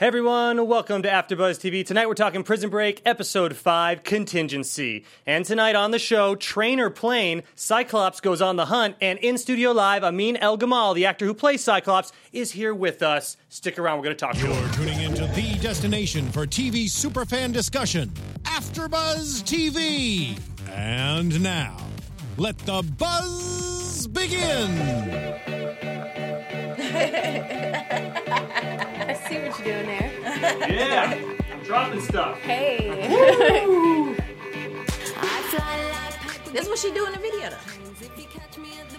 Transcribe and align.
Hey 0.00 0.06
everyone, 0.06 0.66
welcome 0.66 1.02
to 1.02 1.10
AfterBuzz 1.10 1.60
TV. 1.60 1.84
Tonight 1.84 2.08
we're 2.08 2.14
talking 2.14 2.42
Prison 2.42 2.70
Break, 2.70 3.02
Episode 3.04 3.54
5, 3.54 4.02
Contingency. 4.02 5.04
And 5.26 5.44
tonight 5.44 5.76
on 5.76 5.90
the 5.90 5.98
show, 5.98 6.36
Trainer 6.36 6.88
Plane, 6.88 7.42
Cyclops 7.54 8.22
goes 8.22 8.40
on 8.40 8.56
the 8.56 8.64
hunt, 8.64 8.96
and 9.02 9.18
in 9.18 9.36
studio 9.36 9.72
live, 9.72 10.02
Amin 10.02 10.38
El 10.38 10.56
Gamal, 10.56 10.94
the 10.94 11.04
actor 11.04 11.26
who 11.26 11.34
plays 11.34 11.62
Cyclops, 11.62 12.12
is 12.32 12.52
here 12.52 12.72
with 12.72 13.02
us. 13.02 13.36
Stick 13.50 13.78
around, 13.78 13.98
we're 13.98 14.04
going 14.04 14.16
to 14.16 14.24
talk 14.24 14.36
to 14.36 14.46
him. 14.46 14.58
You're 14.58 14.72
tuning 14.72 15.02
into 15.02 15.26
the 15.34 15.58
destination 15.58 16.32
for 16.32 16.46
TV 16.46 16.86
superfan 16.86 17.52
discussion, 17.52 18.08
AfterBuzz 18.44 19.42
TV. 19.42 20.40
And 20.70 21.42
now, 21.42 21.76
let 22.38 22.56
the 22.60 22.82
buzz 22.96 24.06
begin. 24.06 24.78
I 29.30 29.32
see 29.32 29.48
what 29.48 29.64
you're 29.64 29.84
doing 29.84 29.86
there. 29.86 30.70
Yeah, 30.72 31.36
I'm 31.52 31.62
dropping 31.62 32.00
stuff. 32.00 32.36
Hey. 32.38 34.16
This 36.52 36.62
is 36.64 36.68
what 36.68 36.78
she 36.80 36.90
do 36.90 37.06
in 37.06 37.12
the 37.12 37.18
video 37.18 37.48
though. 37.48 37.56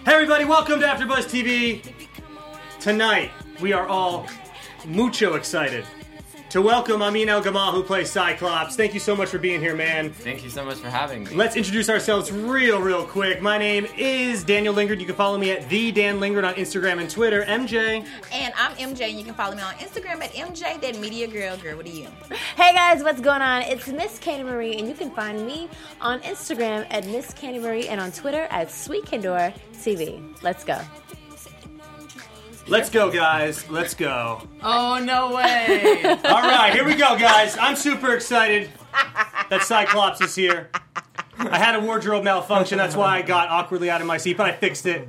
Hey 0.06 0.14
everybody, 0.14 0.46
welcome 0.46 0.80
to 0.80 0.86
AfterBuzz 0.86 1.26
TV. 1.28 1.82
Tonight, 2.80 3.30
we 3.60 3.74
are 3.74 3.86
all 3.86 4.26
mucho 4.86 5.34
excited 5.34 5.84
to 6.52 6.60
welcome 6.60 7.00
Amin 7.00 7.30
El 7.30 7.42
Gamal, 7.42 7.72
who 7.72 7.82
plays 7.82 8.10
Cyclops. 8.10 8.76
Thank 8.76 8.92
you 8.92 9.00
so 9.00 9.16
much 9.16 9.30
for 9.30 9.38
being 9.38 9.58
here, 9.58 9.74
man. 9.74 10.12
Thank 10.12 10.44
you 10.44 10.50
so 10.50 10.62
much 10.62 10.76
for 10.76 10.90
having 10.90 11.24
me. 11.24 11.34
Let's 11.34 11.56
introduce 11.56 11.88
ourselves 11.88 12.30
real, 12.30 12.78
real 12.78 13.06
quick. 13.06 13.40
My 13.40 13.56
name 13.56 13.86
is 13.96 14.44
Daniel 14.44 14.74
Lindgren. 14.74 15.00
You 15.00 15.06
can 15.06 15.14
follow 15.14 15.38
me 15.38 15.50
at 15.50 15.66
the 15.70 15.90
Dan 15.92 16.20
Lindgren 16.20 16.44
on 16.44 16.52
Instagram 16.56 17.00
and 17.00 17.08
Twitter. 17.08 17.42
MJ. 17.44 18.06
And 18.34 18.52
I'm 18.58 18.72
MJ, 18.72 19.08
and 19.08 19.18
you 19.18 19.24
can 19.24 19.32
follow 19.32 19.56
me 19.56 19.62
on 19.62 19.72
Instagram 19.76 20.22
at 20.22 20.34
MJ 20.34 20.78
that 20.78 20.98
Media 20.98 21.26
Girl. 21.26 21.56
Girl, 21.56 21.74
what 21.74 21.86
are 21.86 21.88
you? 21.88 22.08
hey 22.56 22.74
guys, 22.74 23.02
what's 23.02 23.22
going 23.22 23.40
on? 23.40 23.62
It's 23.62 23.88
Miss 23.88 24.18
Candi 24.18 24.44
Marie, 24.44 24.76
and 24.76 24.86
you 24.86 24.94
can 24.94 25.10
find 25.10 25.46
me 25.46 25.70
on 26.02 26.20
Instagram 26.20 26.86
at 26.90 27.06
Miss 27.06 27.32
Candi 27.32 27.62
Marie 27.62 27.88
and 27.88 27.98
on 27.98 28.12
Twitter 28.12 28.46
at 28.50 28.70
Sweet 28.70 29.06
Kendor 29.06 29.54
TV. 29.72 30.22
Let's 30.42 30.64
go. 30.64 30.78
Let's 32.68 32.88
go, 32.90 33.10
guys. 33.10 33.68
Let's 33.68 33.94
go. 33.94 34.46
Oh 34.62 35.00
no 35.02 35.34
way! 35.34 36.00
All 36.24 36.42
right, 36.42 36.72
here 36.72 36.84
we 36.84 36.94
go, 36.94 37.18
guys. 37.18 37.56
I'm 37.58 37.76
super 37.76 38.14
excited 38.14 38.70
that 39.50 39.62
Cyclops 39.62 40.20
is 40.20 40.34
here. 40.34 40.70
I 41.38 41.58
had 41.58 41.74
a 41.74 41.80
wardrobe 41.80 42.24
malfunction. 42.24 42.78
That's 42.78 42.94
why 42.94 43.18
I 43.18 43.22
got 43.22 43.48
awkwardly 43.48 43.90
out 43.90 44.00
of 44.00 44.06
my 44.06 44.16
seat, 44.16 44.36
but 44.36 44.46
I 44.46 44.52
fixed 44.52 44.86
it. 44.86 45.08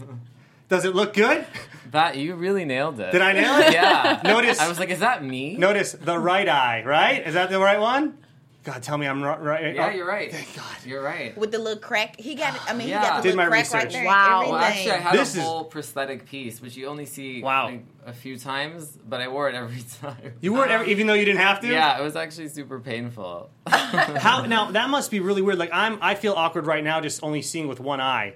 Does 0.67 0.83
it 0.85 0.95
look 0.95 1.13
good? 1.13 1.45
that 1.91 2.17
you 2.17 2.33
really 2.33 2.65
nailed 2.65 2.99
it. 2.99 3.11
Did 3.11 3.21
I 3.21 3.33
nail 3.33 3.55
it? 3.59 3.71
Yeah. 3.71 4.19
Notice- 4.23 4.59
I 4.59 4.67
was 4.67 4.79
like, 4.79 4.89
is 4.89 5.01
that 5.01 5.23
me? 5.23 5.55
Notice 5.55 5.91
the 5.91 6.17
right 6.17 6.49
eye, 6.49 6.81
right? 6.83 7.25
Is 7.27 7.35
that 7.35 7.51
the 7.51 7.59
right 7.59 7.79
one? 7.79 8.17
God, 8.63 8.81
tell 8.81 8.97
me 8.97 9.05
I'm 9.07 9.21
ri- 9.21 9.29
right. 9.45 9.75
Yeah, 9.75 9.87
oh, 9.87 9.95
you're 9.95 10.07
right. 10.07 10.31
Thank 10.31 10.55
God. 10.55 10.63
You're 10.85 11.03
right. 11.03 11.37
With 11.37 11.51
the 11.51 11.59
little 11.59 11.81
crack, 11.81 12.17
he 12.17 12.33
got. 12.35 12.57
I 12.69 12.73
mean, 12.73 12.87
Yeah. 12.87 13.01
he 13.01 13.05
got 13.07 13.15
the 13.17 13.29
Did 13.29 13.35
little 13.35 13.37
my 13.37 13.49
crack 13.49 13.73
right 13.73 13.83
research. 13.83 13.93
there. 13.93 14.05
Wow. 14.05 14.35
Everything. 14.35 14.53
Well, 14.53 14.63
actually, 14.63 14.91
I 14.91 14.97
had 14.97 15.13
This 15.15 15.35
a 15.35 15.39
is- 15.39 15.43
whole 15.43 15.63
prosthetic 15.65 16.25
piece, 16.25 16.61
which 16.61 16.77
you 16.77 16.87
only 16.87 17.05
see 17.05 17.41
Wow. 17.41 17.65
like, 17.65 17.83
a 18.05 18.13
few 18.13 18.37
times, 18.39 18.97
but 19.07 19.19
I 19.19 19.27
wore 19.27 19.49
it 19.49 19.55
every 19.55 19.83
time. 20.01 20.33
You 20.39 20.53
weren't 20.53 20.71
ever, 20.71 20.85
even 20.85 21.07
though 21.07 21.13
you 21.13 21.25
didn't 21.25 21.41
have 21.41 21.59
to. 21.59 21.67
Yeah, 21.67 21.99
it 21.99 22.03
was 22.03 22.15
actually 22.15 22.47
super 22.49 22.79
painful. 22.79 23.49
How 23.67 24.45
now? 24.45 24.71
That 24.71 24.89
must 24.89 25.11
be 25.11 25.19
really 25.19 25.41
weird. 25.41 25.57
Like 25.57 25.71
I'm, 25.73 25.99
I 26.01 26.15
feel 26.15 26.33
awkward 26.33 26.65
right 26.65 26.83
now, 26.83 27.01
just 27.01 27.21
only 27.21 27.41
seeing 27.41 27.67
with 27.67 27.79
one 27.81 27.99
eye. 27.99 28.35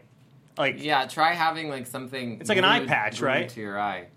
Like 0.57 0.83
yeah, 0.83 1.05
try 1.05 1.33
having 1.35 1.69
like 1.69 1.87
something. 1.87 2.39
It's 2.41 2.49
like 2.49 2.57
an 2.57 2.65
eye 2.65 2.85
patch, 2.85 3.21
right? 3.21 3.47
To 3.47 3.59
your 3.61 3.79
eye. 3.79 4.07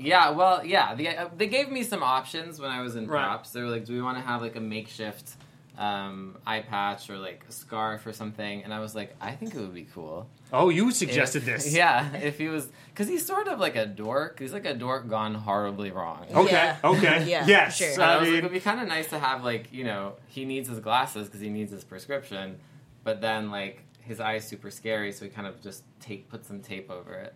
Yeah, 0.00 0.30
well, 0.30 0.64
yeah. 0.64 0.94
The, 0.94 1.08
uh, 1.08 1.28
they 1.36 1.46
gave 1.46 1.70
me 1.70 1.82
some 1.82 2.02
options 2.02 2.58
when 2.60 2.70
I 2.70 2.80
was 2.82 2.96
in 2.96 3.06
Right. 3.06 3.22
props. 3.24 3.50
They 3.50 3.62
were 3.62 3.68
like, 3.68 3.84
"Do 3.84 3.92
we 3.94 4.02
want 4.02 4.16
to 4.18 4.22
have 4.24 4.40
like 4.42 4.56
a 4.56 4.60
makeshift 4.60 5.32
um, 5.78 6.36
eye 6.46 6.60
patch 6.60 7.08
or 7.08 7.16
like 7.16 7.44
a 7.48 7.52
scarf 7.52 8.06
or 8.06 8.12
something?" 8.12 8.62
And 8.64 8.72
I 8.74 8.80
was 8.80 8.94
like, 8.94 9.14
"I 9.20 9.32
think 9.32 9.54
it 9.54 9.60
would 9.60 9.74
be 9.74 9.84
cool." 9.94 10.28
oh, 10.52 10.68
you 10.68 10.90
suggested 10.90 11.38
If- 11.46 11.62
this. 11.64 11.74
Yeah, 11.82 12.12
if 12.16 12.36
he 12.38 12.48
was, 12.48 12.68
because 12.88 13.06
he's 13.08 13.24
sort 13.24 13.46
of 13.46 13.60
like 13.60 13.76
a 13.76 13.86
dork. 13.86 14.40
He's 14.40 14.52
like 14.52 14.66
a 14.66 14.74
dork 14.74 15.08
gone 15.08 15.34
horribly 15.34 15.90
wrong. 15.92 16.26
Okay. 16.34 16.50
Yeah. 16.52 16.76
Okay. 16.82 17.24
Yeah, 17.30 17.46
yes. 17.56 17.76
sure. 17.76 17.92
And 17.92 18.02
I 18.02 18.14
I 18.14 18.16
was 18.18 18.28
like, 18.28 18.38
it'd 18.38 18.52
be 18.52 18.60
kind 18.60 18.80
of 18.80 18.88
nice 18.88 19.08
to 19.10 19.18
have 19.18 19.44
like 19.44 19.72
you 19.72 19.84
know 19.84 20.14
he 20.26 20.44
needs 20.44 20.68
his 20.68 20.80
glasses 20.80 21.26
because 21.28 21.40
he 21.40 21.50
needs 21.50 21.70
his 21.70 21.84
prescription, 21.84 22.58
but 23.04 23.20
then 23.20 23.50
like 23.50 23.84
his 24.00 24.18
eye 24.18 24.34
is 24.36 24.44
super 24.44 24.70
scary, 24.72 25.12
so 25.12 25.24
he 25.24 25.30
kind 25.30 25.46
of 25.46 25.60
just 25.62 25.84
tape 26.00 26.28
put 26.28 26.44
some 26.44 26.60
tape 26.60 26.90
over 26.90 27.14
it. 27.14 27.32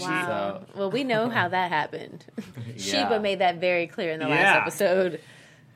Wow. 0.00 0.62
Well, 0.74 0.90
we 0.90 1.04
know 1.04 1.28
how 1.28 1.48
that 1.48 1.70
happened. 1.70 2.24
Yeah. 2.76 2.82
Sheba 3.08 3.20
made 3.20 3.38
that 3.38 3.56
very 3.58 3.86
clear 3.86 4.10
in 4.12 4.20
the 4.20 4.26
Yeah. 4.28 4.34
last 4.34 4.56
episode. 4.62 5.20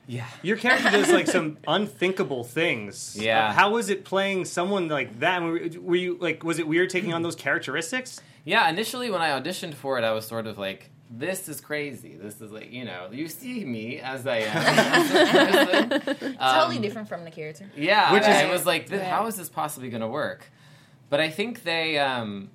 Yeah. 0.06 0.27
your 0.43 0.56
character 0.59 0.91
does 0.91 1.11
like 1.11 1.27
some 1.28 1.56
unthinkable 1.66 2.44
things. 2.44 3.16
Yeah. 3.19 3.49
Uh, 3.49 3.53
how 3.53 3.71
was 3.71 3.89
it 3.89 4.05
playing 4.05 4.44
someone 4.44 4.89
like 4.89 5.21
that? 5.21 5.41
Were, 5.43 5.59
were 5.81 5.97
you 5.97 6.19
like? 6.21 6.43
Was 6.44 6.59
it 6.59 6.66
weird 6.69 6.91
taking 6.91 7.15
on 7.15 7.22
those 7.22 7.37
characteristics? 7.37 8.21
Yeah, 8.44 8.69
initially 8.69 9.10
when 9.10 9.22
I 9.22 9.31
auditioned 9.41 9.75
for 9.75 9.99
it, 9.99 10.05
I 10.05 10.12
was 10.12 10.27
sort 10.27 10.47
of 10.47 10.59
like, 10.59 10.91
"This 11.10 11.49
is 11.49 11.60
crazy. 11.60 12.16
This 12.16 12.41
is 12.41 12.50
like, 12.53 12.71
you 12.72 12.84
know, 12.84 13.09
you 13.12 13.28
see 13.28 13.65
me 13.65 13.99
as 14.00 14.27
I 14.27 14.39
am." 14.39 14.56
as 14.56 15.10
a 15.12 15.89
totally 16.34 16.77
Um, 16.77 16.83
different 16.83 17.09
from 17.09 17.25
the 17.25 17.31
character. 17.31 17.65
Yeah, 17.77 18.12
Which 18.12 18.22
which 18.22 18.31
is- 18.31 18.37
I 18.37 18.50
was 18.50 18.66
like, 18.66 18.89
"This- 18.89 19.00
Right. 19.00 19.09
"How 19.09 19.27
is 19.27 19.37
this 19.37 19.49
possibly 19.49 19.89
going 19.91 20.03
to 20.03 20.09
work?" 20.09 20.50
But 21.09 21.21
I 21.21 21.31
think 21.31 21.62
they, 21.65 21.99
um, 21.99 22.50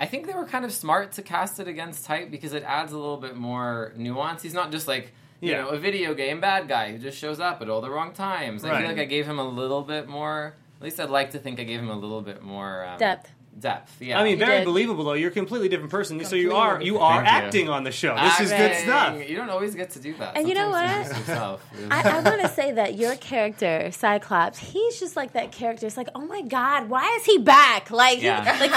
I 0.00 0.06
think 0.06 0.26
they 0.26 0.32
were 0.34 0.44
kind 0.44 0.64
of 0.64 0.72
smart 0.72 1.12
to 1.12 1.22
cast 1.22 1.58
it 1.60 1.66
against 1.68 2.04
type 2.04 2.30
because 2.30 2.52
it 2.52 2.62
adds 2.64 2.92
a 2.92 2.98
little 2.98 3.16
bit 3.16 3.36
more 3.36 3.92
nuance. 3.96 4.42
He's 4.42 4.54
not 4.54 4.70
just 4.72 4.86
like. 4.88 5.12
You 5.40 5.52
Yeah. 5.52 5.62
know, 5.62 5.68
a 5.68 5.78
video 5.78 6.14
game 6.14 6.40
bad 6.40 6.66
guy 6.66 6.90
who 6.90 6.98
just 6.98 7.16
shows 7.16 7.38
up 7.38 7.62
at 7.62 7.70
all 7.70 7.80
the 7.80 7.90
wrong 7.90 8.12
times. 8.12 8.64
I 8.64 8.70
Right. 8.70 8.78
feel 8.80 8.88
like 8.88 8.98
I 8.98 9.04
gave 9.04 9.24
him 9.24 9.38
a 9.38 9.44
little 9.48 9.82
bit 9.82 10.08
more. 10.08 10.54
At 10.80 10.84
least 10.84 10.98
I'd 10.98 11.10
like 11.10 11.30
to 11.30 11.38
think 11.38 11.60
I 11.60 11.62
gave 11.62 11.78
him 11.78 11.90
a 11.90 11.94
little 11.96 12.22
bit 12.22 12.42
more 12.42 12.84
um, 12.84 12.98
Depth. 12.98 13.30
Depth, 13.58 14.00
yeah. 14.00 14.20
I 14.20 14.22
mean, 14.22 14.38
You 14.38 14.46
very 14.46 14.58
did. 14.58 14.66
believable 14.66 15.02
though. 15.02 15.14
You're 15.14 15.30
a 15.30 15.34
completely 15.34 15.68
different 15.68 15.90
person. 15.90 16.24
So 16.24 16.36
you 16.36 16.54
are 16.54 16.80
you 16.80 16.98
are 17.00 17.24
Thank 17.24 17.26
you. 17.26 17.46
acting 17.46 17.68
on 17.68 17.82
the 17.82 17.90
show. 17.90 18.14
This 18.14 18.38
is 18.40 18.50
good 18.52 18.76
stuff. 18.76 19.28
You 19.28 19.34
don't 19.34 19.50
always 19.50 19.74
get 19.74 19.90
to 19.90 19.98
do 20.00 20.14
that. 20.18 20.36
And 20.36 20.48
you 20.48 20.54
know 20.54 20.70
Sometimes 20.70 21.08
what? 21.08 21.16
just 21.16 21.28
yourself. 21.28 21.66
I, 21.90 22.08
I 22.08 22.20
want 22.20 22.40
to 22.42 22.48
say 22.50 22.70
that 22.70 22.94
your 22.96 23.16
character, 23.16 23.90
Cyclops, 23.90 24.58
he's 24.60 25.00
just 25.00 25.16
like 25.16 25.32
that 25.32 25.50
character. 25.50 25.86
It's 25.88 25.96
like, 25.96 26.08
oh 26.14 26.24
my 26.24 26.42
god, 26.42 26.88
why 26.88 27.16
is 27.18 27.24
he 27.26 27.38
back? 27.38 27.90
Like, 27.90 28.20
he, 28.20 28.28
like 28.30 28.74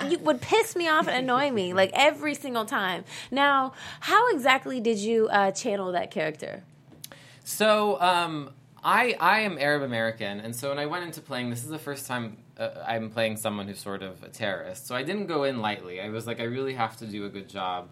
he 0.00 0.10
you, 0.10 0.18
would 0.18 0.40
piss 0.40 0.74
me 0.74 0.88
off 0.88 1.06
and 1.06 1.16
annoy 1.16 1.52
me 1.52 1.72
like 1.72 1.90
every 1.94 2.34
single 2.34 2.64
time. 2.64 3.04
Now, 3.30 3.72
how 4.00 4.30
exactly 4.34 4.80
did 4.80 4.98
you 4.98 5.28
uh, 5.28 5.52
channel 5.52 5.92
that 5.92 6.10
character? 6.10 6.64
So, 7.44 8.00
um, 8.00 8.50
I 8.82 9.16
I 9.20 9.40
am 9.40 9.58
Arab 9.58 9.82
American, 9.82 10.40
and 10.40 10.56
so 10.56 10.70
when 10.70 10.78
I 10.78 10.86
went 10.86 11.04
into 11.04 11.20
playing, 11.20 11.50
this 11.50 11.62
is 11.62 11.68
the 11.70 11.78
first 11.78 12.06
time 12.06 12.38
uh, 12.58 12.70
I'm 12.86 13.10
playing 13.10 13.36
someone 13.36 13.66
who's 13.68 13.80
sort 13.80 14.02
of 14.02 14.22
a 14.22 14.28
terrorist. 14.28 14.86
So 14.86 14.94
I 14.94 15.02
didn't 15.02 15.26
go 15.26 15.44
in 15.44 15.60
lightly. 15.60 16.00
I 16.00 16.08
was 16.10 16.26
like, 16.26 16.40
I 16.40 16.44
really 16.44 16.74
have 16.74 16.96
to 16.98 17.06
do 17.06 17.24
a 17.26 17.28
good 17.28 17.48
job. 17.48 17.88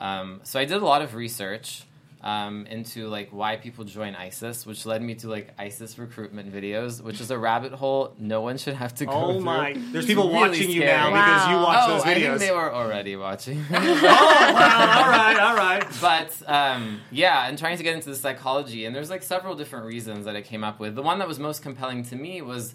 Um, 0.00 0.40
so 0.44 0.58
I 0.60 0.64
did 0.64 0.76
a 0.82 0.84
lot 0.84 1.02
of 1.02 1.14
research. 1.14 1.84
Um, 2.22 2.64
into 2.68 3.06
like 3.08 3.28
why 3.32 3.56
people 3.56 3.84
join 3.84 4.14
ISIS, 4.14 4.64
which 4.64 4.86
led 4.86 5.02
me 5.02 5.14
to 5.16 5.28
like 5.28 5.50
ISIS 5.58 5.98
recruitment 5.98 6.50
videos, 6.50 7.02
which 7.02 7.20
is 7.20 7.30
a 7.30 7.36
rabbit 7.36 7.72
hole 7.72 8.14
no 8.18 8.40
one 8.40 8.56
should 8.56 8.72
have 8.76 8.94
to 8.94 9.04
go 9.04 9.12
Oh 9.12 9.32
through. 9.32 9.40
my! 9.42 9.74
There's 9.92 10.06
people 10.06 10.28
really 10.28 10.48
watching 10.48 10.70
you 10.70 10.80
scary. 10.80 10.86
now 10.86 11.10
because 11.10 11.48
you 11.50 11.56
watch 11.56 11.78
oh, 11.82 11.88
those 11.92 12.02
I 12.02 12.14
think 12.14 12.24
videos. 12.26 12.38
they 12.38 12.50
were 12.50 12.72
already 12.74 13.16
watching. 13.16 13.62
oh 13.70 13.74
wow! 13.74 15.02
All 15.02 15.10
right, 15.10 15.38
all 15.38 15.54
right. 15.54 15.86
but 16.00 16.42
um, 16.50 17.02
yeah, 17.10 17.46
and 17.46 17.58
trying 17.58 17.76
to 17.76 17.82
get 17.82 17.94
into 17.94 18.08
the 18.08 18.16
psychology, 18.16 18.86
and 18.86 18.96
there's 18.96 19.10
like 19.10 19.22
several 19.22 19.54
different 19.54 19.84
reasons 19.84 20.24
that 20.24 20.34
I 20.34 20.40
came 20.40 20.64
up 20.64 20.80
with. 20.80 20.94
The 20.94 21.02
one 21.02 21.18
that 21.18 21.28
was 21.28 21.38
most 21.38 21.62
compelling 21.62 22.04
to 22.04 22.16
me 22.16 22.40
was 22.40 22.74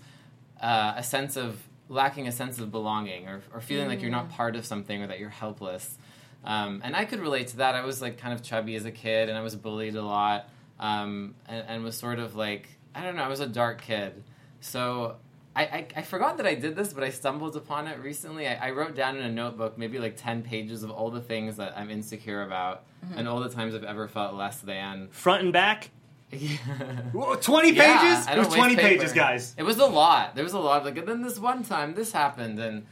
uh, 0.61 0.93
a 0.95 1.03
sense 1.03 1.37
of 1.37 1.61
lacking 1.87 2.27
a 2.27 2.31
sense 2.31 2.59
of 2.59 2.71
belonging, 2.71 3.27
or, 3.27 3.41
or 3.53 3.61
feeling 3.61 3.87
like 3.87 4.01
you're 4.01 4.11
not 4.11 4.29
part 4.29 4.55
of 4.55 4.65
something, 4.65 5.01
or 5.01 5.07
that 5.07 5.19
you're 5.19 5.29
helpless. 5.29 5.97
Um, 6.45 6.81
and 6.83 6.95
I 6.95 7.05
could 7.05 7.19
relate 7.19 7.47
to 7.47 7.57
that. 7.57 7.75
I 7.75 7.83
was 7.83 8.01
like 8.01 8.17
kind 8.17 8.33
of 8.33 8.43
chubby 8.43 8.75
as 8.75 8.85
a 8.85 8.91
kid, 8.91 9.29
and 9.29 9.37
I 9.37 9.41
was 9.41 9.55
bullied 9.55 9.95
a 9.95 10.03
lot, 10.03 10.49
um, 10.79 11.35
and, 11.47 11.65
and 11.67 11.83
was 11.83 11.97
sort 11.97 12.19
of 12.19 12.35
like 12.35 12.69
I 12.93 13.03
don't 13.03 13.15
know. 13.15 13.23
I 13.23 13.27
was 13.27 13.39
a 13.39 13.47
dark 13.47 13.81
kid, 13.81 14.23
so. 14.59 15.17
I, 15.55 15.63
I, 15.63 15.87
I 15.97 16.01
forgot 16.03 16.37
that 16.37 16.45
I 16.45 16.53
did 16.53 16.75
this, 16.75 16.93
but 16.93 17.03
I 17.03 17.09
stumbled 17.09 17.55
upon 17.57 17.87
it 17.87 17.99
recently. 17.99 18.47
I, 18.47 18.67
I 18.67 18.71
wrote 18.71 18.95
down 18.95 19.17
in 19.17 19.23
a 19.23 19.31
notebook 19.31 19.77
maybe 19.77 19.97
like 19.97 20.15
10 20.15 20.43
pages 20.43 20.83
of 20.83 20.91
all 20.91 21.09
the 21.09 21.19
things 21.19 21.57
that 21.57 21.75
I'm 21.75 21.89
insecure 21.89 22.43
about 22.43 22.83
and 23.15 23.27
all 23.27 23.39
the 23.39 23.49
times 23.49 23.73
I've 23.75 23.83
ever 23.83 24.07
felt 24.07 24.35
less 24.35 24.59
than. 24.59 25.09
Front 25.11 25.43
and 25.43 25.51
back. 25.51 25.89
Yeah. 26.31 26.57
Whoa, 27.11 27.35
Twenty 27.35 27.71
Yeah, 27.71 27.99
pages. 28.01 28.27
I 28.27 28.33
It 28.33 28.37
was 28.39 28.47
twenty 28.47 28.75
waste 28.75 28.79
paper. 28.87 28.99
pages, 28.99 29.13
guys. 29.13 29.55
It 29.57 29.63
was 29.63 29.77
a 29.79 29.85
lot. 29.85 30.35
There 30.35 30.43
was 30.43 30.53
a 30.53 30.59
lot. 30.59 30.85
Like, 30.85 30.97
and 30.97 31.07
then 31.07 31.21
this 31.21 31.39
one 31.39 31.63
time, 31.63 31.95
this 31.95 32.11
happened, 32.11 32.59
and 32.59 32.85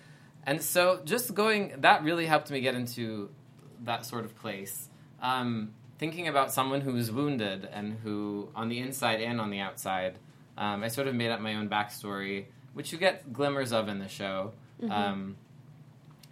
and 0.45 0.61
so 0.61 1.01
just 1.05 1.33
going 1.35 1.73
that 1.79 2.03
really 2.03 2.25
helped 2.25 2.49
me 2.49 2.61
get 2.61 2.73
into 2.75 3.29
that 3.83 4.05
sort 4.05 4.25
of 4.25 4.35
place. 4.35 4.89
Um, 5.21 5.73
thinking 5.99 6.27
about 6.27 6.51
someone 6.51 6.81
who 6.81 6.93
was 6.93 7.11
wounded 7.11 7.67
and 7.71 7.97
who, 8.03 8.49
on 8.55 8.69
the 8.69 8.79
inside 8.79 9.19
and 9.21 9.39
on 9.41 9.49
the 9.49 9.59
outside, 9.59 10.17
um, 10.57 10.83
I 10.83 10.87
sort 10.87 11.07
of 11.07 11.15
made 11.15 11.29
up 11.29 11.39
my 11.39 11.55
own 11.55 11.69
backstory, 11.69 12.45
which 12.73 12.91
you 12.91 12.97
get 12.97 13.31
glimmers 13.33 13.71
of 13.71 13.87
in 13.87 13.99
the 13.99 14.07
show. 14.07 14.53
Um, 14.89 15.37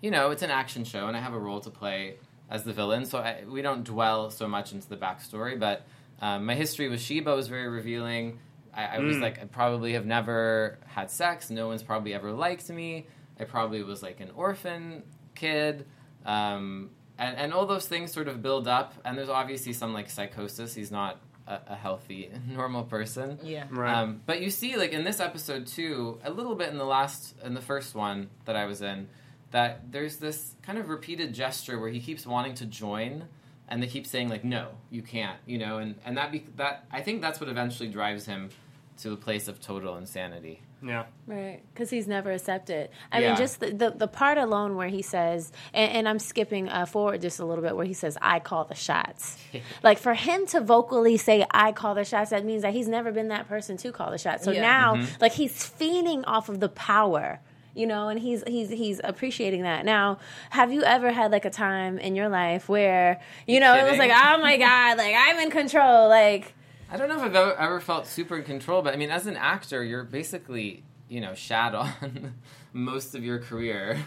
you 0.02 0.12
know, 0.12 0.30
it's 0.32 0.44
an 0.44 0.52
action 0.52 0.84
show, 0.84 1.08
and 1.08 1.18
I 1.18 1.20
have 1.20 1.34
a 1.34 1.40
role 1.40 1.60
to 1.62 1.70
play 1.72 2.18
as 2.50 2.64
the 2.64 2.74
villain, 2.74 3.06
so 3.06 3.20
I, 3.20 3.44
we 3.48 3.64
don't 3.64 3.84
dwell 3.84 4.30
so 4.30 4.48
much 4.48 4.72
into 4.72 4.88
the 4.88 4.98
backstory, 4.98 5.60
but 5.60 5.86
Um, 6.22 6.46
my 6.46 6.56
history 6.56 6.90
with 6.90 7.02
Sheba 7.02 7.36
was 7.36 7.48
very 7.48 7.68
revealing. 7.68 8.40
I, 8.74 8.86
I 8.98 9.00
was 9.00 9.18
Mm. 9.18 9.22
like, 9.22 9.42
I 9.42 9.46
probably 9.46 9.94
have 9.94 10.06
never 10.06 10.80
had 10.86 11.10
sex. 11.12 11.50
No 11.50 11.68
one's 11.68 11.84
probably 11.84 12.14
ever 12.14 12.32
liked 12.32 12.70
me. 12.70 13.08
I 13.40 13.44
probably 13.44 13.84
was 13.84 14.02
like 14.02 14.20
an 14.22 14.32
orphan 14.36 15.04
kid. 15.36 15.86
Um, 16.26 16.90
and, 17.18 17.38
and 17.38 17.54
all 17.54 17.66
those 17.66 17.88
things 17.88 18.12
sort 18.12 18.28
of 18.28 18.42
build 18.42 18.68
up. 18.68 18.94
And 19.06 19.18
there's 19.18 19.30
obviously 19.30 19.74
some 19.74 19.94
like 19.94 20.10
psychosis. 20.10 20.74
He's 20.74 20.92
not 20.92 21.20
a, 21.48 21.60
a 21.68 21.76
healthy, 21.76 22.32
normal 22.48 22.84
person. 22.84 23.40
Yeah. 23.44 23.66
Right. 23.70 23.94
Um, 23.94 24.22
but 24.26 24.42
you 24.42 24.50
see, 24.50 24.76
like 24.78 24.92
in 24.92 25.04
this 25.04 25.20
episode 25.20 25.68
too, 25.68 26.20
a 26.24 26.32
little 26.32 26.56
bit 26.56 26.70
in 26.70 26.78
the 26.78 26.86
last, 26.86 27.36
in 27.44 27.54
the 27.54 27.62
first 27.62 27.96
one 27.96 28.30
that 28.46 28.56
I 28.56 28.66
was 28.66 28.82
in, 28.82 29.08
that 29.52 29.92
there's 29.92 30.18
this 30.18 30.56
kind 30.64 30.78
of 30.78 30.90
repeated 30.90 31.34
gesture 31.34 31.80
where 31.80 31.90
he 31.90 32.00
keeps 32.02 32.26
wanting 32.26 32.56
to 32.56 32.66
join, 32.66 33.26
and 33.68 33.82
they 33.82 33.88
keep 33.88 34.06
saying 34.08 34.30
like, 34.30 34.44
"No, 34.44 34.70
you 34.92 35.02
can't," 35.02 35.40
you 35.46 35.58
know, 35.58 35.78
and 35.80 35.96
and 36.06 36.18
that 36.18 36.32
be, 36.32 36.46
that 36.58 36.86
I 36.92 37.02
think 37.02 37.22
that's 37.22 37.40
what 37.40 37.50
eventually 37.50 37.90
drives 37.90 38.26
him 38.26 38.50
to 38.98 39.12
a 39.14 39.18
place 39.18 39.48
of 39.50 39.60
total 39.60 39.98
insanity. 39.98 40.62
yeah. 40.82 41.06
Right, 41.28 41.62
because 41.74 41.90
he's 41.90 42.08
never 42.08 42.32
accepted. 42.32 42.90
I 43.12 43.20
Yeah. 43.20 43.28
mean, 43.30 43.38
just 43.38 43.60
the, 43.60 43.72
the 43.72 43.90
the 43.90 44.08
part 44.08 44.38
alone 44.38 44.76
where 44.78 44.88
he 44.88 45.02
says, 45.02 45.52
and, 45.74 45.92
and 45.92 46.08
I'm 46.10 46.20
skipping 46.20 46.70
uh, 46.70 46.86
forward 46.86 47.20
just 47.22 47.40
a 47.40 47.46
little 47.46 47.64
bit, 47.64 47.76
where 47.76 47.86
he 47.88 47.94
says, 47.94 48.18
"I 48.22 48.40
call 48.40 48.64
the 48.66 48.76
shots." 48.76 49.38
like 49.84 49.98
for 49.98 50.14
him 50.14 50.46
to 50.48 50.62
vocally 50.62 51.18
say, 51.18 51.46
"I 51.52 51.72
call 51.72 51.96
the 51.96 52.06
shots," 52.06 52.30
that 52.30 52.46
means 52.46 52.62
that 52.62 52.74
he's 52.74 52.88
never 52.88 53.12
been 53.12 53.30
that 53.30 53.48
person 53.50 53.76
to 53.78 53.92
call 53.92 54.12
the 54.12 54.18
shots. 54.20 54.44
So 54.46 54.52
Yeah. 54.52 54.62
now, 54.62 54.96
Mm-hmm. 54.96 55.22
like 55.22 55.34
he's 55.34 55.66
feeding 55.66 56.24
off 56.26 56.48
of 56.50 56.60
the 56.60 56.70
power. 56.70 57.40
You 57.76 57.86
know, 57.86 58.08
and 58.08 58.20
he's 58.20 58.44
he's 58.48 58.70
he's 58.70 59.02
appreciating 59.04 59.64
that. 59.64 59.86
Now, 59.86 60.18
have 60.52 60.72
you 60.72 60.82
ever 60.84 61.12
had 61.12 61.32
like 61.32 61.46
a 61.46 61.50
time 61.50 62.00
in 62.00 62.16
your 62.16 62.30
life 62.30 62.70
where 62.70 63.20
you 63.46 63.60
know 63.60 63.76
it 63.76 63.90
was 63.90 64.00
like, 64.00 64.12
oh 64.12 64.42
my 64.42 64.58
god, 64.58 64.98
like 64.98 65.14
I'm 65.16 65.38
in 65.40 65.52
control, 65.52 66.08
like 66.08 66.54
I 66.90 66.98
don't 66.98 67.10
know 67.10 67.18
if 67.18 67.24
I've 67.24 67.36
ever, 67.36 67.80
felt 67.80 68.08
super 68.08 68.38
in 68.38 68.44
control, 68.44 68.82
but 68.82 68.94
I 68.94 68.98
mean, 68.98 69.10
as 69.10 69.28
an 69.28 69.36
actor, 69.36 69.84
you're 69.84 70.04
basically, 70.04 70.84
you 71.10 71.20
know, 71.20 71.34
shat 71.34 71.74
on 71.74 72.36
most 72.74 73.16
of 73.16 73.24
your 73.24 73.40
career. 73.40 74.00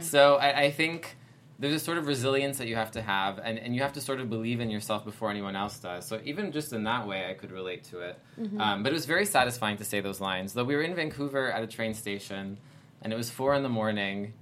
So 0.00 0.36
I, 0.36 0.62
I 0.62 0.70
think 0.70 1.16
there's 1.58 1.74
a 1.74 1.78
sort 1.78 1.98
of 1.98 2.06
resilience 2.06 2.58
that 2.58 2.66
you 2.66 2.74
have 2.74 2.90
to 2.92 3.02
have, 3.02 3.38
and, 3.38 3.58
and 3.58 3.74
you 3.74 3.82
have 3.82 3.92
to 3.92 4.00
sort 4.00 4.20
of 4.20 4.28
believe 4.28 4.60
in 4.60 4.68
yourself 4.68 5.04
before 5.04 5.30
anyone 5.30 5.54
else 5.54 5.78
does. 5.78 6.06
So 6.06 6.20
even 6.24 6.50
just 6.50 6.72
in 6.72 6.84
that 6.84 7.06
way, 7.06 7.30
I 7.30 7.34
could 7.34 7.52
relate 7.52 7.84
to 7.84 8.00
it. 8.00 8.18
Um, 8.60 8.82
but 8.82 8.90
it 8.90 8.94
was 8.94 9.06
very 9.06 9.24
satisfying 9.24 9.76
to 9.76 9.84
say 9.84 10.00
those 10.00 10.20
lines. 10.20 10.54
Though 10.54 10.64
we 10.64 10.74
were 10.74 10.82
in 10.82 10.94
Vancouver 10.94 11.52
at 11.52 11.62
a 11.62 11.66
train 11.68 11.94
station, 11.94 12.58
and 13.02 13.12
it 13.12 13.16
was 13.16 13.30
four 13.30 13.54
in 13.54 13.62
the 13.62 13.68
morning. 13.68 14.34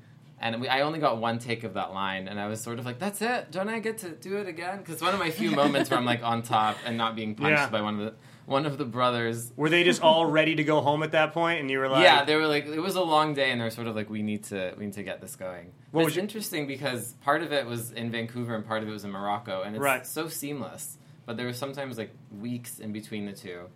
And 0.42 0.58
we, 0.62 0.68
I 0.68 0.80
only 0.80 0.98
got 1.00 1.18
one 1.18 1.38
take 1.38 1.64
of 1.64 1.74
that 1.74 1.92
line, 1.92 2.26
and 2.26 2.40
I 2.40 2.46
was 2.48 2.62
sort 2.62 2.78
of 2.78 2.86
like, 2.86 2.98
"That's 2.98 3.20
it? 3.20 3.50
Don't 3.50 3.68
I 3.68 3.78
get 3.78 3.98
to 3.98 4.10
do 4.10 4.38
it 4.38 4.48
again?" 4.48 4.78
Because 4.78 5.02
one 5.02 5.12
of 5.12 5.20
my 5.20 5.30
few 5.30 5.50
moments 5.50 5.90
where 5.90 5.98
I'm 5.98 6.06
like 6.06 6.22
on 6.22 6.40
top 6.42 6.78
and 6.86 6.96
not 6.96 7.14
being 7.14 7.34
punched 7.34 7.58
Yeah. 7.58 7.68
by 7.68 7.82
one 7.82 8.00
of 8.00 8.06
the 8.06 8.14
one 8.46 8.64
of 8.64 8.78
the 8.78 8.86
brothers. 8.86 9.52
Were 9.54 9.68
they 9.68 9.84
just 9.84 10.00
all 10.02 10.24
ready 10.24 10.54
to 10.56 10.64
go 10.64 10.80
home 10.80 11.02
at 11.02 11.12
that 11.12 11.34
point, 11.34 11.60
and 11.60 11.70
you 11.70 11.78
were 11.78 11.88
like, 11.90 12.02
yeah, 12.04 12.24
they 12.24 12.36
were 12.36 12.46
like, 12.46 12.64
it 12.66 12.80
was 12.80 12.94
a 12.96 13.02
long 13.02 13.34
day, 13.34 13.50
and 13.50 13.60
they 13.60 13.64
were 13.64 13.70
sort 13.70 13.86
of 13.86 13.94
like, 13.94 14.08
"We 14.08 14.22
need 14.22 14.44
to, 14.44 14.72
we 14.78 14.86
need 14.86 14.94
to 14.94 15.02
get 15.02 15.20
this 15.20 15.36
going." 15.36 15.72
What 15.90 16.04
was 16.04 16.12
it's 16.12 16.16
your- 16.16 16.22
interesting 16.22 16.66
because 16.66 17.12
part 17.22 17.42
of 17.42 17.52
it 17.52 17.66
was 17.66 17.90
in 17.92 18.10
Vancouver 18.10 18.54
and 18.54 18.64
part 18.66 18.82
of 18.82 18.88
it 18.88 18.92
was 18.92 19.04
in 19.04 19.10
Morocco, 19.10 19.60
and 19.62 19.76
it's 19.76 19.82
Right. 19.82 20.06
so 20.06 20.28
seamless. 20.28 20.96
But 21.26 21.36
there 21.36 21.46
was 21.46 21.58
sometimes 21.58 21.98
like 21.98 22.12
weeks 22.40 22.78
in 22.78 22.92
between 22.94 23.26
the 23.26 23.32
two. 23.32 23.68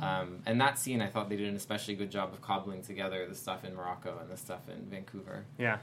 Um, 0.00 0.38
and 0.46 0.60
that 0.60 0.78
scene, 0.78 1.02
I 1.02 1.08
thought 1.08 1.28
they 1.28 1.36
did 1.36 1.48
an 1.48 1.56
especially 1.56 1.94
good 1.94 2.10
job 2.10 2.32
of 2.32 2.40
cobbling 2.40 2.82
together 2.82 3.26
the 3.26 3.34
stuff 3.34 3.64
in 3.64 3.74
Morocco 3.74 4.18
and 4.20 4.30
the 4.30 4.36
stuff 4.36 4.68
in 4.68 4.86
Vancouver. 4.86 5.44
yeah. 5.58 5.78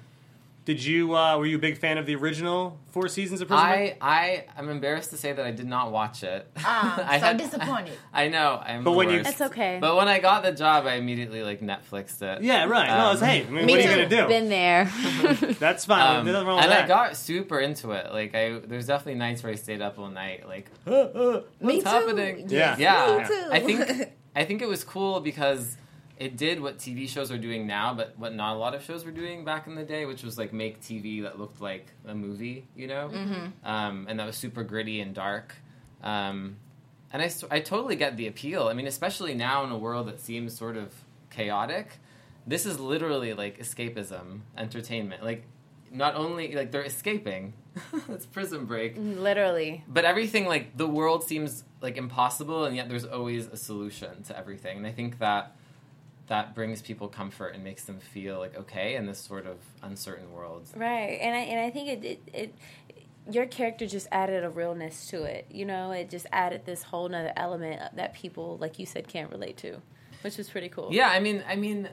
Did 0.68 0.84
you? 0.84 1.16
Uh, 1.16 1.38
were 1.38 1.46
you 1.46 1.56
a 1.56 1.60
big 1.60 1.78
fan 1.78 1.98
of 1.98 2.06
the 2.06 2.14
original 2.16 2.78
four 2.92 3.08
seasons 3.08 3.40
of 3.40 3.48
Prison 3.48 3.70
Break? 3.70 3.98
I, 4.02 4.44
I 4.58 4.60
am 4.60 4.68
embarrassed 4.68 5.12
to 5.12 5.18
say 5.18 5.32
that 5.32 5.46
I 5.46 5.52
did 5.52 5.66
not 5.66 5.94
watch 5.94 6.24
it. 6.24 6.46
Ah, 6.58 7.06
I 7.10 7.20
so 7.22 7.26
had- 7.28 7.38
disappointed. 7.38 7.98
I 8.14 8.28
know. 8.28 8.62
I'm 8.62 8.84
But 8.84 8.92
the 8.92 8.98
when 8.98 9.10
you- 9.10 9.16
worst. 9.20 9.30
it's 9.30 9.40
okay. 9.44 9.78
But 9.80 9.96
when 9.96 10.10
I 10.10 10.20
got 10.20 10.44
the 10.44 10.52
job, 10.52 10.86
I 10.86 10.96
immediately 10.96 11.42
like 11.42 11.62
Netflixed 11.62 12.22
it. 12.22 12.42
Yeah, 12.44 12.66
right. 12.66 12.86
no, 12.90 13.06
Um, 13.06 13.14
it's 13.14 13.22
hey. 13.22 13.46
I 13.48 13.50
mean, 13.50 13.66
Me 13.66 13.74
what 13.78 13.80
are 13.80 13.84
you 13.84 13.96
gonna 14.08 14.10
do? 14.10 14.28
Been 14.28 14.50
there. 14.50 14.84
That's 15.58 15.86
fine. 15.86 16.18
Um, 16.18 16.26
There's 16.26 16.34
nothing 16.34 16.48
wrong 16.50 16.58
with 16.58 16.66
and 16.66 16.72
that. 16.74 16.84
I 16.84 16.88
got 16.88 17.16
super 17.16 17.62
into 17.62 17.92
it. 17.92 18.12
Like 18.12 18.36
I, 18.36 18.60
there's 18.60 18.88
definitely 18.88 19.16
nights 19.20 19.44
where 19.44 19.54
I 19.54 19.56
stayed 19.56 19.82
up 19.82 19.98
all 19.98 20.10
night. 20.10 20.46
Like, 20.50 20.70
Me 20.86 21.42
what's 21.62 21.84
too. 21.86 21.90
happening? 21.90 22.50
Yeah. 22.50 22.76
yeah. 22.78 23.20
Me 23.22 23.26
too. 23.26 23.48
I 23.54 23.60
think 23.62 24.10
I 24.36 24.44
think 24.44 24.62
it 24.62 24.68
was 24.68 24.84
cool 24.84 25.22
because 25.22 25.78
it 26.20 26.36
did 26.38 26.60
what 26.62 26.78
TV 26.80 27.08
shows 27.08 27.32
are 27.32 27.38
doing 27.38 27.68
now, 27.68 27.94
but 27.94 28.18
what 28.18 28.34
not 28.34 28.56
a 28.56 28.60
lot 28.60 28.74
of 28.76 28.84
shows 28.84 29.06
were 29.06 29.12
doing 29.12 29.46
back 29.46 29.68
in 29.68 29.76
the 29.76 29.84
day, 29.84 30.06
which 30.06 30.24
was 30.24 30.38
like 30.38 30.52
make 30.54 30.82
TV 30.82 31.22
that 31.24 31.38
looked 31.40 31.62
like 31.62 31.88
a 32.08 32.16
movie, 32.16 32.68
you 32.76 32.88
know, 32.88 33.10
Mm-hmm. 33.14 33.68
um, 33.68 34.06
and 34.10 34.20
that 34.20 34.26
was 34.26 34.36
super 34.36 34.64
gritty 34.64 35.00
and 35.02 35.14
dark. 35.14 35.56
Um, 36.04 36.58
and 37.14 37.22
I 37.52 37.60
totally 37.62 37.96
get 37.96 38.18
the 38.18 38.28
appeal. 38.28 38.68
I 38.68 38.74
mean, 38.74 38.88
especially 38.88 39.34
now 39.34 39.64
in 39.64 39.72
a 39.72 39.78
world 39.78 40.08
that 40.08 40.20
seems 40.20 40.58
sort 40.58 40.76
of 40.76 40.94
chaotic, 41.30 42.00
this 42.46 42.66
is 42.66 42.80
literally 42.80 43.34
like 43.34 43.60
escapism, 43.60 44.42
entertainment. 44.58 45.24
Like, 45.24 45.44
not 45.92 46.16
only 46.16 46.54
like 46.54 46.72
they're 46.72 46.84
escaping, 46.84 47.54
it's 48.10 48.26
Prison 48.26 48.66
Break, 48.66 48.96
Literally. 48.98 49.84
but 49.88 50.04
everything 50.04 50.46
like 50.46 50.76
the 50.76 50.88
world 50.88 51.24
seems 51.24 51.64
like 51.82 51.96
impossible 51.96 52.66
and 52.66 52.76
yet 52.76 52.90
there's 52.90 53.06
always 53.06 53.48
a 53.48 53.56
solution 53.56 54.24
to 54.24 54.36
everything 54.36 54.78
and 54.80 54.88
i 54.88 54.92
think 54.92 55.20
that 55.20 55.56
that 56.28 56.54
brings 56.56 56.82
people 56.82 57.08
comfort 57.08 57.56
and 57.56 57.64
makes 57.64 57.84
them 57.86 58.00
feel 58.00 58.38
like 58.40 58.56
okay 58.58 58.96
in 58.96 59.06
this 59.06 59.20
sort 59.20 59.46
of 59.46 59.58
uncertain 59.82 60.32
world 60.32 60.68
Right, 60.76 61.20
and 61.22 61.36
I 61.36 61.40
and 61.40 61.60
I 61.60 61.70
think 61.70 61.90
it, 61.90 62.06
it 62.06 62.22
it 62.34 62.56
your 63.30 63.46
character 63.46 63.86
just 63.88 64.08
added 64.12 64.44
a 64.46 64.50
realness 64.50 65.08
to 65.08 65.24
it. 65.24 65.48
You 65.52 65.66
know, 65.66 65.92
it 65.92 66.10
just 66.10 66.26
added 66.32 66.62
this 66.66 66.82
whole 66.84 67.10
nother 67.10 67.34
element 67.36 67.82
that 67.98 68.14
people, 68.14 68.58
like 68.62 68.80
you 68.80 68.86
said, 68.86 69.08
can't 69.08 69.30
relate 69.32 69.58
to, 69.58 69.82
which 70.22 70.38
was 70.38 70.50
pretty 70.50 70.70
cool. 70.70 70.90
yeah 70.92 71.10
i 71.10 71.20
mean 71.20 71.44
i 71.48 71.56
mean 71.56 71.90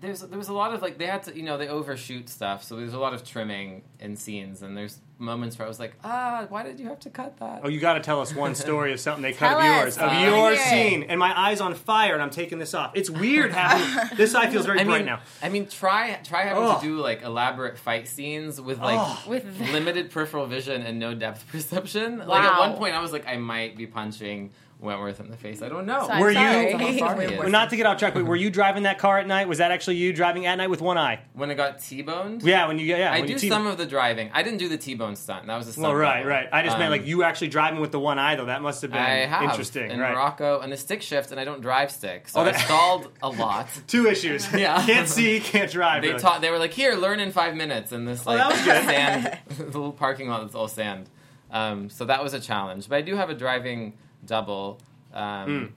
there's 0.00 0.20
there 0.20 0.38
was 0.38 0.48
a 0.48 0.52
lot 0.52 0.72
of 0.74 0.80
like 0.82 0.98
they 0.98 1.06
had 1.06 1.22
to 1.24 1.36
you 1.36 1.42
know 1.42 1.58
they 1.58 1.68
overshoot 1.68 2.28
stuff 2.28 2.62
so 2.62 2.76
there's 2.76 2.94
a 2.94 2.98
lot 2.98 3.14
of 3.14 3.24
trimming 3.24 3.82
in 3.98 4.14
scenes 4.16 4.62
and 4.62 4.76
there's 4.76 5.00
moments 5.18 5.58
where 5.58 5.66
i 5.66 5.68
was 5.68 5.80
like 5.80 5.94
ah 6.04 6.46
why 6.48 6.62
did 6.62 6.78
you 6.78 6.86
have 6.86 7.00
to 7.00 7.10
cut 7.10 7.36
that 7.38 7.60
Oh, 7.64 7.68
you 7.68 7.80
got 7.80 7.94
to 7.94 8.00
tell 8.00 8.20
us 8.20 8.32
one 8.32 8.54
story 8.54 8.92
of 8.92 9.00
something 9.00 9.22
they 9.22 9.32
cut 9.32 9.48
Tell 9.48 9.58
of 9.58 9.64
us. 9.64 9.96
yours, 9.96 9.96
of 9.96 10.02
I 10.04 10.30
wanna 10.30 10.54
your 10.54 10.62
hear 10.62 10.90
scene, 10.90 11.02
and 11.04 11.18
my 11.18 11.36
eyes 11.36 11.60
on 11.60 11.74
fire, 11.74 12.12
and 12.14 12.22
I'm 12.22 12.30
taking 12.30 12.58
this 12.60 12.72
off. 12.74 12.92
It's 12.94 13.10
weird 13.10 13.50
having 13.52 14.16
this 14.16 14.34
eye 14.36 14.48
feels 14.48 14.66
very 14.66 14.78
I 14.80 14.84
bright 14.84 14.98
mean, 14.98 15.06
now. 15.06 15.20
I 15.42 15.48
mean, 15.48 15.66
try 15.66 16.12
try 16.22 16.42
having 16.42 16.62
Ugh. 16.62 16.80
to 16.80 16.86
do 16.86 16.98
like 16.98 17.22
elaborate 17.22 17.76
fight 17.78 18.06
scenes 18.06 18.60
with 18.60 18.78
like 18.78 18.96
Oh. 19.00 19.22
With 19.26 19.44
limited 19.72 20.10
peripheral 20.12 20.46
vision 20.46 20.82
and 20.82 21.00
no 21.00 21.14
depth 21.14 21.48
perception. 21.52 22.18
Like 22.18 22.44
at 22.44 22.56
one 22.58 22.74
point, 22.76 22.94
I 22.94 23.00
was 23.00 23.12
like, 23.12 23.26
I 23.26 23.36
might 23.38 23.76
be 23.76 23.86
punching 23.88 24.50
Wentworth 24.80 25.18
in 25.18 25.28
the 25.28 25.36
face. 25.36 25.60
I 25.60 25.68
don't 25.68 25.86
know. 25.86 26.06
So 26.06 26.20
Were 26.20 26.28
you- 26.28 26.34
sorry. 26.36 26.72
How 26.72 26.98
sorry 26.98 27.26
he 27.26 27.32
is. 27.34 27.38
Well, 27.40 27.48
not 27.48 27.70
to 27.70 27.76
get 27.76 27.84
off 27.86 27.98
track, 27.98 28.14
but 28.14 28.24
were 28.24 28.36
you 28.36 28.48
driving 28.48 28.84
that 28.84 28.98
car 28.98 29.18
at 29.18 29.26
night? 29.26 29.48
Was 29.48 29.58
that 29.58 29.72
actually 29.72 29.96
you 29.96 30.12
driving 30.12 30.46
at 30.46 30.54
night 30.54 30.70
with 30.70 30.80
one 30.80 30.96
eye? 30.96 31.18
when 31.32 31.50
I 31.50 31.54
got 31.54 31.80
T-boned? 31.80 32.44
Yeah, 32.44 32.68
when 32.68 32.78
you 32.78 32.84
yeah, 32.86 33.12
I 33.12 33.20
do 33.22 33.32
you 33.32 33.38
some 33.40 33.66
of 33.66 33.76
the 33.76 33.86
driving. 33.86 34.30
I 34.32 34.42
didn't 34.44 34.58
do 34.58 34.68
the 34.68 34.76
T-bone 34.78 35.16
stunt. 35.16 35.48
That 35.48 35.56
was 35.56 35.66
a 35.66 35.72
stunt. 35.72 35.82
Well, 35.88 35.94
right, 35.96 36.18
double. 36.18 36.30
right. 36.30 36.48
I 36.52 36.62
just 36.62 36.78
meant 36.78 36.92
Um, 36.92 36.98
like 37.00 37.06
you 37.08 37.24
actually 37.24 37.48
driving 37.48 37.80
with 37.80 37.90
the 37.90 37.98
one 37.98 38.20
eye 38.20 38.36
though. 38.36 38.44
That 38.46 38.62
must 38.62 38.82
have 38.82 38.92
been 38.92 39.02
I 39.02 39.26
have 39.26 39.42
interesting, 39.42 39.90
in 39.90 39.98
right? 39.98 40.12
Morocco 40.12 40.60
and 40.60 40.72
the 40.72 40.76
stick 40.76 41.02
shift, 41.02 41.32
and 41.32 41.40
I 41.40 41.44
don't 41.44 41.60
drive 41.60 41.90
stick, 41.90 42.28
so 42.28 42.38
Oh, 42.38 42.42
I 42.44 42.52
that- 42.52 42.60
stalled 42.60 43.10
a 43.20 43.28
lot. 43.44 43.68
Two 43.88 44.06
issues. 44.06 44.46
Yeah. 44.58 44.84
can't 44.86 45.08
see, 45.08 45.40
can't 45.40 45.70
drive. 45.72 46.02
They 46.02 46.08
really. 46.08 46.20
taught. 46.20 46.40
They 46.40 46.50
were 46.50 46.58
like, 46.58 46.72
"Here, 46.72 46.94
learn 46.94 47.18
in 47.18 47.32
five 47.32 47.56
minutes." 47.56 47.90
In 47.90 48.04
this 48.04 48.22
Oh, 48.26 48.30
like 48.30 48.38
that 48.38 48.52
was 48.52 48.60
good. 48.62 48.84
sand, 48.84 49.38
the 49.56 49.64
little 49.78 49.92
parking 49.92 50.28
lot 50.28 50.42
that's 50.42 50.54
all 50.54 50.68
sand. 50.68 51.10
Um, 51.50 51.90
so 51.90 52.04
that 52.04 52.22
was 52.22 52.32
a 52.34 52.40
challenge. 52.40 52.88
But 52.88 52.96
I 52.98 53.02
do 53.02 53.16
have 53.16 53.30
a 53.30 53.34
driving 53.34 53.94
double. 54.24 54.78
Um, 55.12 55.74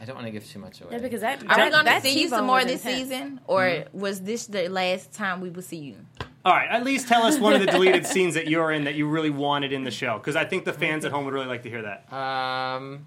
I 0.00 0.04
don't 0.06 0.14
want 0.14 0.26
to 0.26 0.30
give 0.30 0.46
too 0.48 0.58
much 0.58 0.80
away. 0.80 0.92
Yeah, 0.92 0.98
because 0.98 1.20
that 1.20 1.42
Are 1.46 1.64
we 1.64 1.70
going 1.70 1.84
to 1.84 2.00
see 2.00 2.20
you 2.22 2.28
some 2.28 2.46
more 2.46 2.64
this 2.64 2.84
intense. 2.84 3.08
season, 3.10 3.40
or 3.46 3.62
Mm-hmm. 3.64 3.98
was 4.00 4.20
this 4.22 4.46
the 4.46 4.68
last 4.68 5.12
time 5.12 5.40
we 5.40 5.50
will 5.50 5.62
see 5.62 5.76
you? 5.76 5.96
All 6.42 6.54
right, 6.54 6.70
at 6.70 6.84
least 6.84 7.06
tell 7.06 7.22
us 7.24 7.38
one 7.38 7.52
of 7.52 7.60
the 7.60 7.66
deleted 7.70 8.06
scenes 8.06 8.32
that 8.34 8.48
you're 8.48 8.72
in 8.72 8.84
that 8.84 8.94
you 8.94 9.06
really 9.06 9.28
wanted 9.28 9.72
in 9.74 9.84
the 9.84 9.90
show, 9.90 10.16
because 10.16 10.36
I 10.36 10.46
think 10.46 10.64
the 10.64 10.72
fans 10.72 11.04
at 11.04 11.12
home 11.12 11.26
would 11.26 11.34
really 11.34 11.46
like 11.46 11.62
to 11.64 11.68
hear 11.70 11.82
that. 11.82 12.10
um, 12.12 13.06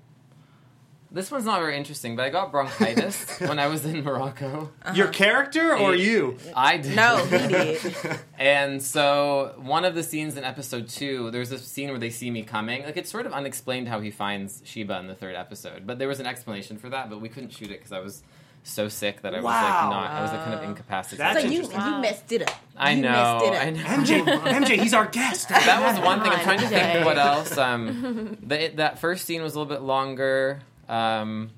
this 1.13 1.29
one's 1.31 1.45
not 1.45 1.59
very 1.59 1.77
interesting, 1.77 2.15
but 2.15 2.25
I 2.25 2.29
got 2.29 2.51
bronchitis 2.51 3.39
when 3.39 3.59
I 3.59 3.67
was 3.67 3.85
in 3.85 4.03
Morocco. 4.03 4.71
Your 4.93 5.07
character 5.07 5.77
or 5.77 5.93
It- 5.93 5.99
you? 6.01 6.37
I 6.55 6.77
did. 6.77 6.95
No, 6.95 7.17
he 7.25 7.37
did. 7.47 7.95
And 8.37 8.81
so 8.81 9.53
one 9.57 9.85
of 9.85 9.95
the 9.95 10.03
scenes 10.03 10.35
in 10.37 10.43
episode 10.43 10.89
two, 10.89 11.29
there's 11.31 11.51
a 11.51 11.59
scene 11.59 11.89
where 11.89 11.99
they 11.99 12.09
see 12.09 12.31
me 12.31 12.41
coming. 12.43 12.83
Like 12.83 12.97
it's 12.97 13.09
sort 13.11 13.25
of 13.25 13.33
unexplained 13.33 13.87
how 13.87 13.99
he 14.01 14.11
finds 14.11 14.61
Sheba 14.65 14.97
in 14.99 15.07
the 15.07 15.15
third 15.15 15.35
episode, 15.35 15.85
but 15.87 15.99
there 15.99 16.07
was 16.07 16.19
an 16.19 16.25
explanation 16.25 16.77
for 16.77 16.89
that. 16.89 17.09
But 17.09 17.21
we 17.21 17.29
couldn't 17.29 17.51
shoot 17.51 17.69
it 17.71 17.77
because 17.79 17.91
I 17.91 17.99
was 17.99 18.23
so 18.65 18.87
sick 18.87 19.21
that 19.23 19.33
I 19.33 19.37
was 19.39 19.43
Wow. 19.43 19.51
like 19.51 19.89
not. 19.89 20.09
I 20.11 20.21
was 20.21 20.31
like 20.31 20.43
kind 20.45 20.53
of 20.55 20.63
incapacitated. 20.63 21.19
That's 21.19 21.41
so 21.41 21.47
you 21.47 21.61
interesting. 21.63 21.93
you 21.93 21.99
messed 21.99 22.31
it 22.31 22.41
up. 22.49 22.55
I 22.77 22.91
you 22.93 23.01
know. 23.01 23.11
Messed 23.11 23.45
it 23.45 23.53
up. 23.53 23.61
I 23.61 23.69
know. 23.69 23.83
MJ, 24.03 24.65
MJ, 24.65 24.81
he's 24.81 24.93
our 24.93 25.05
guest. 25.05 25.49
that 25.49 25.81
was 25.81 26.03
one 26.03 26.21
thing. 26.23 26.31
I'm 26.31 26.39
trying 26.39 26.59
to 26.59 26.67
think 26.67 26.81
Jay. 26.81 27.03
what 27.03 27.17
else. 27.17 27.57
Um, 27.57 28.37
the, 28.43 28.71
that 28.75 28.99
first 28.99 29.25
scene 29.25 29.43
was 29.43 29.53
a 29.55 29.59
little 29.59 29.71
bit 29.73 29.81
longer. 29.83 30.61
Um, 30.89 31.51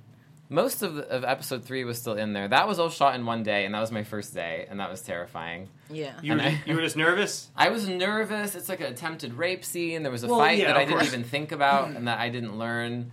most 0.47 0.83
of, 0.83 0.93
the, 0.95 1.09
of 1.09 1.23
episode 1.23 1.63
three 1.65 1.83
was 1.83 1.97
still 1.97 2.13
in 2.13 2.33
there. 2.33 2.47
That 2.47 2.67
was 2.67 2.77
all 2.77 2.89
shot 2.89 3.15
in 3.15 3.25
one 3.25 3.41
day, 3.41 3.65
and 3.65 3.73
that 3.73 3.79
was 3.81 3.91
my 3.91 4.03
first 4.03 4.33
day, 4.33 4.67
and 4.69 4.79
that 4.79 4.91
was 4.91 5.01
terrifying. 5.01 5.69
Yeah. 5.89 6.13
You 6.21 6.35
were, 6.35 6.41
I- 6.41 6.61
you 6.67 6.75
were 6.75 6.81
just 6.81 6.95
nervous. 6.95 7.49
I 7.55 7.69
was 7.69 7.87
nervous. 7.89 8.53
It's 8.55 8.69
like 8.69 8.79
an 8.79 8.87
attempted 8.87 9.33
rape 9.33 9.65
scene. 9.65 10.03
There 10.03 10.11
was 10.11 10.23
a 10.23 10.27
Well, 10.27 10.39
fight 10.39 10.59
yeah, 10.59 10.67
that 10.67 10.77
I 10.77 10.85
didn't 10.85 10.97
course. 10.99 11.07
even 11.07 11.23
think 11.23 11.51
about 11.51 11.89
and 11.95 12.07
that 12.07 12.19
I 12.19 12.29
didn't 12.29 12.57
learn. 12.59 13.11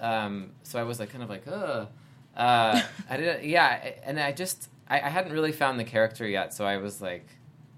Um, 0.00 0.50
so 0.64 0.80
I 0.80 0.82
was 0.82 0.98
like, 0.98 1.10
kind 1.10 1.22
of 1.22 1.30
like, 1.30 1.44
ugh. 1.46 1.88
Uh, 2.36 2.82
I 3.08 3.16
didn't. 3.16 3.44
Yeah, 3.44 3.90
and 4.04 4.18
I 4.18 4.32
just 4.32 4.68
I, 4.88 4.96
I 5.02 5.08
hadn't 5.10 5.32
really 5.32 5.52
found 5.52 5.78
the 5.78 5.84
character 5.84 6.26
yet, 6.26 6.52
so 6.54 6.64
I 6.64 6.78
was 6.78 7.00
like, 7.00 7.26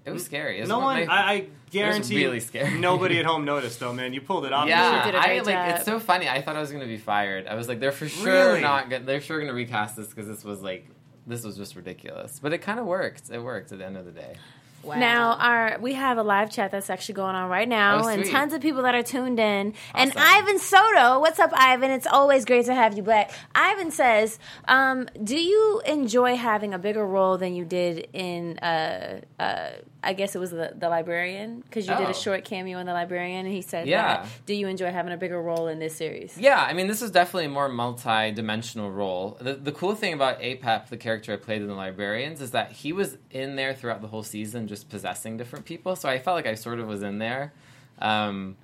it 0.05 0.11
was 0.11 0.23
scary. 0.23 0.59
It 0.59 0.67
No 0.67 0.77
one 0.79 0.99
one, 0.99 1.07
my- 1.07 1.13
I, 1.13 1.31
I 1.33 1.47
guarantee, 1.71 2.17
really 2.17 2.39
scary. 2.39 2.77
nobody 2.79 3.19
at 3.19 3.25
home 3.31 3.43
noticed 3.45 3.79
though, 3.79 3.91
man. 3.93 4.13
You 4.13 4.21
pulled 4.21 4.45
it 4.45 4.53
off. 4.53 4.67
yeah, 4.67 5.05
did 5.05 5.15
a 5.15 5.19
I 5.19 5.25
great 5.25 5.45
like. 5.45 5.55
job. 5.55 5.75
It's 5.77 5.85
so 5.85 5.99
funny. 5.99 6.29
I 6.29 6.41
thought 6.41 6.55
I 6.55 6.61
was 6.61 6.71
gonna 6.71 6.85
be 6.85 6.97
fired. 6.97 7.47
I 7.47 7.55
was 7.55 7.67
like, 7.67 7.79
they're 7.79 7.91
for 7.91 8.07
sure 8.07 8.25
Really? 8.31 8.61
not. 8.61 8.89
Gonna, 8.89 9.03
they're 9.03 9.21
sure 9.21 9.39
gonna 9.39 9.53
recast 9.53 9.95
this 9.95 10.07
because 10.07 10.27
this 10.27 10.43
was 10.43 10.61
like. 10.61 10.87
This 11.27 11.43
was 11.43 11.57
just 11.57 11.75
ridiculous, 11.75 12.39
but 12.39 12.53
it 12.53 12.59
kind 12.59 12.79
of 12.79 12.85
worked. 12.85 13.31
It 13.31 13.39
worked 13.41 13.71
at 13.71 13.79
the 13.79 13.85
end 13.87 13.97
of 13.97 14.05
the 14.05 14.11
day. 14.11 14.35
Wow. 14.83 14.99
Now, 14.99 15.31
our 15.39 15.79
we 15.81 15.93
have 15.93 16.19
a 16.19 16.21
live 16.23 16.51
chat 16.51 16.69
that's 16.69 16.91
actually 16.91 17.15
going 17.15 17.33
on 17.33 17.49
right 17.49 17.67
now, 17.67 18.03
Oh, 18.03 18.07
and 18.07 18.23
tons 18.23 18.53
of 18.53 18.61
people 18.61 18.83
that 18.83 18.93
are 18.93 19.01
tuned 19.01 19.39
in. 19.39 19.73
And 19.95 20.13
Ivan 20.15 20.59
Soto, 20.59 21.19
what's 21.19 21.39
up, 21.39 21.49
Ivan? 21.55 21.89
It's 21.89 22.05
always 22.05 22.45
great 22.45 22.67
to 22.67 22.75
have 22.75 22.95
you 22.95 23.01
back. 23.01 23.31
Ivan 23.55 23.89
says, 23.89 24.37
um, 24.67 25.07
"Do 25.23 25.35
you 25.35 25.81
enjoy 25.87 26.35
having 26.35 26.75
a 26.75 26.77
bigger 26.77 27.03
role 27.07 27.39
than 27.39 27.55
you 27.55 27.65
did 27.65 28.07
in? 28.13 28.59
Uh, 28.59 29.21
uh, 29.39 29.69
I 30.05 30.13
guess 30.13 30.35
it 30.35 30.39
was 30.39 30.51
the, 30.51 30.73
the 30.77 30.87
librarian 30.87 31.61
because 31.61 31.87
you 31.87 31.95
did 31.95 32.05
Oh. 32.07 32.11
a 32.11 32.13
short 32.13 32.45
cameo 32.45 32.77
in 32.79 32.85
the 32.85 32.93
librarian, 32.93 33.45
and 33.45 33.53
he 33.53 33.61
said, 33.61 33.87
Yeah. 33.87 34.25
Do 34.45 34.53
you 34.53 34.67
enjoy 34.67 34.91
having 34.91 35.11
a 35.11 35.17
bigger 35.17 35.41
role 35.41 35.67
in 35.67 35.79
this 35.79 35.95
series? 35.95 36.37
Yeah, 36.37 36.61
I 36.61 36.73
mean, 36.73 36.87
this 36.87 37.01
is 37.01 37.11
definitely 37.11 37.45
a 37.45 37.49
more 37.49 37.67
multi-dimensional 37.67 38.91
role. 38.91 39.37
The, 39.41 39.53
the 39.55 39.71
cool 39.71 39.95
thing 39.95 40.13
about 40.13 40.39
Apep, 40.41 40.89
the 40.89 40.97
character 40.97 41.33
I 41.33 41.37
played 41.37 41.61
in 41.61 41.67
the 41.67 41.73
Librarians, 41.73 42.39
is 42.41 42.51
that 42.51 42.71
he 42.71 42.93
was 42.93 43.17
in 43.31 43.55
there 43.55 43.73
throughout 43.73 44.01
the 44.01 44.07
whole 44.07 44.23
season, 44.23 44.67
just 44.67 44.89
possessing 44.89 45.37
different 45.37 45.65
people. 45.65 45.95
So 45.95 46.07
I 46.07 46.19
felt 46.19 46.35
like 46.35 46.45
I 46.47 46.55
sort 46.55 46.79
of 46.79 46.87
was 46.87 47.01
in 47.01 47.17
there. 47.17 47.51
Um, 47.99 48.57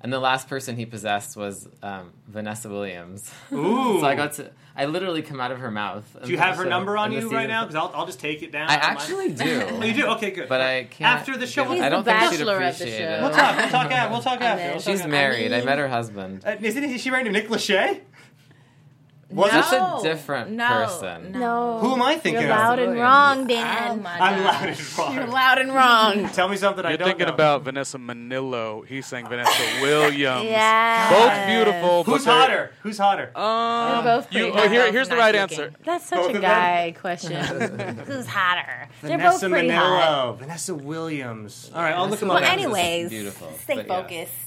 and 0.00 0.12
the 0.12 0.18
last 0.20 0.48
person 0.48 0.76
he 0.76 0.86
possessed 0.86 1.36
was 1.36 1.68
um, 1.82 2.12
Vanessa 2.28 2.68
Williams. 2.68 3.30
Ooh. 3.52 3.98
so 4.00 4.06
I 4.06 4.14
got 4.14 4.32
to, 4.34 4.50
I 4.76 4.86
literally 4.86 5.20
come 5.22 5.40
out 5.40 5.52
of 5.52 5.58
her 5.58 5.70
mouth. 5.70 6.04
Do 6.24 6.30
you 6.30 6.38
have 6.38 6.56
her 6.56 6.64
number 6.64 6.96
on 6.96 7.12
you 7.12 7.28
right 7.30 7.46
now? 7.48 7.64
Because 7.66 7.74
Because 7.74 7.90
I'll, 7.94 8.00
I'll 8.00 8.06
just 8.06 8.20
take 8.20 8.42
it 8.42 8.50
down. 8.52 8.70
I 8.70 8.74
on 8.74 8.80
my- 8.80 8.86
actually 8.86 9.28
do. 9.32 9.62
Oh, 9.70 9.82
you 9.84 9.92
do? 9.94 10.06
Okay, 10.08 10.30
good. 10.30 10.48
But 10.48 10.60
I 10.60 10.84
can't. 10.84 11.18
After 11.20 11.36
the 11.36 11.46
show, 11.46 11.64
He's 11.64 11.80
I 11.82 11.88
don't 11.90 12.04
the 12.04 12.10
think 12.12 12.22
she'd 12.32 12.38
bachelor 12.38 12.54
of 12.54 12.60
the 12.60 12.68
appreciate 12.84 12.98
show. 12.98 13.04
it. 13.04 13.20
we'll 13.20 13.30
talk. 13.30 13.56
We'll 13.56 13.68
talk. 13.68 13.90
After. 13.90 14.12
We'll 14.12 14.22
talk 14.22 14.40
after. 14.40 14.64
We'll 14.64 14.72
talk 14.74 14.82
She's 14.82 15.00
after. 15.00 15.10
married. 15.10 15.52
I 15.52 15.56
mean- 15.58 15.66
met 15.66 15.78
her 15.78 15.88
husband. 15.88 16.44
Uh, 16.46 16.56
isn't 16.60 16.82
he, 16.82 16.94
is 16.94 17.00
she 17.02 17.10
married 17.10 17.24
to 17.24 17.32
Nick 17.32 17.48
Lachey? 17.48 18.00
Was 19.30 19.52
That's 19.52 19.72
it? 19.72 19.78
a 19.78 20.00
different 20.02 20.50
no, 20.50 20.66
person. 20.66 21.32
No. 21.32 21.78
Who 21.78 21.92
am 21.94 22.02
I 22.02 22.16
thinking 22.16 22.36
of? 22.36 22.42
You're 22.42 22.52
of? 22.52 22.58
loud 22.58 22.78
and 22.80 22.88
Williams. 22.88 23.00
wrong, 23.00 23.38
Oh 23.42 23.46
Dan. 23.46 24.02
my 24.02 24.18
I'm 24.18 24.44
loud 24.44 24.68
and 24.68 24.98
wrong. 24.98 25.14
You're 25.14 25.26
loud 25.26 25.58
and 25.58 25.74
wrong. 25.74 26.28
Tell 26.32 26.48
me 26.48 26.56
something 26.56 26.84
I 26.84 26.88
You're 26.90 26.98
don't 26.98 27.08
thinking 27.08 27.26
know. 27.28 27.34
about 27.34 27.62
Vanessa 27.62 27.98
Minnillo. 27.98 28.84
He's 28.86 29.06
saying 29.06 29.28
Vanessa 29.28 29.52
Williams. 29.82 30.44
Yeah. 30.46 31.10
Both 31.10 31.46
beautiful. 31.64 32.04
Who's 32.04 32.24
but 32.24 32.30
they're- 32.30 32.40
hotter? 32.40 32.72
Who's 32.82 32.98
hotter? 32.98 33.30
Um, 33.38 34.04
They're 34.04 34.16
both 34.16 34.32
you, 34.32 34.50
pretty 34.52 34.58
oh, 34.58 34.68
here, 34.68 34.90
here's 34.92 35.08
the 35.08 35.16
right 35.16 35.34
looking. 35.34 35.58
answer. 35.60 35.72
That's 35.84 36.06
such 36.06 36.18
Both 36.18 36.26
a 36.26 36.28
of 36.30 36.32
them? 36.34 36.42
guy 36.42 36.94
question. 36.98 37.32
Who's 38.06 38.26
hotter? 38.26 38.88
They're 39.02 39.16
both 39.18 39.40
Vanessa 39.40 39.48
pretty 39.48 39.68
hot. 39.68 40.34
Minnillo. 40.34 40.38
Vanessa 40.38 40.74
Williams. 40.74 41.70
All 41.74 41.82
right, 41.82 41.94
I'll 41.94 42.08
look 42.08 42.18
them 42.20 42.30
up. 42.30 42.40
Williams 42.40 42.58
is 42.60 42.64
anyways, 42.64 43.10
beautiful, 43.10 43.52
stay 43.62 43.76
but 43.76 43.86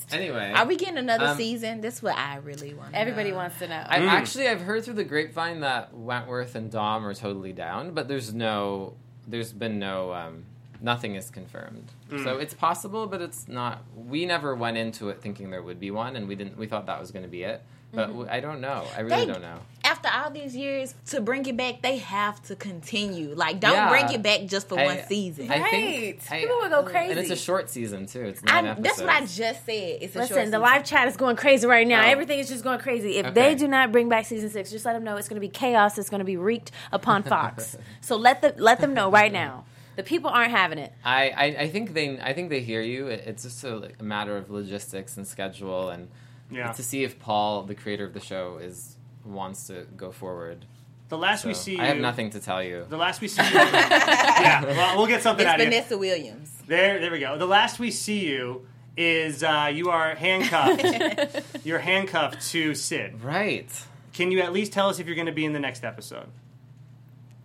yeah. 0.10 0.18
Anyway, 0.18 0.52
Are 0.54 0.66
we 0.66 0.76
getting 0.78 0.98
another 0.98 1.28
Um, 1.28 1.38
season? 1.38 1.82
That's 1.82 2.02
what 2.02 2.18
I 2.18 2.38
really 2.38 2.74
want. 2.74 2.94
Everybody 2.94 3.32
wants 3.32 3.60
to 3.60 3.68
know. 3.68 3.84
I 3.88 4.00
Mm. 4.00 4.08
actually 4.08 4.48
I've 4.48 4.62
heard 4.62 4.84
through 4.84 4.96
the 4.96 5.04
grapevine 5.04 5.62
that 5.62 5.94
Wentworth 5.94 6.56
and 6.56 6.72
Dom 6.72 7.06
are 7.06 7.14
totally 7.14 7.54
down, 7.54 7.94
but 7.94 8.08
there's 8.08 8.34
no, 8.34 8.96
there's 9.28 9.54
been 9.54 9.80
no, 9.80 10.14
um, 10.14 10.46
nothing 10.82 11.16
is 11.16 11.30
confirmed. 11.30 11.92
Mm. 12.10 12.24
So 12.24 12.38
it's 12.38 12.54
possible, 12.54 13.08
but 13.08 13.22
it's 13.22 13.48
not. 13.48 13.84
We 13.96 14.26
never 14.26 14.54
went 14.56 14.78
into 14.78 15.10
it 15.10 15.22
thinking 15.22 15.50
there 15.50 15.64
would 15.64 15.80
be 15.80 15.92
one, 15.92 16.16
and 16.16 16.28
we 16.28 16.36
didn't. 16.36 16.58
We 16.58 16.68
thought 16.68 16.86
that 16.88 17.00
was 17.00 17.12
going 17.12 17.24
to 17.24 17.30
be 17.32 17.44
it, 17.44 17.64
but 17.94 18.10
mm-hmm. 18.10 18.24
I 18.30 18.40
don't 18.40 18.60
know. 18.62 18.86
I 18.96 19.02
really 19.02 19.26
They- 19.26 19.32
don't 19.32 19.42
know. 19.42 19.60
After 19.86 20.08
all 20.14 20.32
these 20.32 20.56
years, 20.56 20.96
to 21.08 21.20
bring 21.20 21.46
it 21.46 21.58
back, 21.58 21.82
they 21.82 21.98
have 21.98 22.42
to 22.44 22.56
continue. 22.56 23.34
Like, 23.36 23.60
don't 23.60 23.74
Yeah. 23.74 23.90
bring 23.90 24.10
it 24.12 24.24
back 24.24 24.46
just 24.46 24.70
for 24.70 24.80
I- 24.80 24.86
one 24.86 25.00
season. 25.08 25.52
I 25.52 25.60
Right. 25.60 25.72
think 25.72 26.22
I- 26.32 26.40
People 26.40 26.58
would 26.62 26.72
go 26.72 26.84
crazy. 26.84 27.12
and 27.12 27.20
it's 27.20 27.30
a 27.30 27.36
short 27.36 27.70
season 27.70 28.06
too. 28.06 28.22
It's 28.24 28.42
I, 28.48 28.62
nine 28.62 28.82
that's 28.82 29.00
what 29.02 29.10
I 29.10 29.22
just 29.22 29.66
said. 29.66 29.98
It's 30.02 30.16
a 30.16 30.20
short 30.20 30.30
Listen, 30.32 30.52
the 30.52 30.60
live 30.60 30.86
chat 30.86 31.08
is 31.10 31.18
going 31.18 31.36
crazy 31.36 31.68
right 31.68 31.86
now. 31.86 32.02
Oh. 32.02 32.10
Everything 32.10 32.40
is 32.40 32.48
just 32.50 32.64
going 32.64 32.80
crazy. 32.80 33.18
If 33.18 33.26
Okay. 33.28 33.34
they 33.34 33.56
do 33.56 33.68
not 33.68 33.92
bring 33.92 34.08
back 34.10 34.26
season 34.26 34.50
six, 34.50 34.72
just 34.72 34.86
let 34.86 34.94
them 34.94 35.04
know 35.04 35.18
it's 35.18 35.28
going 35.28 35.36
to 35.42 35.46
be 35.46 35.50
chaos. 35.50 35.98
It's 35.98 36.10
going 36.10 36.20
to 36.20 36.26
be 36.26 36.38
wreaked 36.38 36.72
upon 36.94 37.24
Fox. 37.34 37.78
so 38.02 38.16
let 38.16 38.42
them 38.42 38.54
let 38.58 38.80
them 38.80 38.94
know 38.94 39.12
right 39.12 39.32
now. 39.34 39.66
The 39.98 40.04
people 40.04 40.32
aren't 40.32 40.50
having 40.52 40.80
it. 40.80 40.92
I, 41.06 41.30
I, 41.30 41.44
I 41.64 41.70
think 41.70 41.94
they 41.94 42.20
I 42.20 42.34
think 42.34 42.50
they 42.50 42.62
hear 42.62 42.82
you. 42.82 43.08
It, 43.08 43.26
it's 43.28 43.44
just 43.44 43.64
a, 43.64 43.76
like, 43.76 43.96
a 44.00 44.04
matter 44.04 44.38
of 44.38 44.50
logistics 44.50 45.18
and 45.18 45.28
schedule 45.28 45.90
and 45.90 46.08
Yeah. 46.54 46.72
to 46.72 46.84
see 46.84 47.04
if 47.04 47.20
Paul, 47.20 47.64
the 47.64 47.76
creator 47.76 48.06
of 48.06 48.14
the 48.14 48.20
show, 48.20 48.58
is 48.58 48.98
wants 49.26 49.68
to 49.68 49.86
go 49.98 50.12
forward. 50.12 50.66
The 51.10 51.18
last 51.18 51.46
we 51.46 51.54
So, 51.54 51.62
see 51.62 51.76
you. 51.76 51.82
I 51.82 51.86
have 51.86 51.98
nothing 51.98 52.30
to 52.32 52.40
tell 52.40 52.64
you. 52.64 52.86
The 52.90 52.98
last 52.98 53.22
we 53.22 53.28
see 53.28 53.44
you. 53.44 53.50
yeah, 53.54 54.64
well, 54.66 54.98
we'll 54.98 55.08
get 55.08 55.22
something 55.22 55.46
It's 55.46 55.54
out 55.54 55.60
of 55.60 55.66
you. 55.66 55.72
Vanessa 55.72 55.98
Williams. 55.98 56.52
There, 56.68 57.00
there 57.00 57.12
we 57.12 57.20
go. 57.20 57.38
The 57.38 57.46
last 57.46 57.78
we 57.80 57.92
see 57.92 58.26
you 58.26 58.66
is 58.98 59.44
uh, 59.44 59.70
you 59.74 59.90
are 59.90 60.16
handcuffed. 60.16 61.42
you're 61.66 61.80
handcuffed 61.80 62.42
to 62.52 62.74
Sid. 62.76 63.22
Right. 63.24 63.70
Can 64.14 64.32
you 64.32 64.40
at 64.42 64.54
least 64.54 64.72
tell 64.74 64.90
us 64.90 65.00
if 65.00 65.08
you're 65.08 65.16
going 65.16 65.26
to 65.28 65.32
be 65.32 65.46
in 65.46 65.54
the 65.54 65.60
next 65.60 65.84
episode? 65.84 66.28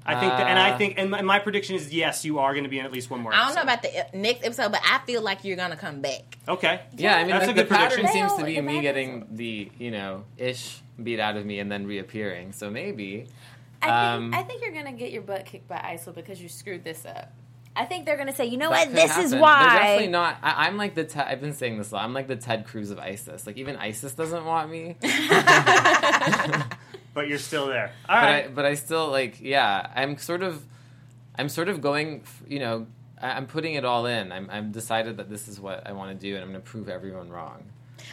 I 0.09 0.19
think, 0.21 0.33
that, 0.33 0.47
and 0.49 0.59
I 0.59 0.71
Uh, 0.71 0.79
think, 0.79 0.95
and 0.99 1.11
my, 1.11 1.23
my 1.23 1.39
prediction 1.39 1.77
is 1.77 1.93
yes, 1.93 2.25
you 2.25 2.39
are 2.39 2.53
going 2.53 2.65
to 2.65 2.71
be 2.71 2.79
in 2.79 2.85
at 2.87 2.93
least 2.93 3.11
one 3.11 3.21
more. 3.21 3.33
I 3.35 3.45
don't 3.47 3.55
know 3.55 3.63
about 3.63 3.83
the 3.83 4.07
next 4.15 4.45
episode, 4.45 4.73
but 4.73 4.81
I 4.85 4.99
feel 5.07 5.23
like 5.23 5.45
you're 5.45 5.57
gonna 5.57 5.77
come 5.77 6.01
back. 6.01 6.39
Okay. 6.49 6.81
Yeah, 6.97 7.17
I 7.17 7.21
mean, 7.21 7.31
That's 7.31 7.45
the, 7.47 7.51
a 7.53 7.55
good 7.55 7.67
the 7.69 7.75
pattern 7.75 8.01
prediction. 8.01 8.29
seems 8.29 8.35
to 8.39 8.45
be 8.45 8.61
me 8.61 8.81
getting 8.81 9.27
the 9.31 9.71
you 9.79 9.91
know 9.91 10.25
ish 10.37 10.81
beat 11.03 11.21
out 11.21 11.37
of 11.37 11.45
me 11.47 11.61
and 11.61 11.71
then 11.71 11.87
reappearing. 11.87 12.53
So 12.53 12.71
maybe. 12.71 13.27
I 13.83 14.15
Um, 14.15 14.33
think, 14.33 14.35
I 14.35 14.47
think 14.49 14.63
you're 14.63 14.73
going 14.73 14.87
to 14.87 14.93
get 14.93 15.13
your 15.13 15.23
butt 15.23 15.47
kicked 15.47 15.69
by 15.69 15.77
ISIL 15.77 16.13
because 16.15 16.43
you 16.43 16.49
screwed 16.49 16.83
this 16.83 17.07
up. 17.07 17.31
I 17.77 17.85
think 17.85 18.07
they're 18.07 18.17
going 18.17 18.27
to 18.27 18.35
say, 18.35 18.47
you 18.47 18.57
know 18.57 18.71
that 18.71 18.89
what, 18.89 18.89
could 18.89 18.97
this 18.97 19.19
is 19.19 19.35
why. 19.37 19.63
They're 19.69 19.79
definitely 19.79 20.09
not. 20.09 20.39
I, 20.43 20.67
I'm 20.67 20.77
like 20.77 20.97
the. 20.97 21.05
Te- 21.05 21.21
I've 21.21 21.41
been 21.41 21.53
saying 21.53 21.79
this 21.79 21.93
a 21.93 21.95
lot. 21.95 22.05
I'm 22.05 22.13
like 22.13 22.27
the 22.27 22.35
Ted 22.35 22.67
Cruz 22.67 22.91
of 22.91 22.99
ISIS. 22.99 23.47
Like 23.47 23.57
even 23.57 23.77
ISIS 23.77 24.15
doesn't 24.15 24.45
want 24.45 24.69
me. 24.69 24.97
But 27.15 27.29
you're 27.29 27.39
still 27.39 27.67
there. 27.67 27.93
All 28.09 28.17
but 28.21 28.23
right. 28.27 28.45
I, 28.45 28.49
but 28.49 28.65
I 28.65 28.75
still 28.75 29.09
like 29.11 29.41
yeah 29.41 29.91
i'm 29.95 30.17
sort 30.19 30.43
of 30.43 30.65
i'm 31.37 31.49
sort 31.49 31.69
of 31.69 31.81
going 31.81 32.23
you 32.47 32.59
know 32.61 32.87
I- 33.21 33.33
i'm 33.33 33.47
putting 33.47 33.75
it 33.75 33.85
all 33.85 34.07
in 34.07 34.31
i'm, 34.33 34.49
I'm 34.51 34.71
decided 34.73 35.17
that 35.17 35.29
this 35.29 35.49
is 35.49 35.59
what 35.61 35.87
i 35.87 35.93
want 35.93 36.11
to 36.19 36.27
do 36.27 36.35
and 36.35 36.45
i'm 36.45 36.51
going 36.51 36.63
to 36.63 36.71
prove 36.71 36.89
everyone 36.89 37.29
wrong 37.31 37.65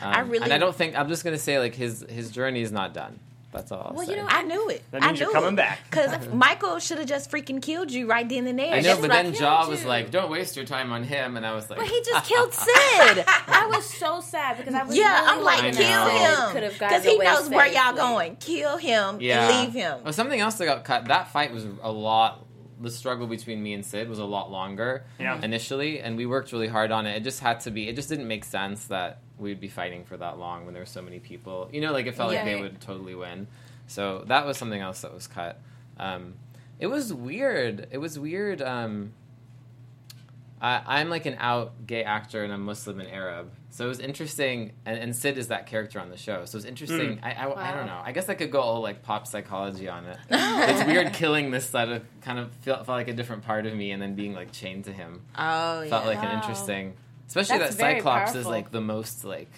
um, 0.02 0.14
I 0.14 0.20
really- 0.22 0.44
and 0.44 0.54
i 0.54 0.58
don't 0.58 0.76
think 0.76 0.98
i'm 0.98 1.08
just 1.10 1.24
going 1.24 1.36
to 1.36 1.42
say 1.42 1.60
like 1.60 1.76
his 1.76 2.06
his 2.10 2.32
journey 2.32 2.62
is 2.62 2.72
not 2.72 2.94
done 2.94 3.20
that's 3.56 3.72
all 3.72 3.88
I'll 3.90 3.96
Well, 3.96 4.06
say. 4.06 4.12
you 4.14 4.18
know, 4.22 4.28
I 4.30 4.44
knew 4.44 4.70
it. 4.70 4.84
That 4.92 5.02
means 5.02 5.20
I 5.22 5.24
you're 5.24 5.34
coming 5.34 5.54
it. 5.54 5.58
back. 5.58 5.80
Because 5.90 6.28
Michael 6.34 6.80
should 6.80 6.98
have 7.00 7.08
just 7.08 7.32
freaking 7.32 7.62
killed 7.62 7.92
you 7.92 8.08
right 8.08 8.28
then 8.28 8.46
and 8.48 8.60
there. 8.60 8.74
I 8.74 8.78
know, 8.78 8.82
That's 8.84 9.00
but 9.02 9.10
what 9.10 9.24
then 9.24 9.34
Ja 9.34 9.68
was 9.68 9.86
like, 9.86 10.12
"Don't 10.12 10.30
waste 10.30 10.56
your 10.56 10.66
time 10.66 10.92
on 10.92 11.04
him," 11.04 11.38
and 11.38 11.46
I 11.46 11.54
was 11.54 11.70
like, 11.70 11.80
But 11.80 11.88
he 11.88 12.02
just 12.06 12.28
killed 12.30 12.54
Sid. 12.54 13.24
I 13.28 13.70
was 13.74 13.86
so 13.86 14.20
sad 14.22 14.58
because 14.58 14.74
I 14.74 14.84
was 14.84 14.96
Yeah, 14.96 15.22
really 15.22 15.28
I'm 15.40 15.44
like, 15.44 15.64
I 15.64 15.72
kill 15.72 15.82
know. 15.82 16.06
that 16.06 16.36
Sid 16.36 16.44
him. 16.46 16.52
could 16.54 16.64
have 16.64 16.80
gotten 16.80 16.98
Because 17.02 17.04
he 17.12 17.16
away 17.16 17.26
knows 17.26 17.50
where 17.50 17.68
y'all 17.68 17.84
safely. 17.96 18.00
going. 18.02 18.36
Kill 18.38 18.78
him 18.78 19.18
yeah, 19.22 19.50
and 19.50 19.66
leave 19.66 19.74
him. 19.74 20.00
Oh, 20.06 20.12
something 20.12 20.40
else 20.40 20.56
that 20.56 20.66
got 20.66 20.84
cut. 20.84 21.06
That 21.06 21.30
fight 21.32 21.52
was 21.54 21.66
a 21.82 21.92
lot. 21.92 22.46
The 22.82 22.92
struggle 22.92 23.26
between 23.26 23.64
me 23.64 23.74
and 23.74 23.86
Sid 23.86 24.10
was 24.10 24.20
a 24.20 24.26
lot 24.26 24.52
longer 24.52 25.06
Yeah. 25.18 25.40
initially, 25.42 26.02
and 26.02 26.18
we 26.18 26.26
worked 26.26 26.52
really 26.52 26.68
hard 26.68 26.92
on 26.92 27.06
it. 27.08 27.16
It 27.16 27.24
just 27.24 27.40
had 27.40 27.62
to 27.62 27.72
be. 27.72 27.88
It 27.88 27.96
just 27.96 28.10
didn't 28.10 28.28
make 28.28 28.44
sense 28.44 28.88
that 28.88 29.20
we'd 29.40 29.60
be 29.60 29.68
fighting 29.68 30.06
for 30.06 30.18
that 30.18 30.38
long 30.40 30.66
when 30.66 30.74
there 30.74 30.82
were 30.82 30.86
so 30.88 31.02
many 31.02 31.20
people. 31.20 31.70
You 31.74 31.82
know, 31.82 31.92
like 31.92 32.06
it 32.06 32.16
felt 32.16 32.32
like 32.32 32.46
they 32.46 32.56
Yeah. 32.56 32.62
would 32.62 32.80
totally 32.82 33.16
win. 33.16 33.48
So 33.88 34.24
that 34.28 34.46
was 34.46 34.58
something 34.58 34.80
else 34.82 35.02
that 35.02 35.14
was 35.14 35.28
cut. 35.28 35.60
Um, 35.98 36.36
it 36.80 36.88
was 36.88 37.14
weird. 37.14 37.88
It 37.92 37.98
was 38.00 38.18
weird. 38.18 38.62
Um, 38.62 39.14
I, 40.62 40.82
I'm 41.02 41.10
like 41.10 41.26
an 41.26 41.36
out 41.40 41.86
gay 41.86 42.04
actor 42.04 42.44
and 42.44 42.52
I'm 42.52 42.64
Muslim 42.64 43.00
and 43.00 43.10
Arab. 43.10 43.52
So 43.72 43.84
it 43.84 43.90
was 43.90 44.00
interesting, 44.00 44.72
and, 44.86 44.98
and 44.98 45.14
Sid 45.14 45.38
is 45.38 45.50
that 45.50 45.68
character 45.68 46.00
on 46.00 46.10
the 46.10 46.16
show. 46.16 46.46
So 46.46 46.58
it's 46.58 46.66
interesting. 46.66 47.20
I, 47.22 47.34
I, 47.34 47.44
I 47.44 47.48
Wow. 47.48 47.76
don't 47.76 47.88
know. 47.88 48.02
I 48.02 48.14
guess 48.14 48.30
I 48.30 48.34
could 48.36 48.50
go 48.50 48.62
all 48.62 48.80
like 48.82 49.04
pop 49.04 49.28
psychology 49.28 49.90
on 49.90 50.06
it. 50.06 50.18
it's 50.30 50.86
weird 50.86 51.12
killing 51.12 51.52
this 51.52 51.70
side 51.70 51.90
of 51.90 52.04
kind 52.22 52.40
of 52.40 52.54
felt, 52.62 52.86
felt 52.86 52.96
like 52.98 53.10
a 53.10 53.14
different 53.14 53.44
part 53.44 53.66
of 53.66 53.74
me, 53.76 53.92
and 53.92 54.02
then 54.02 54.16
being 54.16 54.34
like 54.34 54.54
chained 54.54 54.86
to 54.86 54.94
him 54.94 55.24
Oh, 55.38 55.82
yeah. 55.82 55.90
felt 55.90 56.06
like 56.06 56.22
Wow. 56.22 56.30
an 56.30 56.38
interesting. 56.38 56.94
Especially 57.28 57.58
That's 57.58 57.76
that 57.76 57.82
very 57.82 57.96
Cyclops 58.00 58.36
is 58.36 58.46
like 58.46 58.72
the 58.72 58.82
most 58.82 59.24
like, 59.26 59.52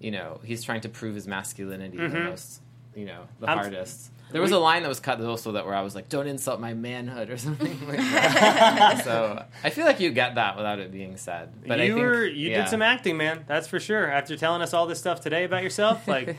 you 0.00 0.10
know, 0.10 0.40
he's 0.44 0.62
trying 0.62 0.80
to 0.82 0.88
prove 0.88 1.14
his 1.14 1.26
masculinity 1.26 1.96
the 1.96 2.04
Mhm. 2.04 2.24
most. 2.30 2.60
you 2.96 3.04
know, 3.06 3.26
the 3.40 3.48
I'm- 3.48 3.58
hardest. 3.58 4.10
There 4.30 4.42
was 4.42 4.50
a 4.50 4.58
line 4.58 4.82
that 4.82 4.88
was 4.88 4.98
cut 4.98 5.20
also 5.20 5.52
that 5.52 5.64
where 5.64 5.74
I 5.74 5.82
was 5.82 5.94
like, 5.94 6.08
"Don't 6.08 6.26
insult 6.26 6.60
my 6.60 6.74
manhood" 6.74 7.30
or 7.30 7.36
something 7.38 7.86
like 7.86 7.98
that. 7.98 9.04
so 9.04 9.44
I 9.62 9.70
feel 9.70 9.84
like 9.84 10.00
you 10.00 10.10
get 10.10 10.34
that 10.34 10.56
without 10.56 10.80
it 10.80 10.90
being 10.90 11.16
said. 11.16 11.52
But 11.66 11.80
I 11.80 11.84
you 11.84 11.94
think, 11.94 12.06
were 12.06 12.24
you 12.26 12.50
yeah. 12.50 12.62
did 12.62 12.68
some 12.68 12.82
acting, 12.82 13.16
man. 13.16 13.44
That's 13.46 13.68
for 13.68 13.78
sure. 13.78 14.10
After 14.10 14.36
telling 14.36 14.60
us 14.60 14.74
all 14.74 14.86
this 14.86 14.98
stuff 14.98 15.20
today 15.20 15.44
about 15.44 15.62
yourself, 15.62 16.08
like 16.08 16.36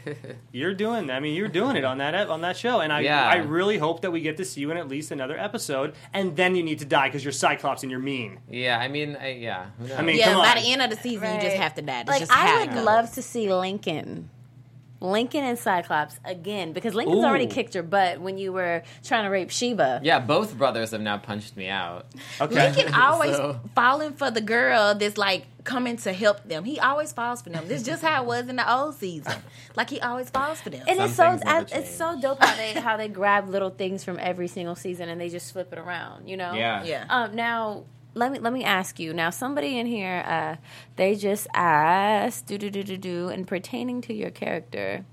you're 0.52 0.74
doing. 0.74 1.10
I 1.10 1.20
mean, 1.20 1.36
you're 1.36 1.48
doing 1.48 1.78
it 1.78 1.86
on 1.86 2.00
that 2.00 2.16
on 2.30 2.42
that 2.42 2.58
show, 2.58 2.82
and 2.82 2.92
I 2.92 3.02
Yeah. 3.02 3.26
I 3.26 3.38
really 3.38 3.78
hope 3.78 4.02
that 4.02 4.12
we 4.12 4.20
get 4.20 4.38
to 4.38 4.46
see 4.46 4.62
you 4.62 4.72
in 4.72 4.78
at 4.78 4.90
least 4.90 5.12
another 5.12 5.38
episode, 5.38 5.94
and 6.14 6.36
then 6.36 6.56
you 6.56 6.64
need 6.64 6.80
to 6.80 6.86
die 6.86 7.08
because 7.08 7.24
you're 7.24 7.32
Cyclops 7.32 7.84
and 7.84 7.92
you're 7.92 8.00
mean. 8.02 8.40
Yeah, 8.50 8.78
I 8.78 8.88
mean, 8.88 9.16
I, 9.16 9.34
yeah. 9.34 9.68
who 9.80 9.94
I 9.94 10.02
mean. 10.02 10.18
Yeah, 10.18 10.34
come 10.34 10.42
by 10.42 10.50
on. 10.50 10.58
the 10.58 10.72
end 10.72 10.82
of 10.82 10.90
the 10.90 10.98
season, 10.98 11.36
you 11.36 11.42
just 11.42 11.58
have 11.58 11.76
to 11.76 11.82
die. 11.82 12.04
That's 12.04 12.10
like 12.10 12.20
just 12.20 12.32
I 12.32 12.60
would 12.60 12.74
goes. 12.74 12.84
love 12.84 13.14
to 13.14 13.22
see 13.22 13.54
Lincoln. 13.54 14.30
Lincoln 15.02 15.44
and 15.44 15.60
Cyclops 15.60 16.20
again 16.24 16.72
because 16.74 16.96
Lincoln's 16.96 17.24
Ooh. 17.24 17.28
already 17.28 17.48
kicked 17.48 17.76
your 17.76 17.84
butt 17.84 18.22
when 18.22 18.38
you 18.38 18.54
were 18.54 18.82
trying 19.04 19.26
to 19.26 19.30
rape 19.30 19.50
Sheba. 19.52 20.00
yeah, 20.04 20.20
both 20.20 20.58
brothers 20.58 20.92
have 20.92 21.02
now 21.02 21.18
punched 21.18 21.58
me 21.58 21.68
out. 21.68 22.06
Okay. 22.40 22.56
Lincoln 22.72 22.94
always 23.00 23.36
So- 23.36 23.60
falling 23.76 24.14
for 24.14 24.32
the 24.32 24.42
girl 24.42 24.96
that's 24.96 25.18
like 25.18 25.46
coming 25.64 25.98
to 25.98 26.14
help 26.14 26.44
them. 26.48 26.64
He 26.64 26.80
always 26.80 27.12
falls 27.12 27.42
for 27.42 27.50
them. 27.50 27.68
This 27.68 27.82
is 27.82 27.88
just 27.88 28.04
how 28.04 28.22
it 28.24 28.28
was 28.28 28.48
in 28.48 28.56
the 28.56 28.72
old 28.74 28.96
season. 28.96 29.34
Like 29.76 29.90
he 29.90 30.00
always 30.00 30.30
falls 30.30 30.62
for 30.62 30.70
them. 30.70 30.84
And 30.88 30.98
Some 30.98 31.06
it's 31.08 31.16
so 31.16 31.50
I, 31.50 31.66
it's 31.72 31.96
so 31.96 32.20
dope 32.22 32.42
how 32.42 32.56
they 32.56 32.74
how 32.80 32.98
they 32.98 33.08
grab 33.08 33.50
little 33.50 33.72
things 33.72 34.04
from 34.04 34.18
every 34.20 34.48
single 34.48 34.76
season 34.76 35.10
and 35.10 35.20
they 35.20 35.30
just 35.30 35.52
flip 35.52 35.74
it 35.74 35.80
around, 35.80 36.28
you 36.30 36.38
know? 36.38 36.54
Yeah. 36.54 36.84
yeah. 36.84 37.06
Um, 37.10 37.36
now 37.36 37.84
let 38.16 38.32
me 38.32 38.40
let 38.40 38.54
me 38.54 38.64
ask 38.64 39.00
you. 39.00 39.14
Now 39.14 39.30
somebody 39.30 39.78
in 39.78 39.86
here, 39.86 40.24
uh, 40.26 40.56
they 40.96 41.16
just 41.16 41.48
asked 41.54 42.48
do 42.48 42.58
do 42.58 42.70
do 42.72 42.84
do 42.84 42.98
do, 42.98 43.30
and 43.30 43.48
pertaining 43.48 44.02
to 44.02 44.14
your 44.14 44.32
character, 44.32 45.06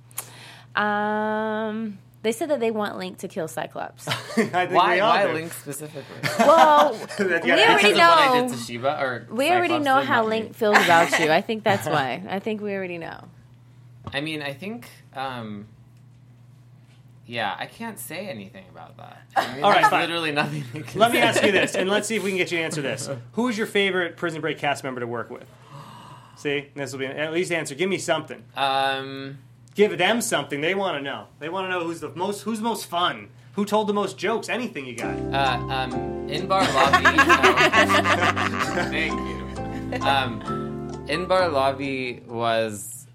um, 0.76 1.98
they 2.22 2.32
said 2.32 2.48
that 2.50 2.60
they 2.60 2.70
want 2.70 2.96
Link 2.96 3.18
to 3.18 3.28
kill 3.28 3.48
Cyclops. 3.48 4.08
I 4.08 4.12
think 4.12 4.72
Why? 4.72 5.00
Why 5.00 5.26
do. 5.26 5.32
Link 5.34 5.52
specifically? 5.52 6.16
well, 6.38 6.94
That- 7.18 7.44
we 7.44 7.50
already 7.50 7.88
because 7.88 7.98
what 7.98 8.18
I 8.18 8.38
know. 8.40 8.48
did 8.48 8.56
to 8.56 8.64
Sheba, 8.64 9.00
or 9.02 9.26
We 9.30 9.50
already 9.50 9.78
know 9.80 10.00
how 10.00 10.22
not 10.22 10.30
me? 10.30 10.40
Link 10.40 10.54
feels 10.54 10.78
about 10.78 11.18
you. 11.18 11.30
I 11.30 11.40
think 11.40 11.64
that's 11.64 11.86
why. 11.86 12.22
I 12.28 12.38
think 12.38 12.60
we 12.62 12.72
already 12.74 12.98
know. 12.98 13.24
I 14.12 14.20
mean, 14.20 14.42
I 14.42 14.52
think. 14.54 14.88
Um, 15.14 15.66
yeah, 17.32 17.56
I 17.58 17.64
can't 17.66 17.98
say 17.98 18.28
anything 18.28 18.64
about 18.70 18.96
that. 18.98 19.22
I 19.36 19.54
mean, 19.54 19.64
All 19.64 19.70
right, 19.70 19.86
fine. 19.86 20.02
literally 20.02 20.32
nothing. 20.32 20.64
Can 20.84 21.00
Let 21.00 21.12
me 21.12 21.18
ask 21.18 21.42
you 21.42 21.50
this, 21.50 21.74
and 21.74 21.88
let's 21.88 22.06
see 22.06 22.16
if 22.16 22.22
we 22.22 22.30
can 22.30 22.36
get 22.36 22.52
you 22.52 22.58
to 22.58 22.64
answer 22.64 22.82
this. 22.82 23.08
Who 23.32 23.48
is 23.48 23.56
your 23.56 23.66
favorite 23.66 24.16
Prison 24.18 24.40
Break 24.42 24.58
cast 24.58 24.84
member 24.84 25.00
to 25.00 25.06
work 25.06 25.30
with? 25.30 25.46
See, 26.36 26.68
this 26.74 26.92
will 26.92 26.98
be 26.98 27.06
at 27.06 27.32
least 27.32 27.50
answer. 27.50 27.74
Give 27.74 27.88
me 27.88 27.98
something. 27.98 28.44
Um, 28.56 29.38
Give 29.74 29.96
them 29.96 30.20
something. 30.20 30.60
They 30.60 30.74
want 30.74 30.98
to 30.98 31.02
know. 31.02 31.28
They 31.38 31.48
want 31.48 31.64
to 31.66 31.70
know 31.70 31.84
who's 31.84 32.00
the 32.00 32.10
most 32.10 32.42
who's 32.42 32.60
most 32.60 32.84
fun. 32.86 33.30
Who 33.54 33.64
told 33.64 33.86
the 33.86 33.94
most 33.94 34.18
jokes? 34.18 34.50
Anything 34.50 34.84
you 34.84 34.96
got? 34.96 35.16
uh, 35.32 35.74
um, 35.74 36.28
in 36.28 36.46
bar 36.46 36.60
lobby. 36.74 37.04
no. 37.04 37.22
Thank 38.90 39.12
you. 39.12 40.02
Um, 40.06 40.42
Inbar 41.06 41.50
Lavi 41.50 42.24
was 42.26 43.06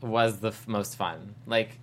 was 0.00 0.38
the 0.40 0.48
f- 0.48 0.66
most 0.66 0.96
fun. 0.96 1.34
Like 1.46 1.78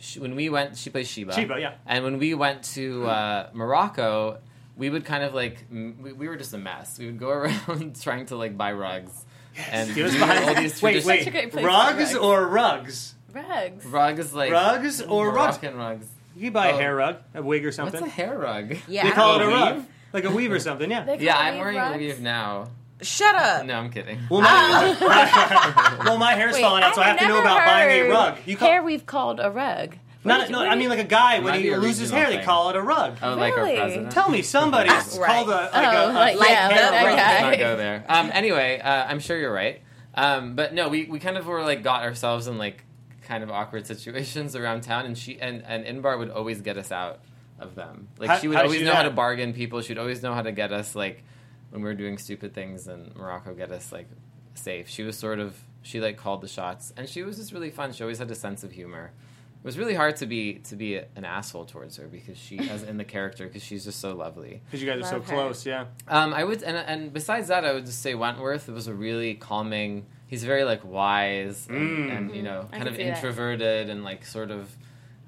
sh- 0.00 0.16
when 0.18 0.34
we 0.34 0.48
went, 0.48 0.76
she 0.76 0.90
plays 0.90 1.08
Sheba. 1.08 1.32
Sheba, 1.34 1.60
yeah. 1.60 1.74
And 1.86 2.02
when 2.04 2.18
we 2.18 2.34
went 2.34 2.64
to 2.74 3.06
uh, 3.06 3.50
Morocco, 3.52 4.38
we 4.76 4.90
would 4.90 5.04
kind 5.04 5.22
of 5.22 5.34
like 5.34 5.64
m- 5.70 5.98
we, 6.02 6.12
we 6.12 6.28
were 6.28 6.36
just 6.36 6.52
a 6.54 6.58
mess. 6.58 6.98
We 6.98 7.06
would 7.06 7.18
go 7.18 7.28
around 7.38 8.00
trying 8.00 8.26
to 8.26 8.36
like 8.36 8.56
buy 8.56 8.72
rugs. 8.72 9.24
And 9.70 9.94
Give 9.94 10.06
us 10.06 10.12
do 10.12 10.18
behind- 10.20 10.44
all 10.48 10.54
these 10.54 10.80
wait, 10.82 11.02
tradition- 11.02 11.08
wait. 11.08 11.18
Such 11.20 11.28
a 11.28 11.30
great 11.30 11.52
place 11.52 11.64
Rugs 11.64 12.12
for 12.12 12.16
rugs. 12.18 12.26
or 12.26 12.48
rugs? 12.48 13.14
Rugs. 13.32 13.86
rugs 13.86 14.34
like 14.34 14.50
Rugs 14.52 15.02
or 15.02 15.28
rugs? 15.30 15.60
Moroccan 15.62 15.76
rugs. 15.76 16.06
You 16.34 16.42
can 16.44 16.52
buy 16.52 16.68
a 16.68 16.74
Oh. 16.74 16.78
hair 16.78 16.96
rug, 16.96 17.16
a 17.34 17.42
wig 17.42 17.64
or 17.66 17.72
something. 17.72 18.00
What's 18.00 18.12
a 18.12 18.16
hair 18.16 18.38
rug? 18.38 18.76
Yeah, 18.88 19.02
they 19.04 19.08
I 19.10 19.12
call 19.12 19.36
it 19.36 19.38
don't 19.40 19.52
a 19.52 19.56
A 19.56 19.58
rug, 19.74 19.84
like 20.12 20.24
a 20.24 20.30
weave 20.30 20.50
or 20.52 20.58
something. 20.60 20.90
Yeah. 20.90 21.14
Yeah, 21.18 21.36
I'm 21.36 21.58
wearing 21.58 21.76
a 21.78 21.96
weave 21.98 22.20
now. 22.20 22.68
Shut 23.02 23.34
up. 23.34 23.66
No, 23.66 23.74
I'm 23.74 23.90
kidding. 23.90 24.18
Well, 24.30 24.40
my, 24.42 24.96
well, 26.04 26.18
my 26.18 26.34
hair's 26.34 26.54
Wait, 26.54 26.62
falling 26.62 26.82
out, 26.82 26.94
so 26.94 27.02
I 27.02 27.06
have 27.08 27.18
to 27.18 27.24
know 27.28 27.34
never 27.34 27.40
about 27.46 27.66
buying 27.66 27.90
a 27.90 27.98
heard 28.04 28.10
rug. 28.10 28.38
You 28.46 28.56
call, 28.56 28.68
hair 28.68 28.82
we've 28.82 29.06
called 29.06 29.40
a 29.40 29.50
rug. 29.50 29.96
not, 30.24 30.50
no, 30.50 30.60
I 30.60 30.74
mean 30.76 30.88
like 30.90 30.98
a 30.98 31.04
guy 31.04 31.38
when 31.38 31.52
Might 31.54 31.60
he 31.62 31.70
a 31.70 31.78
loses 31.78 32.00
regional 32.12 32.18
hair, 32.20 32.28
they 32.30 32.36
thing. 32.36 32.44
call 32.44 32.70
it 32.70 32.76
a 32.76 32.82
rug. 32.82 33.16
Oh, 33.22 33.34
like 33.34 33.54
our 33.56 33.64
Really? 33.64 33.76
president. 33.76 34.12
Tell 34.12 34.28
me, 34.28 34.42
somebody's 34.42 35.18
Right. 35.18 35.30
called 35.30 35.48
a 35.48 35.52
like 35.52 35.70
Oh, 35.74 35.78
a, 35.80 36.10
a 36.10 36.12
like, 36.12 36.38
like 36.38 36.48
yeah, 36.50 36.68
hair 36.68 36.90
that 36.90 37.04
rug. 37.04 37.16
guy. 37.16 37.30
Let's 37.32 37.42
not 37.42 37.58
go 37.58 37.76
there. 37.76 38.04
Um, 38.08 38.30
anyway, 38.34 38.80
uh, 38.80 39.04
I'm 39.08 39.18
sure 39.20 39.38
you're 39.38 39.52
right. 39.52 39.80
Um, 40.14 40.56
but 40.56 40.74
no, 40.74 40.88
we, 40.88 41.04
we 41.06 41.18
kind 41.20 41.36
of 41.38 41.46
were 41.46 41.62
like 41.62 41.82
got 41.82 42.02
ourselves 42.02 42.46
in 42.48 42.58
like 42.58 42.84
kind 43.22 43.42
of 43.42 43.50
awkward 43.50 43.86
situations 43.86 44.54
around 44.56 44.82
town, 44.82 45.06
and 45.06 45.16
she 45.16 45.40
and 45.40 45.62
and 45.66 45.84
Inbar 45.86 46.18
would 46.18 46.30
always 46.30 46.60
get 46.60 46.76
us 46.76 46.92
out 46.92 47.20
of 47.58 47.74
them. 47.76 48.08
Like 48.18 48.28
How- 48.28 48.38
she 48.38 48.48
would 48.48 48.56
how 48.56 48.62
did 48.62 48.66
always 48.66 48.78
she 48.80 48.84
do 48.84 48.90
know 48.90 48.96
how 48.96 49.04
that? 49.04 49.08
to 49.10 49.14
bargain 49.14 49.52
people. 49.54 49.80
She'd 49.80 49.98
always 49.98 50.22
know 50.22 50.34
how 50.34 50.42
to 50.42 50.52
get 50.52 50.72
us 50.72 50.94
like 50.94 51.22
when 51.70 51.82
we 51.82 51.88
were 51.88 51.94
doing 51.94 52.18
stupid 52.18 52.52
things 52.54 52.86
in 52.88 53.12
Morocco, 53.16 53.54
get 53.54 53.70
us 53.72 53.92
like 53.92 54.08
safe. 54.54 54.88
She 54.88 55.02
was 55.02 55.16
sort 55.18 55.38
of 55.38 55.56
she 55.82 56.00
like 56.00 56.16
called 56.16 56.40
the 56.42 56.48
shots, 56.48 56.92
and 56.96 57.08
she 57.08 57.22
was 57.22 57.36
just 57.36 57.52
really 57.52 57.70
fun. 57.70 57.92
She 57.92 58.02
always 58.02 58.18
had 58.18 58.30
a 58.30 58.34
sense 58.34 58.62
of 58.64 58.72
humor. 58.72 59.12
It 59.62 59.64
was 59.66 59.76
really 59.76 59.94
hard 59.94 60.16
to 60.16 60.26
be 60.26 60.54
to 60.70 60.76
be 60.76 60.96
an 60.96 61.24
asshole 61.24 61.66
towards 61.66 61.96
her 61.98 62.06
because 62.08 62.38
she, 62.38 62.58
as 62.70 62.82
in 62.82 62.96
the 62.96 63.04
character, 63.04 63.46
because 63.46 63.62
she's 63.62 63.84
just 63.84 64.00
so 64.00 64.14
lovely. 64.14 64.62
Because 64.66 64.82
you 64.82 64.88
guys 64.88 65.00
are 65.00 65.04
so 65.04 65.16
Love 65.16 65.28
her. 65.28 65.34
close, 65.34 65.66
yeah. 65.66 65.84
Um, 66.08 66.32
I 66.32 66.44
would, 66.44 66.62
and, 66.62 66.76
and 66.78 67.12
besides 67.12 67.48
that, 67.48 67.64
I 67.66 67.72
would 67.74 67.84
just 67.84 68.00
say 68.00 68.14
Wentworth 68.14 68.68
It 68.70 68.72
was 68.72 68.86
a 68.86 68.94
really 68.94 69.34
calming. 69.34 70.06
He's 70.28 70.44
very 70.44 70.64
like 70.64 70.82
wise 70.84 71.66
and, 71.68 71.78
Mm. 72.10 72.16
and 72.16 72.34
you 72.36 72.42
know, 72.42 72.68
I 72.72 72.78
kind 72.78 72.84
can 72.84 72.88
of 72.88 72.96
see 72.96 73.02
that. 73.04 73.16
introverted 73.16 73.90
and 73.90 74.02
like 74.02 74.24
sort 74.24 74.50
of. 74.50 74.74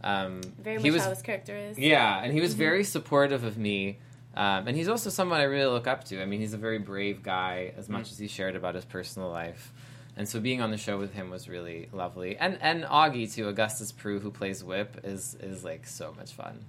Um, 0.04 0.40
Very 0.60 0.80
he 0.80 0.88
much 0.90 0.94
was, 0.94 1.02
how 1.04 1.10
his 1.10 1.22
character 1.22 1.56
is. 1.56 1.78
yeah, 1.78 2.20
and 2.24 2.32
he 2.32 2.40
was 2.40 2.54
very 2.54 2.82
supportive 2.84 3.44
of 3.44 3.56
me. 3.58 3.98
Um, 4.34 4.66
and 4.66 4.76
he's 4.76 4.88
also 4.88 5.10
someone 5.10 5.40
I 5.40 5.44
really 5.44 5.70
look 5.70 5.86
up 5.86 6.04
to. 6.04 6.22
I 6.22 6.24
mean, 6.24 6.40
he's 6.40 6.54
a 6.54 6.58
very 6.58 6.78
brave 6.78 7.22
guy, 7.22 7.72
as 7.76 7.88
much 7.88 8.10
as 8.10 8.18
he 8.18 8.28
shared 8.28 8.56
about 8.56 8.74
his 8.74 8.84
personal 8.84 9.30
life. 9.30 9.72
And 10.16 10.28
so 10.28 10.40
being 10.40 10.60
on 10.60 10.70
the 10.70 10.76
show 10.76 10.98
with 10.98 11.14
him 11.14 11.30
was 11.30 11.48
really 11.48 11.88
lovely. 11.92 12.36
And 12.36 12.58
and 12.60 12.84
Augie 12.84 13.32
too, 13.32 13.48
Augustus 13.48 13.92
Prew, 13.92 14.20
who 14.20 14.30
plays 14.30 14.62
Whip, 14.62 15.00
is 15.04 15.36
is 15.40 15.64
like 15.64 15.86
so 15.86 16.14
much 16.16 16.32
fun. 16.32 16.64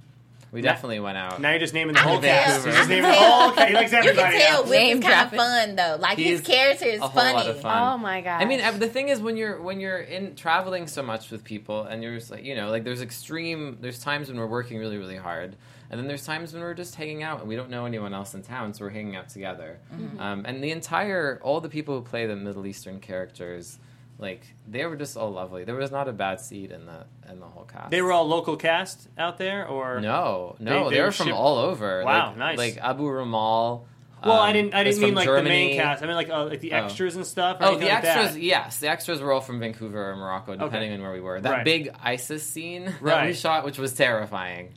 We 0.54 0.62
Now- 0.62 0.72
definitely 0.74 1.00
went 1.00 1.18
out. 1.18 1.42
Now 1.42 1.50
you're 1.50 1.60
just 1.60 1.74
naming 1.74 1.96
the 1.96 2.02
whole 2.02 2.20
can 2.20 2.30
cast. 2.30 2.56
tell. 2.64 2.66
He's 2.68 2.76
just 2.76 2.90
naming 2.90 3.10
the 3.10 3.16
whole 3.18 3.52
cast. 3.52 3.68
He 3.68 3.74
likes 3.74 3.92
You 3.92 3.98
everybody. 3.98 4.38
can 4.38 4.40
tell 4.48 4.64
now. 4.64 4.70
Whip 4.70 4.98
is 4.98 5.04
kind 5.04 5.22
of 5.26 5.30
fun 5.38 5.76
though. 5.76 5.98
Like 6.00 6.18
He's 6.18 6.40
his 6.40 6.42
character 6.48 6.86
is 6.86 7.00
a 7.00 7.08
whole 7.08 7.10
funny. 7.10 7.34
lot 7.34 7.48
of 7.48 7.60
fun. 7.62 7.94
Oh 7.94 7.98
my 7.98 8.22
god. 8.22 8.42
I 8.42 8.46
mean, 8.46 8.62
the 8.80 8.88
thing 8.88 9.10
is 9.10 9.20
when 9.20 9.36
you're 9.36 9.60
when 9.62 9.80
you're 9.80 9.98
in 10.00 10.36
traveling 10.36 10.88
so 10.88 11.02
much 11.04 11.32
with 11.32 11.44
people, 11.44 11.84
and 11.84 12.04
you're 12.04 12.16
just 12.16 12.30
like 12.32 12.44
you 12.46 12.56
know, 12.56 12.70
like 12.70 12.84
there's 12.84 13.02
extreme. 13.02 13.78
There's 13.82 13.98
times 14.00 14.30
when 14.30 14.38
we're 14.38 14.46
working 14.48 14.78
really 14.78 14.98
really 14.98 15.18
hard, 15.18 15.56
and 15.90 16.00
then 16.00 16.08
there's 16.08 16.26
times 16.26 16.54
when 16.54 16.62
we're 16.62 16.76
just 16.76 16.94
hanging 16.96 17.24
out 17.24 17.40
and 17.40 17.50
we 17.50 17.56
don't 17.56 17.70
know 17.72 17.86
anyone 17.86 18.14
else 18.14 18.36
in 18.36 18.44
town, 18.44 18.74
so 18.76 18.86
we're 18.86 18.92
hanging 18.92 19.16
out 19.16 19.30
together. 19.30 19.80
Mm-hmm. 19.92 20.20
Um, 20.20 20.46
and 20.46 20.64
the 20.64 20.70
entire 20.72 21.40
all 21.42 21.62
the 21.62 21.70
people 21.70 21.96
who 21.98 22.06
play 22.06 22.28
the 22.28 22.36
Middle 22.36 22.68
Eastern 22.68 23.00
characters, 23.00 23.80
like 24.20 24.42
they 24.68 24.86
were 24.86 24.96
just 24.96 25.18
all 25.18 25.32
lovely. 25.32 25.64
There 25.64 25.76
was 25.76 25.92
not 25.92 26.08
a 26.08 26.14
bad 26.14 26.40
seat 26.40 26.72
in 26.72 26.86
the 26.86 27.06
in 27.32 27.40
the 27.40 27.46
whole 27.48 27.64
cast. 27.66 27.90
They 27.92 28.02
were 28.02 28.12
all 28.12 28.28
local 28.28 28.56
cast 28.56 29.08
out 29.18 29.38
there, 29.38 29.68
or 29.68 30.00
no, 30.02 30.56
no, 30.60 30.86
They- 30.86 30.90
they, 30.92 30.96
they 30.96 31.00
were 31.02 31.08
were 31.08 31.12
from 31.12 31.26
shipped- 31.28 31.38
all 31.38 31.58
over. 31.58 32.04
Wow, 32.06 32.28
like, 32.30 32.38
nice. 32.38 32.58
Like 32.58 32.78
Abu 32.78 33.08
Ramal. 33.08 33.88
Well, 34.24 34.40
I 34.40 34.48
um, 34.50 34.54
didn't. 34.54 34.74
I 34.74 34.86
didn't 34.86 35.02
mean 35.02 35.16
like 35.16 35.26
Germany. 35.26 35.44
the 35.44 35.50
main 35.50 35.78
cast. 35.82 36.02
I 36.02 36.06
mean 36.06 36.16
like 36.16 36.30
uh, 36.30 36.46
like 36.46 36.62
the 36.62 36.72
Oh. 36.72 36.78
extras 36.86 37.18
and 37.18 37.28
stuff. 37.28 37.58
or 37.60 37.64
Oh, 37.66 37.68
anything 37.72 37.88
the 37.90 37.94
like 37.94 38.04
extras, 38.06 38.34
that. 38.36 38.42
yes. 38.42 38.80
The 38.80 38.88
extras 38.88 39.20
were 39.20 39.34
all 39.34 39.42
from 39.42 39.60
Vancouver 39.60 40.12
or 40.12 40.16
Morocco, 40.16 40.56
depending 40.56 40.94
on 40.94 41.02
where 41.02 41.12
we 41.12 41.20
were. 41.20 41.42
That 41.42 41.50
Right. 41.52 41.66
big 41.66 41.90
ISIS 42.02 42.42
scene 42.48 42.86
that 43.04 43.26
we 43.26 43.34
shot, 43.34 43.66
which 43.66 43.78
was 43.78 43.94
terrifying. 43.94 44.76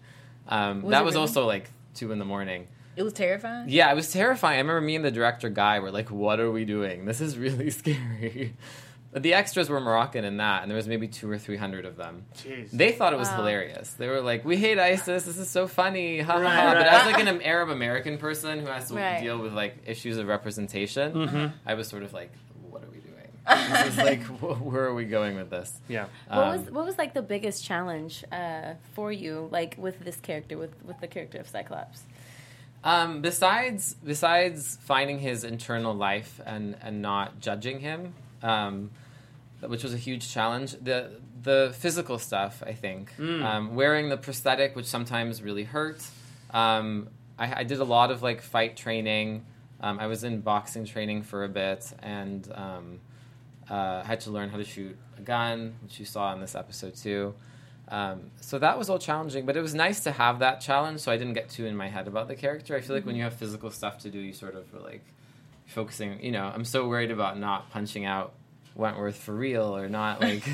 Um, 0.49 0.83
Was 0.83 0.90
that 0.90 1.05
was 1.05 1.14
really? 1.14 1.20
also 1.22 1.46
like 1.46 1.70
two 1.94 2.11
in 2.11 2.18
the 2.18 2.25
morning. 2.25 2.66
It 2.96 3.03
was 3.05 3.12
terrifying. 3.12 3.68
Yeah, 3.68 3.92
it 3.92 3.94
was 3.94 4.11
terrifying. 4.12 4.57
I 4.57 4.61
remember 4.62 4.81
me 4.81 4.96
and 4.96 5.05
the 5.05 5.11
director 5.12 5.49
guy 5.49 5.79
were 5.81 5.92
like, 5.92 6.11
"What 6.11 6.40
are 6.40 6.51
we 6.51 6.64
doing? 6.64 7.05
This 7.05 7.20
is 7.20 7.38
really 7.38 7.70
scary." 7.83 8.55
But 9.16 9.22
the 9.22 9.33
extras 9.33 9.70
were 9.70 9.81
Moroccan 9.81 10.26
in 10.26 10.37
that, 10.37 10.61
and 10.61 10.70
there 10.70 10.76
was 10.76 10.87
maybe 10.87 11.09
two 11.09 11.31
or 11.31 11.38
three 11.38 11.57
hundred 11.57 11.87
of 11.87 11.96
them. 11.96 12.26
Jeez. 12.37 12.70
They 12.70 12.92
thought 12.92 13.14
it 13.14 13.18
was 13.18 13.31
Wow. 13.31 13.37
hilarious. 13.37 13.94
They 13.94 14.09
were 14.09 14.20
like, 14.20 14.44
"We 14.44 14.59
hate 14.59 14.79
ISIS. 14.79 15.24
This 15.24 15.38
is 15.38 15.48
so 15.48 15.66
funny." 15.66 16.20
Ha 16.20 16.35
ha 16.35 16.38
Right, 16.38 16.55
ha. 16.55 16.64
But 16.74 16.76
right. 16.76 16.87
as 16.87 17.07
like 17.07 17.26
an 17.26 17.40
Arab 17.40 17.70
American 17.70 18.18
person 18.18 18.61
who 18.61 18.66
has 18.66 18.88
to 18.88 18.94
Right. 18.94 19.22
deal 19.22 19.38
with 19.38 19.55
like 19.55 19.79
issues 19.87 20.18
of 20.18 20.26
representation, 20.26 21.14
Mhm. 21.14 21.52
I 21.64 21.72
was 21.72 21.88
sort 21.88 22.02
of 22.02 22.12
like, 22.12 22.31
"What 22.68 22.83
are 22.85 22.88
we 22.90 22.98
doing? 22.98 23.31
this 23.46 23.87
is 23.87 23.96
like, 23.96 24.20
wh- 24.42 24.66
where 24.66 24.85
are 24.85 24.92
we 24.94 25.07
going 25.07 25.37
with 25.37 25.48
this?" 25.48 25.72
yeah. 25.88 26.09
what 26.29 26.37
Um, 26.38 26.48
was 26.61 26.70
what 26.70 26.85
was 26.85 26.98
like 26.98 27.14
the 27.14 27.22
biggest 27.22 27.64
challenge 27.64 28.22
uh, 28.31 28.74
for 28.92 29.11
you, 29.11 29.48
like 29.50 29.76
with 29.79 29.98
this 30.00 30.16
character, 30.16 30.59
with 30.59 30.74
with 30.85 31.00
the 31.00 31.07
character 31.09 31.38
of 31.38 31.48
Cyclops? 31.48 32.02
Um, 32.85 33.22
besides 33.22 33.94
besides 34.05 34.76
finding 34.83 35.20
his 35.20 35.42
internal 35.42 35.94
life 35.94 36.38
and 36.44 36.76
and 36.83 37.00
not 37.00 37.40
judging 37.40 37.81
him, 37.81 38.12
um, 38.42 38.90
which 39.61 39.83
was 39.83 39.95
a 39.95 39.97
huge 39.97 40.31
challenge. 40.33 40.73
The 40.73 41.11
the 41.42 41.75
physical 41.79 42.19
stuff, 42.19 42.62
I 42.66 42.73
think, 42.73 43.12
um, 43.19 43.75
wearing 43.75 44.09
the 44.09 44.16
prosthetic, 44.16 44.75
which 44.75 44.87
sometimes 44.87 45.42
really 45.42 45.64
hurt. 45.64 46.05
Um, 46.51 47.09
I, 47.38 47.61
I 47.61 47.64
did 47.64 47.79
a 47.79 47.85
lot 47.85 48.11
of 48.11 48.23
like 48.23 48.40
fight 48.42 48.77
training. 48.77 49.45
Um, 49.81 50.01
I 50.01 50.07
was 50.07 50.25
in 50.25 50.40
boxing 50.40 50.87
training 50.87 51.23
for 51.23 51.45
a 51.45 51.49
bit, 51.49 51.92
and 52.03 52.51
um, 52.55 53.01
uh, 53.69 54.03
had 54.03 54.21
to 54.21 54.31
learn 54.31 54.49
how 54.49 54.57
to 54.57 54.64
shoot 54.64 54.97
a 55.19 55.23
gun, 55.23 55.77
which 55.83 55.99
you 55.99 56.07
saw 56.07 56.33
in 56.33 56.40
this 56.40 56.55
episode 56.55 56.95
too. 56.95 57.35
Um, 57.88 58.33
so 58.40 58.59
that 58.59 58.79
was 58.79 58.90
all 58.90 58.99
challenging, 58.99 59.47
but 59.47 59.57
it 59.57 59.61
was 59.62 59.75
nice 59.75 60.01
to 60.01 60.12
have 60.12 60.40
that 60.40 60.61
challenge. 60.61 61.01
So 61.01 61.12
I 61.12 61.16
didn't 61.16 61.35
get 61.35 61.51
too 61.51 61.66
in 61.66 61.77
my 61.77 61.88
head 61.88 62.09
about 62.09 62.27
the 62.27 62.35
character. 62.35 62.75
I 62.75 62.81
feel 62.81 62.97
like 62.97 63.07
when 63.07 63.14
you 63.16 63.23
have 63.23 63.35
physical 63.35 63.71
stuff 63.71 63.99
to 63.99 64.11
do, 64.11 64.19
you 64.19 64.33
sort 64.33 64.57
of 64.57 64.73
are 64.75 64.81
like 64.81 65.05
focusing. 65.66 66.23
You 66.23 66.33
know, 66.33 66.51
I'm 66.53 66.64
so 66.64 66.88
worried 66.88 67.11
about 67.11 67.38
not 67.38 67.71
punching 67.71 68.05
out 68.05 68.33
Wentworth 68.76 69.16
for 69.16 69.32
real 69.34 69.76
or 69.76 69.88
not 69.88 70.20
like 70.28 70.44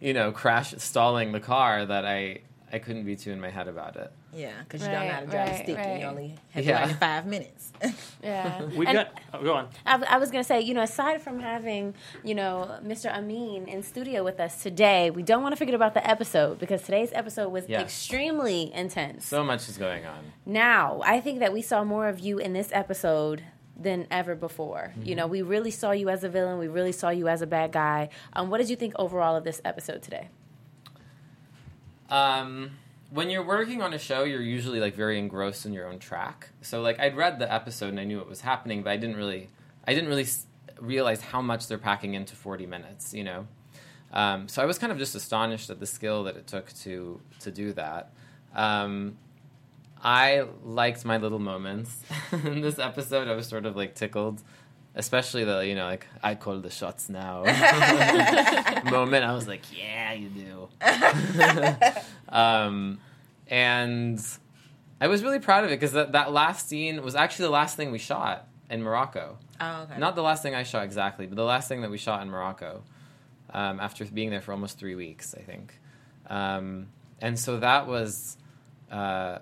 you 0.00 0.12
know 0.14 0.32
crash 0.32 0.74
stalling 0.78 1.32
the 1.32 1.40
car 1.40 1.84
that 1.84 2.04
I 2.06 2.40
I 2.70 2.78
couldn't 2.78 3.04
be 3.04 3.16
too 3.16 3.30
in 3.32 3.40
my 3.40 3.48
head 3.48 3.66
about 3.66 3.96
it. 3.96 4.12
Yeah, 4.34 4.52
because 4.62 4.82
you 4.82 4.88
don't 4.88 5.06
know 5.06 5.10
how 5.10 5.20
to 5.20 5.26
drive 5.26 5.48
Right, 5.48 5.60
a 5.60 5.62
stick 5.62 5.78
and 5.78 6.00
you 6.02 6.06
only 6.06 6.34
have 6.50 6.64
Yeah. 6.66 6.74
to 6.76 6.80
learn 6.82 6.90
in 6.90 6.96
five 6.98 7.26
minutes. 7.26 7.72
Yeah. 8.22 8.62
We've 8.64 8.86
And- 8.88 8.94
got. 8.98 9.20
Oh, 9.32 9.42
go 9.42 9.54
on. 9.54 9.68
I, 9.86 9.94
I 10.06 10.18
was 10.18 10.30
going 10.30 10.42
to 10.44 10.46
say, 10.46 10.60
you 10.60 10.74
know, 10.74 10.82
aside 10.82 11.22
from 11.22 11.38
having, 11.40 11.94
you 12.24 12.34
know, 12.34 12.78
Mr. 12.84 13.10
Amin 13.10 13.66
in 13.68 13.82
studio 13.82 14.22
with 14.22 14.38
us 14.38 14.62
today, 14.62 15.10
we 15.10 15.22
don't 15.22 15.42
want 15.42 15.52
to 15.52 15.56
forget 15.56 15.74
about 15.74 15.94
the 15.94 16.06
episode 16.06 16.58
because 16.58 16.82
today's 16.82 17.10
episode 17.14 17.48
was 17.50 17.64
Yes. 17.68 17.80
extremely 17.80 18.70
intense. 18.74 19.24
So 19.24 19.42
much 19.44 19.66
is 19.68 19.78
going 19.78 20.04
on. 20.04 20.32
now, 20.44 21.00
I 21.04 21.20
think 21.20 21.38
that 21.38 21.52
we 21.54 21.62
saw 21.62 21.84
more 21.84 22.08
of 22.08 22.18
you 22.20 22.38
in 22.38 22.52
this 22.52 22.68
episode 22.72 23.44
than 23.78 24.06
ever 24.10 24.34
before. 24.34 24.92
You 25.02 25.14
know, 25.14 25.26
we 25.26 25.42
really 25.42 25.70
saw 25.70 25.92
you 25.92 26.08
as 26.08 26.24
a 26.24 26.28
villain. 26.28 26.58
We 26.58 26.68
really 26.68 26.92
saw 26.92 27.10
you 27.10 27.28
as 27.28 27.42
a 27.42 27.46
bad 27.46 27.70
guy. 27.72 28.08
Um, 28.32 28.50
what 28.50 28.58
did 28.58 28.68
you 28.68 28.76
think 28.76 28.94
overall 28.98 29.36
of 29.36 29.44
this 29.44 29.60
episode 29.64 30.02
today? 30.02 30.28
Um, 32.10 32.70
when 33.10 33.30
you're 33.30 33.44
working 33.44 33.82
on 33.82 33.92
a 33.94 33.98
show, 33.98 34.24
you're 34.24 34.42
usually 34.42 34.80
like 34.80 34.94
very 34.94 35.18
engrossed 35.18 35.66
in 35.66 35.72
your 35.72 35.86
own 35.86 35.98
track. 35.98 36.48
So 36.62 36.80
like 36.80 36.98
I'd 37.00 37.16
read 37.16 37.38
the 37.38 37.52
episode 37.52 37.88
and 37.90 38.00
I 38.00 38.04
knew 38.04 38.18
what 38.18 38.28
was 38.28 38.40
happening, 38.40 38.82
but 38.82 38.90
I 38.90 38.96
didn't 38.96 39.16
really, 39.16 39.48
I 39.86 39.94
didn't 39.94 40.08
really 40.08 40.22
s- 40.24 40.46
realize 40.80 41.20
how 41.20 41.40
much 41.42 41.66
they're 41.68 41.78
packing 41.78 42.14
into 42.14 42.34
40 42.34 42.66
minutes. 42.66 43.14
You 43.14 43.24
know, 43.24 43.46
um, 44.12 44.48
so 44.48 44.62
I 44.62 44.64
was 44.66 44.78
kind 44.78 44.90
of 44.92 44.98
just 44.98 45.14
astonished 45.14 45.70
at 45.70 45.80
the 45.80 45.86
skill 45.86 46.24
that 46.24 46.36
it 46.36 46.46
took 46.46 46.72
to 46.80 47.20
to 47.40 47.50
do 47.50 47.72
that. 47.74 48.12
Um, 48.54 49.18
I 50.02 50.44
liked 50.64 51.04
my 51.04 51.16
little 51.16 51.38
moments 51.38 52.02
in 52.32 52.60
this 52.60 52.78
episode. 52.78 53.28
I 53.28 53.34
was 53.34 53.46
sort 53.46 53.66
of 53.66 53.76
like 53.76 53.94
tickled, 53.94 54.42
especially 54.94 55.44
the 55.44 55.66
you 55.66 55.74
know 55.74 55.86
like 55.86 56.06
I 56.22 56.34
call 56.34 56.58
the 56.58 56.70
shots 56.70 57.08
now 57.08 57.42
moment. 58.90 59.24
I 59.24 59.32
was 59.34 59.48
like, 59.48 59.62
yeah, 59.76 60.12
you 60.12 60.28
do. 60.28 60.68
um, 62.28 63.00
and 63.48 64.20
I 65.00 65.08
was 65.08 65.22
really 65.22 65.38
proud 65.38 65.64
of 65.64 65.70
it 65.70 65.80
because 65.80 65.92
that, 65.92 66.12
that 66.12 66.32
last 66.32 66.68
scene 66.68 67.02
was 67.02 67.14
actually 67.14 67.46
the 67.46 67.52
last 67.52 67.76
thing 67.76 67.90
we 67.90 67.98
shot 67.98 68.48
in 68.70 68.82
Morocco. 68.82 69.38
Oh, 69.60 69.82
okay. 69.82 69.98
Not 69.98 70.14
the 70.14 70.22
last 70.22 70.42
thing 70.42 70.54
I 70.54 70.62
shot 70.62 70.84
exactly, 70.84 71.26
but 71.26 71.36
the 71.36 71.44
last 71.44 71.68
thing 71.68 71.80
that 71.82 71.90
we 71.90 71.98
shot 71.98 72.22
in 72.22 72.30
Morocco 72.30 72.82
um, 73.50 73.80
after 73.80 74.04
being 74.04 74.30
there 74.30 74.40
for 74.40 74.52
almost 74.52 74.78
three 74.78 74.94
weeks, 74.94 75.34
I 75.36 75.42
think. 75.42 75.78
Um, 76.28 76.88
and 77.20 77.38
so 77.38 77.58
that 77.58 77.86
was 77.86 78.36
uh, 78.90 79.38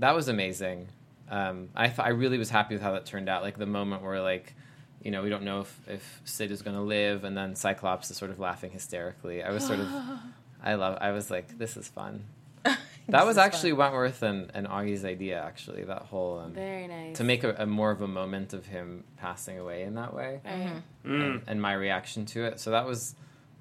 that 0.00 0.14
was 0.14 0.28
amazing. 0.28 0.88
Um, 1.30 1.68
I 1.76 1.86
th- 1.86 2.00
I 2.00 2.08
really 2.08 2.36
was 2.38 2.50
happy 2.50 2.74
with 2.74 2.82
how 2.82 2.92
that 2.92 3.06
turned 3.06 3.28
out. 3.28 3.42
Like 3.42 3.56
the 3.56 3.64
moment 3.66 4.02
where 4.02 4.20
like 4.20 4.54
you 5.02 5.10
know 5.12 5.22
we 5.22 5.28
don't 5.30 5.44
know 5.44 5.60
if, 5.60 5.80
if 5.88 6.20
Sid 6.24 6.50
is 6.50 6.60
going 6.62 6.76
to 6.76 6.82
live, 6.82 7.22
and 7.24 7.36
then 7.36 7.54
Cyclops 7.54 8.10
is 8.10 8.16
sort 8.16 8.30
of 8.32 8.38
laughing 8.40 8.70
hysterically. 8.72 9.42
I 9.42 9.50
was 9.50 9.64
sort 9.64 9.78
of 9.80 9.86
I 10.62 10.74
love. 10.74 10.98
I 11.00 11.12
was 11.12 11.30
like, 11.30 11.56
this 11.58 11.76
is 11.76 11.86
fun. 11.88 12.24
That 13.08 13.26
was 13.26 13.38
actually 13.38 13.72
Wentworth 13.72 14.22
and, 14.22 14.52
and 14.54 14.68
Augie's 14.68 15.04
idea. 15.04 15.42
Actually, 15.42 15.82
that 15.84 16.02
whole 16.02 16.38
um, 16.38 16.52
Very 16.52 16.86
nice. 16.86 17.16
to 17.16 17.24
make 17.24 17.42
a, 17.42 17.56
a 17.58 17.66
more 17.66 17.90
of 17.90 18.02
a 18.02 18.06
moment 18.06 18.52
of 18.52 18.66
him 18.66 19.02
passing 19.16 19.58
away 19.58 19.82
in 19.82 19.94
that 19.94 20.14
way 20.14 20.40
Right. 20.44 20.82
and, 21.04 21.42
and 21.48 21.60
my 21.60 21.72
reaction 21.72 22.24
to 22.26 22.44
it. 22.44 22.60
So 22.60 22.70
that 22.70 22.86
was 22.86 23.16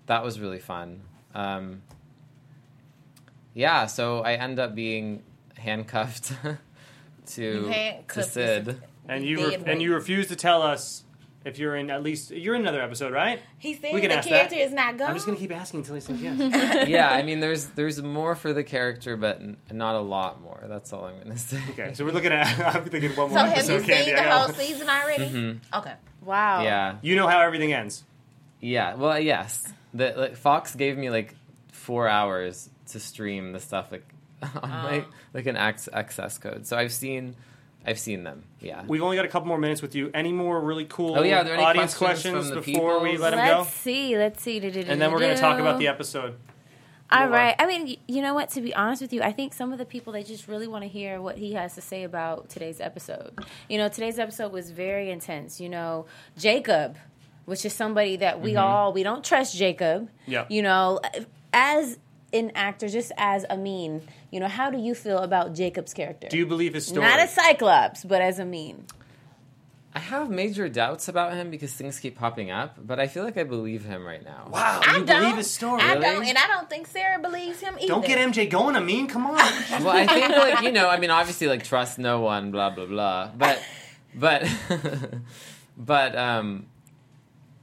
that 0.05 0.23
was 0.23 0.39
really 0.39 0.59
fun. 0.59 1.01
Um, 1.33 1.81
yeah, 3.55 3.87
so 3.87 4.19
I 4.21 4.33
end 4.33 4.59
up 4.59 4.75
being 4.75 5.23
handcuffed 5.59 6.33
to 7.27 8.03
to 8.07 8.23
Sid. 8.23 8.81
And 9.07 9.23
you 9.25 9.37
Dead 9.37 9.59
ref- 9.61 9.67
and 9.67 9.81
you 9.81 9.93
refuse 9.93 10.27
to 10.27 10.35
tell 10.35 10.61
us 10.61 11.03
if 11.45 11.57
you're 11.57 11.75
in 11.75 11.89
at 11.89 12.03
least 12.03 12.31
you're 12.31 12.53
in 12.55 12.61
another 12.61 12.81
episode, 12.81 13.11
right? 13.13 13.39
He 13.57 13.73
said 13.73 13.93
We 13.93 14.01
can 14.01 14.09
the 14.09 14.17
ask 14.17 14.27
character 14.27 14.55
that. 14.55 14.61
is 14.61 14.71
not 14.73 14.97
gone. 14.97 15.09
I'm 15.09 15.15
just 15.15 15.25
gonna 15.25 15.37
keep 15.37 15.51
asking 15.51 15.79
until 15.81 15.95
he 15.95 16.01
says 16.01 16.21
yes. 16.21 16.87
yeah, 16.87 17.09
I 17.09 17.23
mean, 17.23 17.39
there's 17.39 17.65
there's 17.67 18.01
more 18.01 18.35
for 18.35 18.53
the 18.53 18.63
character, 18.63 19.15
but 19.17 19.37
n- 19.37 19.57
not 19.71 19.95
a 19.95 19.99
lot 20.01 20.41
more. 20.41 20.63
That's 20.67 20.93
all 20.93 21.05
I'm 21.05 21.17
gonna 21.17 21.37
say. 21.37 21.59
okay, 21.71 21.93
so 21.93 22.05
we're 22.05 22.11
looking 22.11 22.31
at. 22.31 22.75
I'm 22.75 22.85
thinking 22.85 23.11
one 23.11 23.29
more 23.29 23.39
So 23.39 23.45
have 23.45 23.53
episode. 23.57 23.73
you 23.87 23.95
seen 23.95 24.15
the 24.15 24.21
I 24.21 24.25
know. 24.25 24.37
whole 24.39 24.53
season 24.53 24.89
already? 24.89 25.25
Mhm. 25.25 25.59
Okay. 25.73 25.93
Wow. 26.23 26.63
Yeah, 26.63 26.97
You 27.01 27.15
know 27.15 27.27
how 27.27 27.39
everything 27.41 27.73
ends. 27.73 28.03
yeah. 28.59 28.95
Well, 28.95 29.17
yes. 29.19 29.71
The 29.93 30.13
like, 30.15 30.35
Fox 30.35 30.75
gave 30.75 30.97
me 30.97 31.09
like 31.09 31.33
four 31.71 32.07
hours 32.07 32.69
to 32.91 32.99
stream 32.99 33.53
the 33.53 33.59
stuff 33.59 33.91
like 33.91 34.03
on 34.61 34.69
my 34.69 34.99
um, 34.99 35.05
like 35.33 35.45
an 35.45 35.57
access 35.57 36.37
code. 36.37 36.65
So 36.65 36.77
I've 36.77 36.93
seen 36.93 37.35
I've 37.85 37.99
seen 37.99 38.23
them. 38.23 38.43
Yeah. 38.59 38.83
We've 38.85 39.01
only 39.01 39.15
got 39.15 39.25
a 39.25 39.29
couple 39.29 39.47
more 39.47 39.57
minutes 39.57 39.81
with 39.81 39.95
you. 39.95 40.11
Any 40.13 40.33
more 40.33 40.59
really 40.59 40.85
cool 40.85 41.17
Oh, 41.17 41.23
yeah, 41.23 41.41
are 41.41 41.43
there 41.43 41.55
any 41.55 41.63
audience 41.63 41.95
questions 41.95 42.33
questions, 42.33 42.47
from 42.49 42.55
the 42.55 42.73
before 42.73 42.99
we 42.99 43.11
peoples? 43.11 43.21
let 43.21 43.29
them 43.31 43.47
go? 43.47 43.57
Let's 43.59 43.73
see. 43.73 44.17
Let's 44.17 44.43
see. 44.43 44.57
And 44.57 45.01
then 45.01 45.11
we're 45.11 45.19
going 45.19 45.35
to 45.35 45.41
talk 45.41 45.59
about 45.59 45.79
the 45.79 45.87
episode. 45.87 46.35
All 47.11 47.19
More. 47.21 47.27
Uh, 47.27 47.31
right. 47.31 47.55
I 47.57 47.65
mean, 47.65 47.97
you 48.07 48.21
know 48.21 48.33
what? 48.33 48.49
To 48.51 48.61
be 48.61 48.73
honest 48.75 49.01
with 49.01 49.13
you, 49.13 49.21
I 49.21 49.31
think 49.31 49.53
some 49.53 49.71
of 49.71 49.79
the 49.79 49.85
people 49.85 50.13
they 50.13 50.23
just 50.23 50.47
really 50.47 50.67
want 50.67 50.83
to 50.83 50.87
hear 50.87 51.21
what 51.21 51.37
he 51.37 51.53
has 51.53 51.75
to 51.75 51.81
say 51.81 52.03
about 52.03 52.49
today's 52.49 52.79
episode. 52.79 53.39
You 53.67 53.77
know, 53.77 53.89
today's 53.89 54.19
episode 54.19 54.51
was 54.51 54.71
very 54.71 55.09
intense. 55.09 55.59
You 55.59 55.69
know, 55.69 56.05
Jacob, 56.37 56.97
which 57.45 57.65
is 57.65 57.73
somebody 57.73 58.17
that 58.17 58.41
we 58.41 58.51
mm-hmm. 58.51 58.63
all 58.63 58.93
we 58.93 59.03
don't 59.03 59.23
trust 59.23 59.55
Jacob. 59.55 60.09
Yeah. 60.27 60.45
You 60.49 60.61
know, 60.61 60.99
as 61.51 61.97
an 62.31 62.51
actor, 62.53 62.87
just 62.89 63.11
as 63.17 63.45
Amin, 63.49 64.03
you 64.31 64.39
know, 64.39 64.47
how 64.47 64.69
do 64.69 64.77
you 64.77 64.93
feel 64.95 65.19
about 65.19 65.53
Jacob's 65.53 65.93
character? 65.93 66.27
Do 66.29 66.37
you 66.37 66.45
believe 66.45 66.73
his 66.73 66.87
story? 66.87 67.05
Not 67.05 67.19
as 67.19 67.33
Cyclops, 67.33 68.03
but 68.03 68.21
as 68.21 68.39
Amin. 68.39 68.85
I 69.91 69.97
have 69.99 70.29
major 70.29 70.69
doubts 70.69 71.07
about 71.07 71.33
him 71.33 71.49
because 71.49 71.73
things 71.73 71.99
keep 71.99 72.15
popping 72.15 72.51
up, 72.51 72.75
but 72.79 72.99
I 72.99 73.07
feel 73.07 73.23
like 73.23 73.37
I 73.37 73.43
believe 73.43 73.83
him 73.85 74.05
right 74.05 74.23
now. 74.23 74.47
wow, 74.51 74.81
I 74.85 74.97
you 74.97 75.05
don't. 75.05 75.21
believe 75.21 75.37
his 75.37 75.49
story? 75.49 75.81
I 75.81 75.93
Really? 75.93 76.01
don't, 76.03 76.25
and 76.27 76.37
I 76.37 76.45
don't 76.47 76.69
think 76.69 76.85
Sarah 76.85 77.19
believes 77.19 77.59
him 77.59 77.73
either. 77.77 77.87
Don't 77.87 78.05
get 78.05 78.19
MJ 78.19 78.47
going. 78.47 78.75
I 78.75 78.81
mean, 78.81 79.07
come 79.07 79.25
on. 79.25 79.35
Well, 79.81 79.89
I 79.89 80.05
think 80.05 80.29
like 80.29 80.61
you 80.61 80.71
know, 80.71 80.87
I 80.87 80.99
mean, 80.99 81.09
obviously 81.09 81.47
like 81.47 81.63
trust 81.63 81.97
no 81.97 82.21
one, 82.21 82.51
blah 82.51 82.69
blah 82.69 82.85
blah. 82.85 83.31
But 83.35 83.59
but 84.13 84.47
but 85.77 86.15
um, 86.15 86.67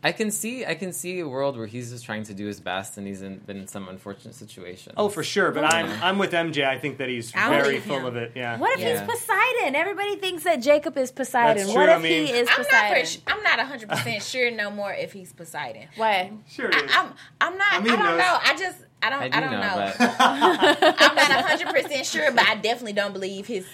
I 0.05 0.13
can 0.13 0.31
see 0.31 0.65
I 0.65 0.75
can 0.75 0.93
see 0.93 1.19
a 1.21 1.27
world 1.29 1.57
where 1.57 1.67
he's 1.67 1.91
just 1.91 2.05
trying 2.05 2.23
to 2.25 2.35
do 2.35 2.47
his 2.47 2.61
best, 2.61 2.97
and 2.97 3.07
he's 3.07 3.23
in, 3.23 3.39
been 3.39 3.57
in 3.57 3.67
some 3.67 3.89
unfortunate 3.89 4.35
situation. 4.35 4.93
oh, 4.97 5.09
for 5.09 5.25
sure. 5.25 5.51
But 5.51 5.65
I'm 5.75 5.91
I'm 6.03 6.19
with 6.19 6.33
MJ. 6.33 6.65
I 6.65 6.79
think 6.79 6.99
that 6.99 7.09
he's 7.09 7.35
I 7.35 7.49
very 7.49 7.63
believe 7.63 7.85
full 7.85 7.97
him. 7.99 8.05
of 8.05 8.17
it. 8.17 8.33
Yeah. 8.37 8.59
What 8.59 8.73
if 8.79 8.81
Yeah. 8.81 9.01
he's 9.01 9.09
Poseidon? 9.11 9.75
Everybody 9.75 10.17
thinks 10.17 10.45
that 10.45 10.57
Jacob 10.57 10.97
is 10.97 11.11
Poseidon. 11.11 11.57
That's 11.57 11.69
what 11.69 11.87
true, 11.87 11.93
if 11.95 11.99
I 11.99 12.03
mean- 12.03 12.27
he 12.27 12.33
is 12.33 12.49
I'm 12.49 12.57
not. 12.59 12.67
Poseidon? 12.71 13.07
For, 13.27 13.33
I'm 13.33 13.43
not 13.43 13.59
100 13.59 13.89
percent 13.89 14.23
sure 14.33 14.51
no 14.53 14.71
more 14.71 14.93
if 14.93 15.13
he's 15.13 15.33
Poseidon. 15.33 15.89
Why? 15.97 16.31
Sure. 16.49 16.69
it 16.69 16.75
is. 16.77 16.91
I, 16.95 17.01
I'm. 17.01 17.13
I'm 17.41 17.59
not. 17.59 17.73
I 17.73 17.77
I, 17.77 17.81
mean, 17.81 17.89
don't 17.93 17.99
knows. 18.05 18.19
know. 18.19 18.39
I 18.45 18.57
just. 18.57 18.79
I 19.03 19.11
don't. 19.11 19.23
I 19.23 19.25
I, 19.25 19.29
do 19.29 19.41
don't 19.41 19.51
know, 19.51 19.59
know. 19.61 19.93
but 19.99 20.17
I'm 21.01 21.15
not 21.17 21.31
100 21.31 21.75
percent 21.75 22.07
sure, 22.07 22.31
but 22.33 22.47
I 22.47 22.55
definitely 22.57 22.93
don't 22.93 23.13
believe 23.13 23.47
his 23.47 23.67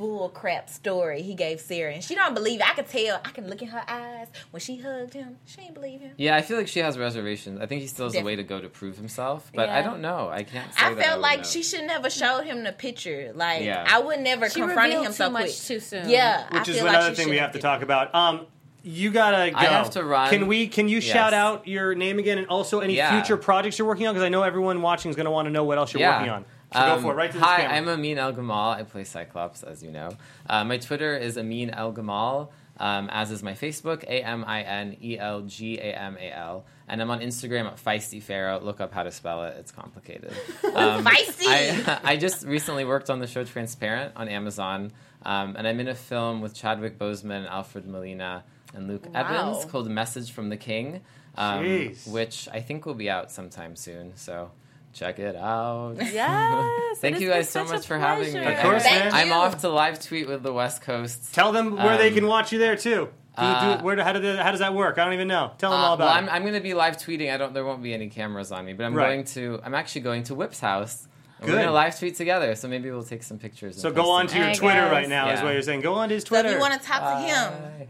bull 0.00 0.30
crap 0.30 0.70
story 0.70 1.20
he 1.20 1.34
gave 1.34 1.60
Sarah, 1.60 1.92
and 1.92 2.02
she 2.02 2.14
don't 2.14 2.32
believe 2.34 2.60
it. 2.60 2.68
I 2.68 2.72
could 2.72 2.88
tell. 2.88 3.20
I 3.22 3.28
can 3.30 3.48
look 3.48 3.60
in 3.60 3.68
her 3.68 3.82
eyes 3.86 4.28
when 4.50 4.60
she 4.60 4.78
hugged 4.78 5.12
him. 5.12 5.36
She 5.44 5.60
ain't 5.60 5.74
believe 5.74 6.00
him. 6.00 6.12
yeah, 6.16 6.34
I 6.36 6.40
feel 6.42 6.56
like 6.56 6.68
she 6.68 6.78
has 6.80 6.96
reservations. 6.96 7.60
I 7.60 7.66
think 7.66 7.82
he 7.82 7.86
still 7.86 8.06
has 8.06 8.16
a 8.16 8.22
way 8.22 8.34
to 8.34 8.42
go 8.42 8.60
to 8.60 8.68
prove 8.70 8.96
himself, 8.96 9.50
but 9.54 9.68
I 9.68 9.82
don't 9.82 10.00
know. 10.00 10.30
I 10.30 10.42
can't. 10.42 10.72
Say 10.74 10.86
I 10.86 10.94
that 10.94 11.04
felt 11.04 11.16
would 11.18 11.22
like 11.22 11.38
know. 11.40 11.44
she 11.44 11.62
should 11.62 11.84
never 11.84 12.08
showed 12.08 12.44
him 12.44 12.64
the 12.64 12.72
picture. 12.72 13.32
Like 13.34 13.62
Yeah. 13.62 13.84
I 13.86 13.98
would 14.00 14.20
never 14.20 14.48
She 14.48 14.60
confronted 14.60 15.00
him 15.00 15.06
too 15.06 15.12
so 15.12 15.28
much 15.30 15.42
quick. 15.44 15.54
too 15.56 15.80
soon. 15.80 16.08
Yeah, 16.08 16.44
Which 16.48 16.68
I 16.68 16.70
is 16.72 16.76
feel 16.78 16.86
another 16.86 17.08
like 17.08 17.16
thing 17.16 17.28
we 17.28 17.36
have 17.36 17.52
to 17.52 17.58
talk 17.58 17.82
about. 17.82 18.14
Um, 18.14 18.46
you 18.82 19.10
gotta 19.10 19.50
go. 19.50 19.58
I 19.58 19.64
have 19.66 19.90
to 19.90 20.02
run. 20.04 20.30
Can 20.30 20.46
we? 20.46 20.66
Can 20.66 20.88
you 20.88 20.96
Yes. 21.00 21.04
shout 21.04 21.34
out 21.34 21.68
your 21.68 21.94
name 21.94 22.18
again 22.18 22.38
and 22.38 22.46
also 22.46 22.80
any 22.80 22.94
Yeah. 22.96 23.10
future 23.10 23.36
projects 23.36 23.78
you're 23.78 23.86
working 23.86 24.06
on? 24.06 24.14
Because 24.14 24.24
I 24.24 24.30
know 24.30 24.42
everyone 24.42 24.80
watching 24.80 25.10
is 25.10 25.16
going 25.16 25.26
to 25.26 25.30
want 25.30 25.44
to 25.46 25.50
know 25.52 25.64
what 25.64 25.76
else 25.76 25.92
you're 25.92 26.00
yeah. 26.00 26.16
working 26.16 26.30
on. 26.32 26.44
So 26.72 26.78
go 26.80 26.94
Um, 26.94 27.02
for 27.02 27.12
it. 27.12 27.16
Right 27.16 27.32
to 27.32 27.40
Hi, 27.40 27.56
camera. 27.62 27.76
I'm 27.76 27.88
Amin 27.88 28.18
El 28.18 28.32
Gamal. 28.32 28.76
I 28.76 28.82
play 28.84 29.04
Cyclops, 29.04 29.62
as 29.62 29.82
you 29.82 29.90
know. 29.90 30.10
Uh, 30.48 30.64
my 30.64 30.78
Twitter 30.78 31.16
is 31.16 31.36
Amin 31.36 31.70
El 31.70 31.92
Gamal, 31.92 32.48
um, 32.78 33.08
as 33.10 33.30
is 33.32 33.42
my 33.42 33.52
Facebook, 33.54 34.04
A 34.04 34.22
M 34.22 34.44
I 34.46 34.62
N 34.62 34.96
E 35.02 35.18
L 35.18 35.42
G 35.42 35.78
A 35.78 35.92
M 35.98 36.16
A 36.20 36.30
L. 36.32 36.64
And 36.88 37.00
I'm 37.02 37.10
on 37.10 37.20
Instagram 37.20 37.66
at 37.66 37.76
Feisty 37.76 38.22
Pharaoh. 38.22 38.60
Look 38.60 38.80
up 38.80 38.92
how 38.92 39.02
to 39.04 39.10
spell 39.12 39.44
it, 39.44 39.56
it's 39.58 39.72
complicated. 39.72 40.32
Um, 40.74 41.04
Feisty! 41.04 41.46
I, 41.48 42.00
I 42.12 42.16
just 42.16 42.46
recently 42.46 42.84
worked 42.84 43.10
on 43.10 43.18
the 43.18 43.26
show 43.26 43.42
Transparent 43.42 44.12
on 44.14 44.28
Amazon, 44.28 44.92
um, 45.24 45.56
and 45.56 45.66
I'm 45.66 45.80
in 45.80 45.88
a 45.88 45.94
film 45.96 46.40
with 46.40 46.54
Chadwick 46.54 46.96
Boseman, 46.98 47.48
Alfred 47.48 47.86
Molina, 47.86 48.44
and 48.72 48.86
Luke 48.86 49.06
Wow. 49.12 49.20
Evans 49.20 49.64
called 49.64 49.90
Message 49.90 50.30
from 50.30 50.48
the 50.48 50.56
King, 50.56 51.00
um, 51.36 51.64
which 52.06 52.48
I 52.52 52.60
think 52.60 52.86
will 52.86 52.94
be 52.94 53.10
out 53.10 53.32
sometime 53.32 53.74
soon. 53.74 54.12
So 54.16 54.52
check 54.92 55.18
it 55.18 55.36
out. 55.36 55.96
Yes. 56.00 56.98
Thank 57.00 57.20
you 57.20 57.28
guys 57.30 57.48
so 57.48 57.64
much 57.64 57.86
for 57.86 57.98
having 57.98 58.32
me. 58.34 58.40
Of 58.44 58.58
course, 58.60 58.84
man. 58.84 59.12
I'm 59.14 59.32
off 59.32 59.60
to 59.62 59.68
live 59.68 60.00
tweet 60.04 60.28
with 60.28 60.42
the 60.42 60.52
West 60.52 60.82
Coast. 60.82 61.32
Tell 61.34 61.52
them 61.52 61.76
where 61.76 61.96
they 61.98 62.08
Um, 62.08 62.14
can 62.14 62.26
watch 62.26 62.52
you 62.52 62.58
there 62.58 62.76
too. 62.76 63.08
Do- 63.36 63.42
do- 63.42 63.42
Uh, 63.46 63.80
where, 63.82 64.02
how, 64.02 64.12
did, 64.12 64.38
how 64.38 64.50
does 64.50 64.60
that 64.60 64.74
work? 64.74 64.98
I 64.98 65.04
don't 65.04 65.14
even 65.14 65.28
know. 65.28 65.52
Tell 65.56 65.70
them 65.70 65.80
all 65.80 65.92
Uh, 65.92 65.94
about 65.94 66.04
well, 66.06 66.14
it. 66.14 66.18
I'm, 66.18 66.28
I'm 66.28 66.42
going 66.42 66.54
to 66.54 66.60
be 66.60 66.74
live 66.74 66.96
tweeting. 66.98 67.32
I 67.32 67.36
don't. 67.36 67.54
There 67.54 67.64
won't 67.64 67.82
be 67.82 67.94
any 67.94 68.08
cameras 68.08 68.50
on 68.52 68.64
me, 68.66 68.72
but 68.74 68.84
I'm 68.84 68.94
Right. 68.94 69.06
going 69.06 69.24
to. 69.26 69.60
I'm 69.64 69.74
actually 69.74 70.02
going 70.02 70.24
to 70.24 70.34
Whip's 70.34 70.60
house. 70.60 71.06
Good. 71.40 71.48
We're 71.48 71.54
going 71.54 71.66
to 71.68 71.72
live 71.72 71.98
tweet 71.98 72.16
together, 72.16 72.54
so 72.54 72.68
maybe 72.68 72.90
we'll 72.90 73.02
take 73.04 73.22
some 73.22 73.38
pictures. 73.38 73.80
so 73.80 73.90
go 73.90 74.10
on 74.10 74.26
to 74.26 74.36
your 74.36 74.48
Hey, 74.48 74.54
Twitter 74.56 74.80
guys. 74.80 74.92
right 74.92 75.08
now, 75.08 75.30
is 75.30 75.40
what 75.40 75.52
you're 75.54 75.62
saying. 75.62 75.80
Go 75.80 75.94
on 75.94 76.08
to 76.10 76.14
his 76.16 76.24
So 76.24 76.28
Twitter. 76.30 76.48
if 76.48 76.54
you 76.56 76.60
want 76.60 76.74
to 76.78 76.86
talk 76.86 77.00
to 77.00 77.26
him, 77.26 77.52
Bye. 77.52 77.86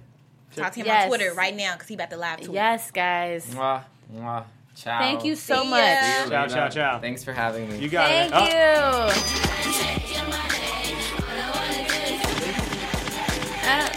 talk 0.55 0.73
to 0.75 0.81
him 0.81 0.87
Yes. 0.87 1.03
on 1.05 1.09
Twitter 1.09 1.33
right 1.35 1.57
now 1.57 1.73
because 1.73 1.89
he 1.89 1.95
about 1.95 2.11
to 2.11 2.17
live 2.17 2.37
tweet. 2.43 2.53
Yes, 2.53 2.91
guys. 2.93 3.47
Mwah, 3.53 3.83
mwah. 4.15 4.45
Ciao. 4.75 4.99
Thank 4.99 5.25
you 5.25 5.35
so 5.37 5.63
See 5.65 5.71
much. 5.71 5.81
ya. 5.81 6.29
Ciao, 6.29 6.47
ciao, 6.47 6.69
ciao. 6.69 6.99
Thanks 7.01 7.23
for 7.25 7.33
having 7.33 7.69
me. 7.69 7.79
you 7.79 7.89
got 7.89 8.09
Thank 8.09 8.33
it. 8.33 8.37
Oh, 8.37 9.07
you. 9.07 10.21
Uh, 13.63 13.89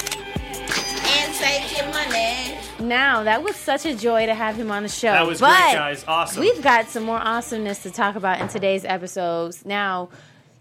And 1.05 1.33
take 1.35 1.77
your 1.77 1.87
money. 1.91 2.57
now 2.79 3.23
that 3.23 3.43
was 3.43 3.55
such 3.55 3.85
a 3.85 3.95
joy 3.95 4.25
to 4.25 4.33
have 4.35 4.55
him 4.55 4.71
on 4.71 4.83
the 4.83 4.89
show. 4.89 5.11
That 5.11 5.25
was 5.27 5.39
but 5.39 5.47
great, 5.57 5.73
guys. 5.73 6.05
Awesome. 6.07 6.41
We've 6.41 6.61
got 6.61 6.87
some 6.89 7.03
more 7.03 7.17
awesomeness 7.19 7.83
to 7.83 7.91
talk 7.91 8.15
about 8.15 8.41
in 8.41 8.47
today's 8.49 8.83
episodes. 8.85 9.65
Now, 9.65 10.09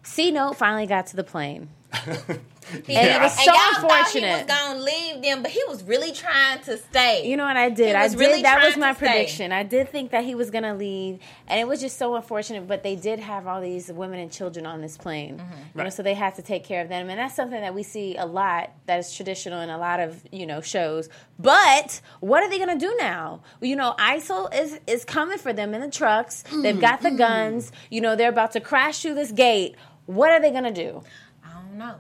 C 0.03 0.31
Note 0.31 0.57
finally 0.57 0.87
got 0.87 1.07
to 1.09 1.17
the 1.17 1.25
plane. 1.25 1.69
Yeah. 2.87 3.01
And 3.01 3.09
it 3.17 3.21
was 3.23 3.33
so 3.35 3.45
y'all 3.45 3.55
Thought 3.55 3.75
unfortunate. 3.83 4.29
he 4.29 4.45
was 4.45 4.47
gonna 4.47 4.81
leave 4.81 5.23
them, 5.23 5.43
but 5.43 5.51
he 5.51 5.63
was 5.69 5.83
really 5.85 6.13
trying 6.13 6.61
to 6.61 6.79
stay. 6.79 7.29
You 7.29 7.37
know 7.37 7.45
what 7.45 7.57
I 7.57 7.69
did? 7.71 7.89
He 7.89 7.95
I 7.95 8.05
was 8.05 8.13
did. 8.13 8.21
really 8.21 8.43
that 8.43 8.65
was 8.65 8.77
my 8.77 8.91
to 8.91 8.95
stay. 8.97 9.07
prediction. 9.07 9.53
I 9.53 9.63
did 9.63 9.89
think 9.91 10.11
that 10.13 10.25
he 10.25 10.35
was 10.35 10.51
going 10.51 10.65
to 10.65 10.75
leave, 10.75 11.19
and 11.49 11.59
it 11.61 11.67
was 11.67 11.81
just 11.81 11.99
so 11.99 12.15
unfortunate. 12.15 12.67
But 12.69 12.83
they 12.83 12.97
did 12.97 13.19
have 13.19 13.47
all 13.47 13.61
these 13.61 13.91
women 13.93 14.21
and 14.21 14.31
children 14.31 14.67
on 14.67 14.81
this 14.81 14.97
plane, 14.97 15.39
Mm-hmm. 15.39 15.79
you 15.79 15.85
know, 15.85 15.91
so 15.91 16.03
they 16.03 16.15
had 16.15 16.35
to 16.37 16.43
take 16.43 16.65
care 16.65 16.83
of 16.83 16.89
them, 16.89 17.09
and 17.11 17.19
that's 17.19 17.35
something 17.35 17.61
that 17.61 17.75
we 17.75 17.83
see 17.83 18.17
a 18.17 18.27
lot. 18.27 18.71
That 18.87 18.99
is 19.01 19.15
traditional 19.15 19.61
in 19.61 19.69
a 19.71 19.79
lot 19.79 20.01
of 20.01 20.23
you 20.33 20.47
know 20.47 20.61
shows. 20.61 21.09
But 21.39 22.01
what 22.21 22.43
are 22.43 22.49
they 22.51 22.59
going 22.59 22.79
to 22.79 22.85
do 22.87 22.95
now? 22.99 23.43
You 23.61 23.77
know, 23.77 23.95
ISIL 23.99 24.55
is 24.55 24.79
is 24.87 25.05
coming 25.05 25.39
for 25.39 25.53
them 25.53 25.75
in 25.75 25.81
the 25.81 25.91
trucks. 25.91 26.45
They've 26.53 26.81
got 26.81 27.01
Mm-hmm. 27.01 27.05
the 27.17 27.19
guns. 27.19 27.73
You 27.91 28.01
know, 28.01 28.15
they're 28.17 28.29
about 28.29 28.53
to 28.53 28.61
crash 28.61 29.03
through 29.03 29.15
this 29.15 29.33
gate. 29.33 29.75
What 30.07 30.31
are 30.31 30.41
they 30.41 30.51
going 30.51 30.65
to 30.65 30.73
do? 30.73 31.03
I 31.45 31.53
don't 31.55 31.79
know. 31.79 31.97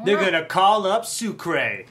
I 0.00 0.04
don't 0.04 0.06
They're 0.06 0.30
going 0.30 0.42
to 0.42 0.44
call 0.48 0.86
up 0.86 1.04
Sucre. 1.06 1.84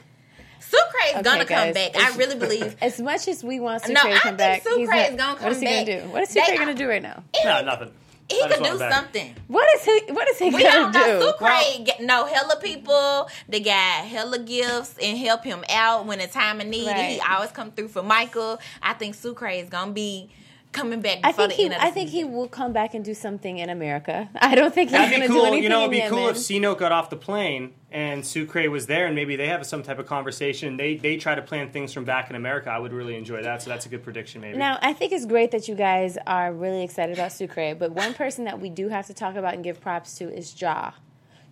Sucre 0.60 0.84
is 1.08 1.14
Okay, 1.16 1.22
gonna 1.24 1.46
come 1.46 1.74
back. 1.74 1.96
I 1.96 2.16
really 2.16 2.36
believe. 2.38 2.76
As 2.82 3.00
much 3.02 3.28
as 3.28 3.44
we 3.44 3.60
want 3.60 3.82
Sucre 3.82 3.94
No, 3.94 4.02
to 4.04 4.08
I 4.10 4.20
come 4.20 4.22
think 4.22 4.38
back, 4.38 4.64
Sucre 4.64 4.78
he's 4.80 4.90
is 4.90 5.16
gonna 5.16 5.18
come 5.18 5.44
What 5.44 5.52
is 5.54 5.58
come 5.58 5.68
he 5.68 5.74
gonna 5.86 6.02
do? 6.04 6.10
What 6.10 6.22
is 6.24 6.30
They- 6.34 6.42
Sucre 6.42 6.56
going 6.58 6.68
to 6.68 6.74
do 6.76 6.88
right 6.88 7.02
now? 7.02 7.24
No, 7.44 7.64
nothing. 7.64 7.92
He 8.30 8.40
I 8.44 8.48
could 8.50 8.58
do 8.64 8.64
him 8.74 8.78
back. 8.78 8.94
something. 8.94 9.36
What 9.48 9.68
is 9.76 9.84
he? 9.86 10.12
What 10.12 10.28
is 10.30 10.38
he 10.38 10.46
We 10.52 10.62
going 10.62 10.66
don't 10.76 10.94
to 10.94 11.00
know. 11.00 11.20
do? 11.20 11.26
Sucre 11.26 11.44
Well- 11.44 11.84
get, 11.84 12.02
know 12.02 12.26
hella 12.28 12.58
people. 12.62 13.28
They 13.48 13.62
got 13.62 14.06
hella 14.06 14.38
gifts 14.38 14.94
and 15.02 15.18
help 15.18 15.44
him 15.44 15.64
out 15.70 16.06
when 16.06 16.20
the 16.20 16.28
time 16.28 16.62
of 16.62 16.68
need. 16.68 16.86
Right. 16.86 17.14
He 17.14 17.20
always 17.22 17.50
come 17.50 17.72
through 17.72 17.88
for 17.88 18.04
Michael. 18.04 18.60
I 18.84 18.94
think 18.94 19.16
Sucre 19.16 19.48
is 19.48 19.70
gonna 19.70 19.92
be 19.94 20.30
coming 20.72 21.02
back 21.02 21.20
I 21.24 21.32
think 21.32 21.50
the 21.50 21.56
he. 21.56 21.64
end 21.66 21.74
of 21.74 21.80
the 21.80 21.86
I 21.86 21.92
think 21.92 22.10
he 22.10 22.24
will 22.24 22.48
come 22.48 22.74
back 22.74 22.94
and 22.94 23.04
do 23.04 23.14
something 23.14 23.58
in 23.58 23.70
America. 23.70 24.30
I 24.36 24.56
don't 24.56 24.74
think 24.74 24.92
he's 24.92 25.00
going 25.00 25.22
be 25.22 25.28
to 25.28 25.34
do 25.34 25.42
anything 25.46 25.64
You 25.64 25.70
know, 25.70 25.80
it'd 25.82 25.92
be 25.92 26.02
cool 26.08 26.20
Yemen. 26.20 26.36
if 26.36 26.38
C 26.38 26.60
Note 26.60 26.80
got 26.80 26.92
off 26.92 27.10
the 27.10 27.16
plane 27.16 27.74
and 27.92 28.24
Sucre 28.26 28.70
was 28.70 28.86
there, 28.86 29.08
and 29.08 29.16
maybe 29.16 29.36
they 29.36 29.48
have 29.48 29.66
some 29.66 29.82
type 29.82 29.98
of 29.98 30.06
conversation. 30.06 30.78
They 30.78 30.96
they 30.96 31.18
try 31.18 31.34
to 31.36 31.42
plan 31.42 31.72
things 31.72 31.92
from 31.92 32.06
back 32.06 32.30
in 32.30 32.36
America. 32.36 32.70
I 32.70 32.78
would 32.78 32.94
really 32.94 33.16
enjoy 33.16 33.42
that. 33.44 33.64
So 33.64 33.70
that's 33.72 33.86
a 33.88 33.90
good 33.90 34.04
prediction, 34.04 34.42
maybe. 34.42 34.58
Now, 34.58 34.78
I 34.82 34.94
think 34.94 35.12
it's 35.12 35.26
great 35.26 35.52
that 35.52 35.68
you 35.68 35.74
guys 35.76 36.18
are 36.28 36.54
really 36.54 36.84
excited 36.84 37.18
about 37.18 37.32
Sucre, 37.32 37.74
but 37.74 37.92
one 37.92 38.14
person 38.14 38.46
that 38.46 38.60
we 38.60 38.70
do 38.70 38.90
have 38.90 39.08
to 39.08 39.14
talk 39.14 39.36
about 39.36 39.56
and 39.56 39.64
give 39.64 39.82
props 39.82 40.16
to 40.20 40.32
is 40.32 40.60
Ja. 40.62 40.92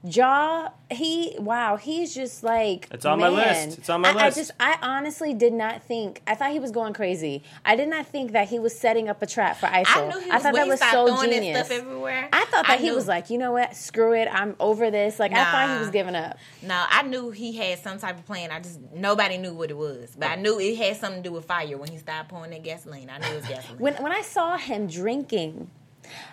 Ja, 0.09 0.69
he 0.89 1.35
wow, 1.39 1.75
he's 1.75 2.15
just 2.15 2.43
like 2.43 2.87
It's 2.91 3.05
on 3.05 3.19
my 3.19 3.27
list. 3.29 3.77
It's 3.79 3.89
on 3.89 4.01
my 4.01 4.09
I, 4.09 4.13
list. 4.13 4.23
I 4.23 4.29
just, 4.29 4.51
I 4.59 4.77
honestly 4.81 5.33
did 5.33 5.53
not 5.53 5.83
think. 5.83 6.21
I 6.25 6.35
thought 6.35 6.51
he 6.51 6.59
was 6.59 6.71
going 6.71 6.93
crazy. 6.93 7.43
I 7.65 7.75
did 7.75 7.89
not 7.89 8.07
think 8.07 8.31
that 8.31 8.47
he 8.47 8.57
was 8.59 8.77
setting 8.77 9.09
up 9.09 9.21
a 9.21 9.25
trap 9.25 9.57
for 9.57 9.65
ISIL. 9.67 9.85
I 9.87 10.07
knew 10.07 10.19
he 10.19 10.29
was 10.31 10.41
thought 10.43 10.53
that 10.53 10.67
was 10.67 10.79
so 10.79 11.21
genius. 11.25 11.57
stuff 11.67 11.77
everywhere. 11.77 12.29
I 12.31 12.45
thought 12.45 12.67
that 12.67 12.79
he 12.79 12.87
knew. 12.89 12.95
was 12.95 13.07
like, 13.07 13.29
you 13.29 13.37
know 13.37 13.51
what, 13.51 13.75
screw 13.75 14.13
it, 14.13 14.29
I'm 14.31 14.55
over 14.59 14.89
this. 14.89 15.19
Like 15.19 15.33
I 15.33 15.43
thought 15.51 15.73
he 15.73 15.79
was 15.79 15.89
giving 15.89 16.15
up. 16.15 16.37
No, 16.61 16.85
I 16.89 17.01
knew 17.03 17.31
he 17.31 17.53
had 17.55 17.79
some 17.79 17.97
type 17.99 18.17
of 18.17 18.25
plan. 18.25 18.51
I 18.51 18.59
just 18.59 18.79
nobody 18.93 19.37
knew 19.37 19.53
what 19.53 19.69
it 19.71 19.77
was, 19.77 20.15
but 20.17 20.29
I 20.29 20.35
knew 20.35 20.59
it 20.59 20.75
had 20.77 20.95
something 20.97 21.23
to 21.23 21.29
do 21.29 21.33
with 21.33 21.45
fire 21.45 21.77
when 21.77 21.89
he 21.91 21.97
started 21.97 22.29
pouring 22.29 22.51
that 22.51 22.63
gasoline. 22.63 23.09
I 23.09 23.17
knew 23.17 23.27
it 23.33 23.35
was 23.41 23.45
gasoline. 23.49 23.79
When 23.79 23.95
when 23.95 24.11
I 24.11 24.21
saw 24.21 24.57
him 24.57 24.87
drinking 24.87 25.69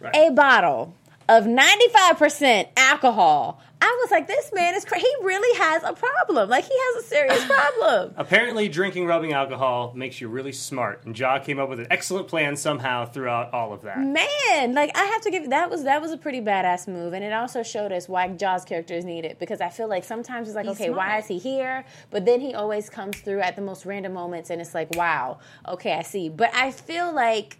Right. 0.00 0.14
a 0.14 0.30
bottle 0.30 0.94
of 1.28 1.44
95% 1.44 2.68
alcohol, 2.76 3.60
I 3.84 3.98
was 4.02 4.10
like, 4.10 4.26
this 4.26 4.50
man 4.54 4.74
is 4.74 4.84
crazy. 4.86 5.04
He 5.04 5.26
really 5.26 5.58
has 5.58 5.82
a 5.82 5.92
problem. 5.92 6.48
Like, 6.48 6.64
he 6.64 6.72
has 6.74 7.04
a 7.04 7.06
serious 7.06 7.44
problem. 7.46 8.14
Apparently, 8.16 8.68
drinking 8.68 9.06
rubbing 9.06 9.34
alcohol 9.34 9.92
makes 9.94 10.22
you 10.22 10.28
really 10.28 10.52
smart, 10.52 11.04
and 11.04 11.18
Ja 11.18 11.38
came 11.38 11.58
up 11.58 11.68
with 11.68 11.80
an 11.80 11.88
excellent 11.90 12.26
plan 12.28 12.56
somehow 12.56 13.04
throughout 13.04 13.52
all 13.52 13.74
of 13.74 13.82
that. 13.82 13.98
Man, 13.98 14.74
like 14.74 14.96
I 14.96 15.04
have 15.04 15.20
to 15.22 15.30
give 15.30 15.50
that 15.50 15.70
was 15.70 15.84
that 15.84 16.00
was 16.00 16.12
a 16.12 16.16
pretty 16.16 16.40
badass 16.40 16.88
move, 16.88 17.12
and 17.12 17.22
it 17.22 17.34
also 17.34 17.62
showed 17.62 17.92
us 17.92 18.08
why 18.08 18.28
Ja's 18.28 18.64
character 18.64 18.94
is 18.94 19.04
needed 19.04 19.38
because 19.38 19.60
I 19.60 19.68
feel 19.68 19.88
like 19.88 20.04
sometimes 20.04 20.48
it's 20.48 20.56
like, 20.56 20.64
He's 20.64 20.80
okay, 20.80 20.88
why 20.88 21.18
is 21.18 21.26
he 21.26 21.38
here? 21.38 21.84
But 22.10 22.24
then 22.24 22.40
he 22.40 22.54
always 22.54 22.88
comes 22.88 23.18
through 23.20 23.40
at 23.40 23.54
the 23.54 23.62
most 23.62 23.84
random 23.84 24.14
moments, 24.14 24.48
and 24.48 24.62
it's 24.62 24.74
like, 24.74 24.94
wow, 24.94 25.40
okay, 25.68 25.92
I 25.92 26.02
see. 26.02 26.30
But 26.30 26.54
I 26.54 26.70
feel 26.70 27.12
like 27.12 27.58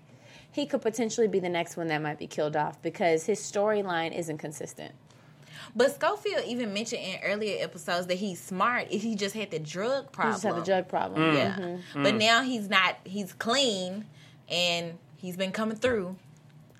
he 0.54 0.66
could 0.66 0.80
potentially 0.82 1.26
be 1.26 1.40
the 1.40 1.48
next 1.48 1.76
one 1.76 1.88
that 1.88 2.00
might 2.00 2.18
be 2.18 2.28
killed 2.28 2.54
off 2.56 2.80
because 2.80 3.26
his 3.26 3.40
storyline 3.40 4.16
isn't 4.16 4.38
consistent. 4.38 4.92
But 5.74 5.94
Scofield 5.96 6.44
even 6.46 6.72
mentioned 6.72 7.02
in 7.02 7.18
earlier 7.24 7.62
episodes 7.62 8.06
that 8.06 8.14
he's 8.18 8.40
smart. 8.40 8.86
If 8.90 9.02
he 9.02 9.16
just 9.16 9.34
had 9.34 9.50
the 9.50 9.58
drug 9.58 10.04
He 10.04 10.10
problem. 10.12 10.34
just 10.34 10.44
have 10.44 10.56
a 10.58 10.64
drug 10.64 10.86
problem. 10.88 11.20
Mm. 11.20 11.34
Yeah, 11.34 11.56
Mhm. 11.56 12.02
but 12.04 12.14
now 12.14 12.42
he's 12.42 12.68
not. 12.68 12.96
He's 13.04 13.32
clean, 13.32 14.06
and 14.48 14.98
he's 15.16 15.36
been 15.36 15.50
coming 15.50 15.76
through 15.76 16.16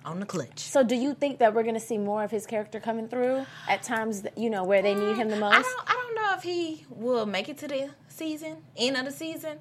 on 0.05 0.21
the 0.21 0.25
clutch. 0.25 0.59
So, 0.59 0.83
do 0.83 0.95
you 0.95 1.13
think 1.13 1.39
that 1.39 1.53
we're 1.53 1.63
going 1.63 1.73
to 1.75 1.79
see 1.81 1.97
more 1.97 2.23
of 2.23 2.31
his 2.31 2.45
character 2.45 2.79
coming 2.79 3.09
through 3.09 3.45
at 3.67 3.83
times? 3.83 4.21
that, 4.21 4.37
You 4.37 4.49
know, 4.49 4.63
where 4.63 4.81
they 4.81 4.93
need 4.95 5.17
him 5.17 5.29
the 5.29 5.35
most. 5.35 5.55
I 5.55 5.61
don't. 5.61 5.89
I 5.89 5.93
don't 5.93 6.15
know 6.15 6.33
if 6.37 6.43
he 6.43 6.85
will 6.89 7.25
make 7.25 7.49
it 7.49 7.57
to 7.59 7.67
the 7.67 7.89
season, 8.15 8.57
end 8.77 8.97
of 8.97 9.05
the 9.05 9.11
season, 9.11 9.59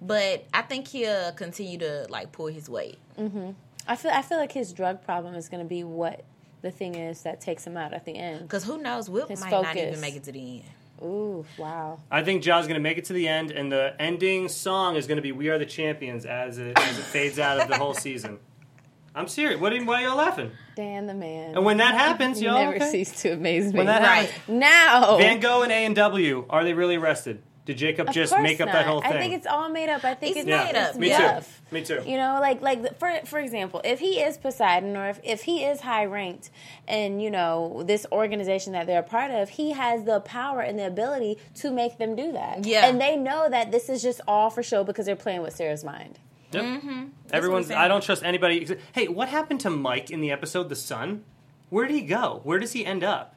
but 0.00 0.44
I 0.54 0.62
think 0.62 0.88
he'll 0.88 1.32
continue 1.32 1.78
to 1.78 2.06
like 2.08 2.32
pull 2.32 2.46
his 2.46 2.68
weight. 2.68 2.98
Mm-hmm. 3.18 3.50
I 3.88 3.96
feel 3.96 4.10
I 4.10 4.22
feel 4.22 4.38
like 4.38 4.52
his 4.52 4.72
drug 4.72 5.04
problem 5.04 5.34
is 5.34 5.48
going 5.48 5.62
to 5.62 5.68
be 5.68 5.84
what 5.84 6.24
the 6.62 6.70
thing 6.70 6.94
is 6.94 7.22
that 7.22 7.40
takes 7.40 7.66
him 7.66 7.76
out 7.76 7.92
at 7.92 8.04
the 8.04 8.12
end. 8.16 8.40
Because 8.42 8.64
who 8.64 8.78
knows, 8.78 9.08
Will 9.08 9.26
His 9.26 9.40
might 9.40 9.50
not 9.50 9.66
focus. 9.66 9.82
even 9.88 10.00
make 10.00 10.16
it 10.16 10.24
to 10.24 10.32
the 10.32 10.40
end. 10.56 10.62
Ooh, 11.02 11.44
wow. 11.58 12.00
I 12.10 12.22
think 12.24 12.42
Ja's 12.42 12.66
going 12.66 12.74
to 12.76 12.80
make 12.80 12.96
it 12.96 13.04
to 13.06 13.12
the 13.12 13.28
end, 13.28 13.50
and 13.50 13.70
the 13.70 13.94
ending 14.00 14.48
song 14.48 14.96
is 14.96 15.06
going 15.06 15.16
to 15.16 15.22
be 15.22 15.30
"We 15.32 15.50
Are 15.50 15.58
the 15.58 15.66
Champions" 15.66 16.24
as 16.24 16.58
it 16.58 16.78
as 16.78 16.98
it 16.98 17.02
fades 17.04 17.38
out 17.38 17.60
of 17.60 17.68
the 17.68 17.76
whole 17.76 17.94
season. 17.94 18.38
I'm 19.14 19.28
serious. 19.28 19.58
What? 19.58 19.72
are 19.72 19.84
Why 19.84 20.02
are 20.02 20.08
y'all 20.08 20.16
laughing? 20.16 20.50
Dan 20.74 21.06
the 21.06 21.14
man. 21.14 21.54
And 21.54 21.64
when 21.64 21.78
that 21.78 21.94
happens, 21.94 22.40
you 22.40 22.48
y'all 22.48 22.58
never 22.58 22.76
okay? 22.76 22.90
cease 22.90 23.22
to 23.22 23.30
amaze 23.32 23.72
me. 23.72 23.78
When 23.78 23.86
that 23.86 24.02
Right. 24.02 24.28
happens, 24.28 24.58
now, 24.60 25.16
Van 25.16 25.40
Gogh 25.40 25.62
and 25.62 25.72
A 25.72 25.84
and 25.86 25.96
W 25.96 26.44
are 26.50 26.64
they 26.64 26.74
really 26.74 26.96
arrested? 26.96 27.42
Did 27.66 27.76
Jacob 27.78 28.08
Of 28.08 28.14
just 28.14 28.32
make 28.40 28.60
up 28.60 28.66
not. 28.68 28.72
that 28.74 28.86
whole 28.86 29.00
thing? 29.02 29.12
I 29.12 29.18
think 29.18 29.34
it's 29.34 29.46
all 29.46 29.68
made 29.68 29.88
up. 29.90 30.04
I 30.04 30.14
think 30.14 30.36
It's 30.36 30.46
it's, 30.46 30.48
made 30.48 30.70
it's 30.70 30.78
up. 30.94 30.96
Me 30.96 31.08
bluff. 31.08 31.62
too. 31.68 31.74
Me 31.74 31.84
too. 31.84 32.02
You 32.06 32.16
know, 32.16 32.38
like 32.40 32.62
like 32.62 32.98
for 32.98 33.12
for 33.26 33.38
example, 33.40 33.80
if 33.84 33.98
he 33.98 34.20
is 34.20 34.38
Poseidon 34.38 34.96
or 34.96 35.08
if, 35.08 35.20
if 35.24 35.42
he 35.42 35.64
is 35.64 35.80
high 35.80 36.04
ranked 36.06 36.50
in 36.88 37.20
you 37.20 37.30
know 37.30 37.82
this 37.84 38.06
organization 38.12 38.72
that 38.72 38.86
they're 38.86 39.00
a 39.00 39.02
part 39.02 39.30
of, 39.32 39.50
he 39.50 39.72
has 39.72 40.04
the 40.04 40.20
power 40.20 40.60
and 40.60 40.78
the 40.78 40.86
ability 40.86 41.38
to 41.56 41.70
make 41.70 41.98
them 41.98 42.16
do 42.16 42.32
that. 42.32 42.64
Yeah. 42.64 42.86
and 42.86 43.00
they 43.00 43.16
know 43.16 43.48
that 43.50 43.72
this 43.72 43.88
is 43.88 44.00
just 44.02 44.20
all 44.26 44.48
for 44.48 44.62
show 44.62 44.84
because 44.84 45.04
they're 45.06 45.16
playing 45.16 45.42
with 45.42 45.54
Sarah's 45.56 45.84
mind. 45.84 46.18
Yep. 46.52 46.64
Mm-hmm. 46.64 47.04
Everyone's. 47.32 47.70
I 47.70 47.88
don't 47.88 48.02
trust 48.02 48.22
anybody. 48.22 48.66
Hey, 48.92 49.08
what 49.08 49.28
happened 49.28 49.60
to 49.60 49.70
Mike 49.70 50.10
in 50.10 50.20
the 50.20 50.30
episode 50.30 50.68
The 50.68 50.76
Sun? 50.76 51.24
Where 51.68 51.86
did 51.86 51.94
he 51.94 52.02
go? 52.02 52.40
Where 52.44 52.60
does 52.60 52.72
he 52.72 52.86
end 52.86 53.02
up? 53.02 53.34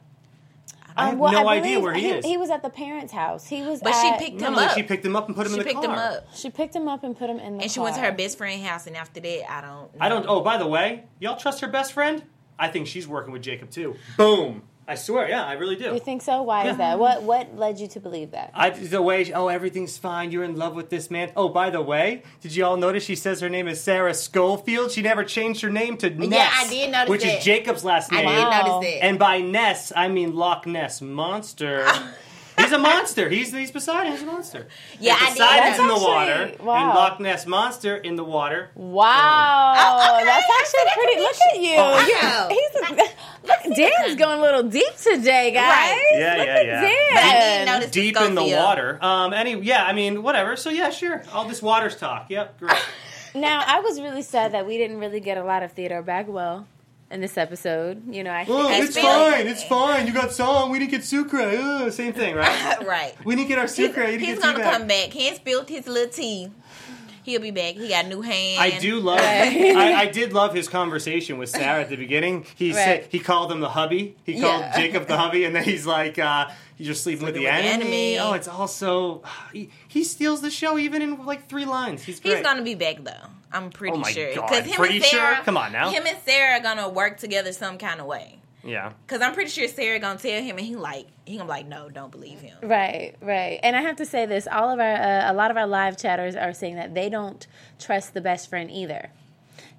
I 1.00 1.04
have 1.06 1.12
Um, 1.14 1.18
well, 1.20 1.32
no 1.32 1.46
I 1.46 1.56
idea 1.56 1.62
believe 1.78 1.82
where 1.82 1.94
he, 1.94 2.08
is. 2.08 2.24
He 2.24 2.36
was 2.36 2.50
at 2.50 2.62
the 2.62 2.70
parents' 2.70 3.12
house. 3.12 3.46
He 3.46 3.62
was, 3.62 3.80
But 3.80 3.94
she 3.94 4.12
picked 4.18 4.40
him 4.40 4.54
no, 4.54 4.60
up. 4.60 4.74
she 4.76 4.82
picked 4.82 5.04
him 5.04 5.16
up 5.16 5.26
and 5.28 5.36
put 5.36 5.46
him 5.46 5.52
She 5.52 5.58
in 5.60 5.64
the 5.66 5.72
picked 5.72 5.84
car. 5.84 5.92
him 5.92 5.98
up, 5.98 6.26
She 6.34 6.50
picked 6.50 6.74
him 6.76 6.88
up 6.88 7.04
and 7.04 7.16
put 7.16 7.30
him 7.30 7.38
in 7.38 7.56
the 7.58 7.62
and 7.64 7.70
she 7.70 7.80
went 7.80 7.94
to 7.96 8.00
her 8.02 8.12
best 8.12 8.38
friend's 8.38 8.64
house. 8.66 8.86
And 8.86 8.96
after 8.96 9.20
that, 9.20 9.50
I 9.52 9.60
don't. 9.60 9.90
I 10.00 10.08
don't. 10.08 10.26
Oh, 10.28 10.40
by 10.42 10.56
the 10.58 10.66
way, 10.66 11.04
y'all 11.18 11.36
trust 11.36 11.60
her 11.60 11.68
best 11.68 11.92
friend? 11.92 12.22
I 12.58 12.68
think 12.68 12.86
she's 12.86 13.08
working 13.08 13.32
with 13.32 13.42
Jacob 13.42 13.70
too. 13.70 13.96
Boom. 14.16 14.62
I 14.90 14.96
swear, 14.96 15.28
yeah, 15.28 15.44
I 15.44 15.52
really 15.52 15.76
do. 15.76 15.84
You 15.94 16.00
think 16.00 16.20
so? 16.20 16.42
Why 16.42 16.66
is 16.68 16.76
that? 16.78 16.98
What 16.98 17.22
what 17.22 17.56
led 17.56 17.78
you 17.78 17.86
to 17.86 18.00
believe 18.00 18.32
that? 18.32 18.50
I, 18.54 18.70
the 18.70 19.00
way, 19.00 19.32
oh, 19.32 19.46
everything's 19.46 19.96
fine. 19.96 20.32
You're 20.32 20.42
in 20.42 20.56
love 20.56 20.74
with 20.74 20.90
this 20.90 21.12
man. 21.12 21.30
Oh, 21.36 21.48
by 21.48 21.70
the 21.70 21.80
way, 21.80 22.24
did 22.40 22.56
you 22.56 22.64
all 22.64 22.76
notice 22.76 23.04
she 23.04 23.14
says 23.14 23.40
her 23.40 23.48
name 23.48 23.68
is 23.68 23.80
Sarah 23.80 24.14
Scofield? 24.14 24.90
She 24.90 25.00
never 25.00 25.22
changed 25.22 25.62
her 25.62 25.70
name 25.70 25.96
to 25.98 26.10
Ness, 26.10 26.30
Yeah, 26.32 26.50
I 26.52 26.68
did 26.68 26.90
notice 26.90 27.08
which 27.08 27.22
that. 27.22 27.38
is 27.38 27.44
Jacob's 27.44 27.84
last 27.84 28.12
I 28.12 28.16
name. 28.16 28.26
did 28.34 28.42
Wow. 28.42 28.66
notice 28.66 28.90
that. 28.94 29.04
And 29.04 29.16
by 29.16 29.40
Ness, 29.40 29.92
I 29.94 30.08
mean 30.08 30.34
Loch 30.34 30.66
Ness 30.66 31.00
monster. 31.00 31.86
He's 32.70 32.78
a 32.78 32.82
monster. 32.82 33.28
He's 33.28 33.52
he's 33.52 33.70
Poseidon. 33.70 34.12
He's 34.12 34.22
a 34.22 34.26
monster. 34.26 34.66
Yeah, 35.00 35.14
and 35.14 35.22
I 35.22 35.26
did 35.26 35.38
Poseidon's 35.38 35.78
in 35.80 35.88
the 35.88 35.94
water, 35.94 36.52
wow. 36.64 36.74
and 36.76 36.88
Loch 36.94 37.20
Ness 37.20 37.46
monster 37.46 37.96
in 37.96 38.16
the 38.16 38.24
water. 38.24 38.70
Wow, 38.74 39.74
Oh, 39.76 40.14
okay. 40.16 40.24
that's 40.24 40.46
actually 40.60 40.92
pretty. 40.94 41.20
Look 41.20 41.36
at 41.52 41.60
you. 41.60 41.74
Oh, 41.76 42.06
You- 42.06 42.16
I 42.16 42.22
know. 42.22 42.48
He's 42.48 42.90
a, 42.90 43.46
look, 43.70 43.76
Dan's 43.76 44.14
going 44.16 44.38
a 44.38 44.42
little 44.42 44.62
deep 44.64 44.96
today, 44.96 45.50
guys. 45.52 45.68
Right. 45.68 46.06
Yeah, 46.12 46.34
Look 46.38 46.46
yeah, 46.46 46.52
at 46.54 46.66
yeah. 46.66 46.80
Dan. 46.80 47.66
But 47.66 47.72
I 47.74 47.78
didn't 47.80 47.92
Deep 47.92 48.16
in 48.16 48.34
the 48.34 48.40
Scofield. 48.42 48.62
water. 48.64 48.98
Um. 49.04 49.32
Any. 49.32 49.60
Yeah. 49.60 49.84
I 49.84 49.92
mean, 49.92 50.22
whatever. 50.22 50.56
So 50.56 50.70
yeah, 50.70 50.90
sure. 50.90 51.22
All 51.32 51.46
this 51.48 51.60
water's 51.62 51.96
talk. 51.96 52.26
Yep. 52.30 52.60
Great. 52.60 52.78
Now, 53.32 53.62
I 53.64 53.78
was 53.78 54.00
really 54.00 54.22
sad 54.22 54.50
that 54.54 54.66
we 54.66 54.76
didn't 54.76 54.98
really 54.98 55.20
get 55.20 55.38
a 55.38 55.44
lot 55.44 55.62
of 55.62 55.70
Theodore 55.70 56.02
Bagwell 56.02 56.66
in 57.10 57.20
this 57.20 57.36
episode. 57.36 58.02
You 58.12 58.24
know, 58.24 58.30
I 58.30 58.46
Oh, 58.48 58.68
I 58.68 58.82
it's 58.82 58.98
fine. 58.98 59.46
It's 59.46 59.64
fine. 59.64 60.06
You 60.06 60.12
got 60.12 60.32
song. 60.32 60.70
We 60.70 60.78
didn't 60.78 60.92
get 60.92 61.04
Sucre. 61.04 61.38
Ugh, 61.38 61.92
same 61.92 62.12
thing, 62.12 62.34
right? 62.34 62.78
right. 62.86 63.14
we 63.24 63.36
didn't 63.36 63.48
get 63.48 63.58
our 63.58 63.68
Sucre. 63.68 64.06
He's 64.06 64.20
get 64.20 64.40
gonna 64.40 64.62
come 64.62 64.86
back. 64.86 65.08
He 65.10 65.28
ain't 65.28 65.36
spilled 65.36 65.68
his 65.68 65.86
little 65.86 66.10
tea. 66.10 66.50
He'll 67.22 67.40
be 67.40 67.50
back. 67.50 67.74
He 67.74 67.88
got 67.88 68.06
new 68.06 68.20
hands. 68.22 68.58
I 68.58 68.78
do 68.78 68.98
love. 69.00 69.18
I, 69.20 69.92
I 69.94 70.06
did 70.12 70.32
love 70.32 70.54
his 70.54 70.68
conversation 70.68 71.38
with 71.38 71.50
Sarah 71.50 71.82
at 71.82 71.88
the 71.90 71.96
beginning. 71.96 72.46
He 72.56 72.72
said 72.72 73.06
he 73.10 73.18
called 73.18 73.52
him 73.52 73.60
the 73.60 73.68
hubby. 73.68 74.16
He 74.24 74.40
called 74.40 74.60
Yeah. 74.62 74.76
Jacob 74.76 75.06
the 75.06 75.16
hubby, 75.16 75.44
and 75.44 75.54
then 75.54 75.64
he's 75.64 75.86
like, 75.86 76.18
uh, 76.18 76.48
"You're 76.78 76.86
just 76.88 77.04
sleeping 77.04 77.26
with 77.26 77.34
the 77.34 77.40
Sleeping 77.42 77.56
with 77.56 77.64
the 77.64 77.70
enemy. 77.72 78.14
enemy. 78.16 78.18
Oh, 78.18 78.32
it's 78.32 78.48
also 78.48 79.22
he, 79.52 79.70
he 79.88 80.02
steals 80.02 80.40
the 80.40 80.50
show 80.50 80.78
even 80.78 81.02
in 81.02 81.24
like 81.26 81.48
three 81.48 81.66
lines. 81.66 82.02
He's 82.02 82.20
great. 82.20 82.36
He's 82.36 82.44
gonna 82.44 82.62
be 82.62 82.74
back 82.74 83.04
though. 83.04 83.28
I'm 83.52 83.70
pretty 83.70 83.94
Oh 83.96 83.98
my 84.00 84.10
sure. 84.10 84.34
God, 84.34 84.50
him 84.64 84.72
pretty 84.74 84.96
and 84.96 85.04
Sarah, 85.04 85.34
sure? 85.36 85.44
Come 85.44 85.56
on 85.56 85.72
now. 85.72 85.90
Him 85.90 86.04
and 86.06 86.16
Sarah 86.24 86.58
are 86.58 86.62
gonna 86.62 86.88
work 86.88 87.18
together 87.18 87.52
some 87.52 87.78
kind 87.78 88.00
of 88.00 88.06
way. 88.06 88.39
Yeah. 88.62 88.92
Cause 89.06 89.20
I'm 89.20 89.34
pretty 89.34 89.50
sure 89.50 89.66
Sarah 89.68 89.98
gonna 89.98 90.18
tell 90.18 90.42
him, 90.42 90.58
and 90.58 90.66
he 90.66 90.76
like 90.76 91.06
he 91.24 91.36
gonna 91.36 91.44
be 91.44 91.50
like, 91.50 91.66
no, 91.66 91.88
don't 91.88 92.10
believe 92.10 92.40
him. 92.40 92.56
Right, 92.62 93.14
right. 93.20 93.60
And 93.62 93.76
I 93.76 93.82
have 93.82 93.96
to 93.96 94.06
say 94.06 94.26
this: 94.26 94.46
all 94.46 94.70
of 94.70 94.78
our, 94.78 94.94
uh, 94.94 95.32
a 95.32 95.34
lot 95.34 95.50
of 95.50 95.56
our 95.56 95.66
live 95.66 95.96
chatters 95.96 96.36
are 96.36 96.52
saying 96.52 96.76
that 96.76 96.94
they 96.94 97.08
don't 97.08 97.46
trust 97.78 98.14
the 98.14 98.20
best 98.20 98.48
friend 98.48 98.70
either. 98.70 99.10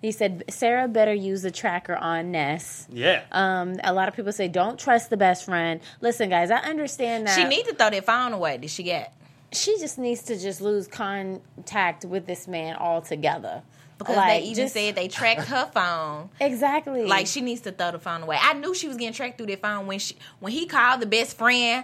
He 0.02 0.12
said 0.12 0.46
Sarah 0.50 0.88
better 0.88 1.14
use 1.14 1.44
the 1.44 1.52
tracker 1.52 1.96
on 1.96 2.32
Ness. 2.32 2.88
Yeah. 2.92 3.22
Um, 3.32 3.80
a 3.84 3.94
lot 3.94 4.08
of 4.08 4.16
people 4.16 4.32
say 4.32 4.48
don't 4.48 4.80
trust 4.80 5.12
the 5.12 5.18
best 5.18 5.46
friend. 5.46 5.80
Listen, 6.02 6.30
guys, 6.30 6.50
I 6.50 6.58
understand 6.58 7.28
that 7.28 7.36
She 7.36 7.44
need 7.44 7.66
to 7.66 7.76
throw 7.76 7.92
that 7.92 8.06
phone 8.06 8.34
away. 8.34 8.58
Did 8.58 8.72
she 8.72 8.84
get? 8.84 9.14
She 9.52 9.78
just 9.80 9.98
needs 9.98 10.24
to 10.24 10.38
just 10.40 10.62
lose 10.62 10.88
contact 10.88 12.06
with 12.06 12.26
this 12.26 12.48
man 12.48 12.76
altogether. 12.78 13.64
Because 13.98 14.16
Like, 14.18 14.42
they 14.42 14.48
even 14.48 14.64
just- 14.64 14.74
said 14.74 14.96
they 14.96 15.08
tracked 15.08 15.42
her 15.48 15.66
phone. 15.74 16.30
exactly 16.40 17.06
Like 17.06 17.28
she 17.28 17.42
needs 17.42 17.62
to 17.62 17.72
throw 17.72 17.92
the 17.92 18.00
phone 18.00 18.24
away. 18.24 18.38
I 18.42 18.54
knew 18.54 18.74
she 18.74 18.88
was 18.88 18.98
getting 18.98 19.14
tracked 19.14 19.38
through 19.38 19.48
that 19.48 19.62
phone 19.62 19.86
when 19.88 20.00
she 20.00 20.16
when 20.40 20.52
he 20.52 20.66
called 20.66 21.02
the 21.02 21.06
best 21.06 21.38
friend. 21.38 21.84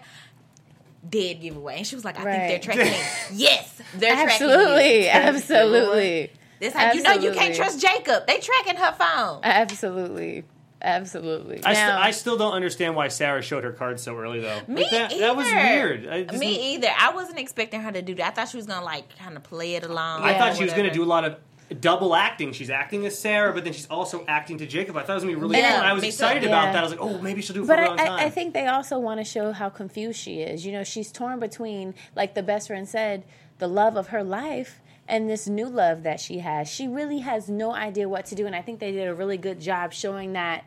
Dead 1.08 1.40
giveaway, 1.40 1.78
and 1.78 1.88
she 1.88 1.96
was 1.96 2.04
like, 2.04 2.20
"I 2.20 2.24
Right. 2.24 2.36
think 2.50 2.64
they're 2.66 2.76
tracking 2.76 2.92
me." 2.92 3.00
yes, 3.34 3.82
they're 3.96 4.14
tracking 4.14 4.30
absolutely, 4.50 5.10
absolutely, 5.10 6.32
It's 6.60 6.76
like 6.76 6.96
you 6.96 7.04
know 7.04 7.14
you 7.14 7.32
can't 7.32 7.56
trust 7.56 7.80
Jacob. 7.80 8.28
They 8.28 8.40
tracking 8.40 8.76
her 8.76 8.92
phone. 8.94 9.40
absolutely, 9.44 10.44
absolutely. 10.82 11.64
I, 11.64 11.74
st- 11.74 11.94
I 11.96 12.12
still 12.12 12.38
don't 12.38 12.54
understand 12.54 12.96
why 12.96 13.08
Sarah 13.08 13.42
showed 13.42 13.64
her 13.64 13.72
cards 13.72 14.04
so 14.04 14.18
early 14.18 14.40
though. 14.42 14.62
Me 14.68 14.82
Like, 14.84 14.92
that, 14.92 15.12
either. 15.12 15.22
that 15.22 15.36
was 15.36 15.48
weird. 15.52 16.08
I, 16.08 16.24
just- 16.24 16.40
Me 16.40 16.76
either. 16.76 16.90
I 16.98 17.12
wasn't 17.12 17.40
expecting 17.40 17.82
her 17.82 17.92
to 17.92 18.02
do 18.02 18.16
that. 18.16 18.28
I 18.28 18.36
thought 18.36 18.50
she 18.50 18.58
was 18.58 18.66
gonna 18.66 18.86
like 18.86 19.18
kind 19.18 19.36
of 19.36 19.44
play 19.44 19.76
it 19.76 19.84
along. 19.84 20.24
I 20.24 20.38
thought 20.38 20.56
she 20.56 20.64
was 20.64 20.74
going 20.74 20.86
to 20.88 20.94
do 20.94 21.04
a 21.04 21.06
lot 21.06 21.24
of 21.26 21.38
double 21.82 22.16
acting. 22.16 22.54
She's 22.54 22.70
acting 22.70 23.06
as 23.06 23.18
Sarah, 23.20 23.54
but 23.54 23.64
then 23.66 23.74
she's 23.74 23.88
also 23.88 24.24
acting 24.28 24.58
to 24.60 24.66
Jacob. 24.66 24.96
I 24.96 25.02
thought 25.02 25.14
it 25.14 25.16
was 25.16 25.24
going 25.26 25.36
to 25.36 25.40
be 25.40 25.42
really 25.42 25.58
Yeah, 25.60 25.72
cool. 25.72 25.78
And 25.80 25.88
I 25.88 25.94
was 25.94 26.02
me 26.02 26.08
too. 26.08 26.14
excited 26.14 26.44
Yeah. 26.44 26.50
about 26.50 26.72
that. 26.74 26.80
I 26.80 26.82
was 26.84 26.92
like, 26.92 27.02
oh, 27.02 27.18
maybe 27.22 27.42
she'll 27.42 27.56
do 27.56 27.64
it 27.64 27.66
for 27.66 27.76
But 27.76 27.80
a 27.80 27.82
I, 27.82 27.88
long 27.88 27.98
time. 27.98 28.12
I, 28.12 28.24
I 28.26 28.30
think 28.30 28.54
they 28.54 28.68
also 28.68 28.98
want 29.00 29.20
to 29.20 29.26
show 29.26 29.52
how 29.52 29.68
confused 29.68 30.18
she 30.20 30.40
is. 30.40 30.66
You 30.66 30.72
know, 30.72 30.86
she's 30.86 31.12
torn 31.12 31.40
between, 31.42 31.94
like 32.16 32.36
the 32.36 32.44
best 32.44 32.68
friend 32.68 32.88
said, 32.88 33.26
the 33.58 33.68
love 33.68 33.98
of 33.98 34.08
her 34.10 34.24
life 34.24 34.80
and 35.08 35.30
this 35.30 35.48
new 35.48 35.68
love 35.68 36.04
that 36.04 36.20
she 36.20 36.40
has. 36.40 36.68
She 36.68 36.88
really 36.88 37.20
has 37.20 37.50
no 37.50 37.74
idea 37.74 38.10
what 38.10 38.26
to 38.28 38.36
do, 38.36 38.46
and 38.46 38.56
I 38.56 38.62
think 38.62 38.80
they 38.80 38.92
did 38.92 39.08
a 39.08 39.14
really 39.14 39.38
good 39.38 39.60
job 39.60 39.94
showing 39.94 40.34
that 40.34 40.66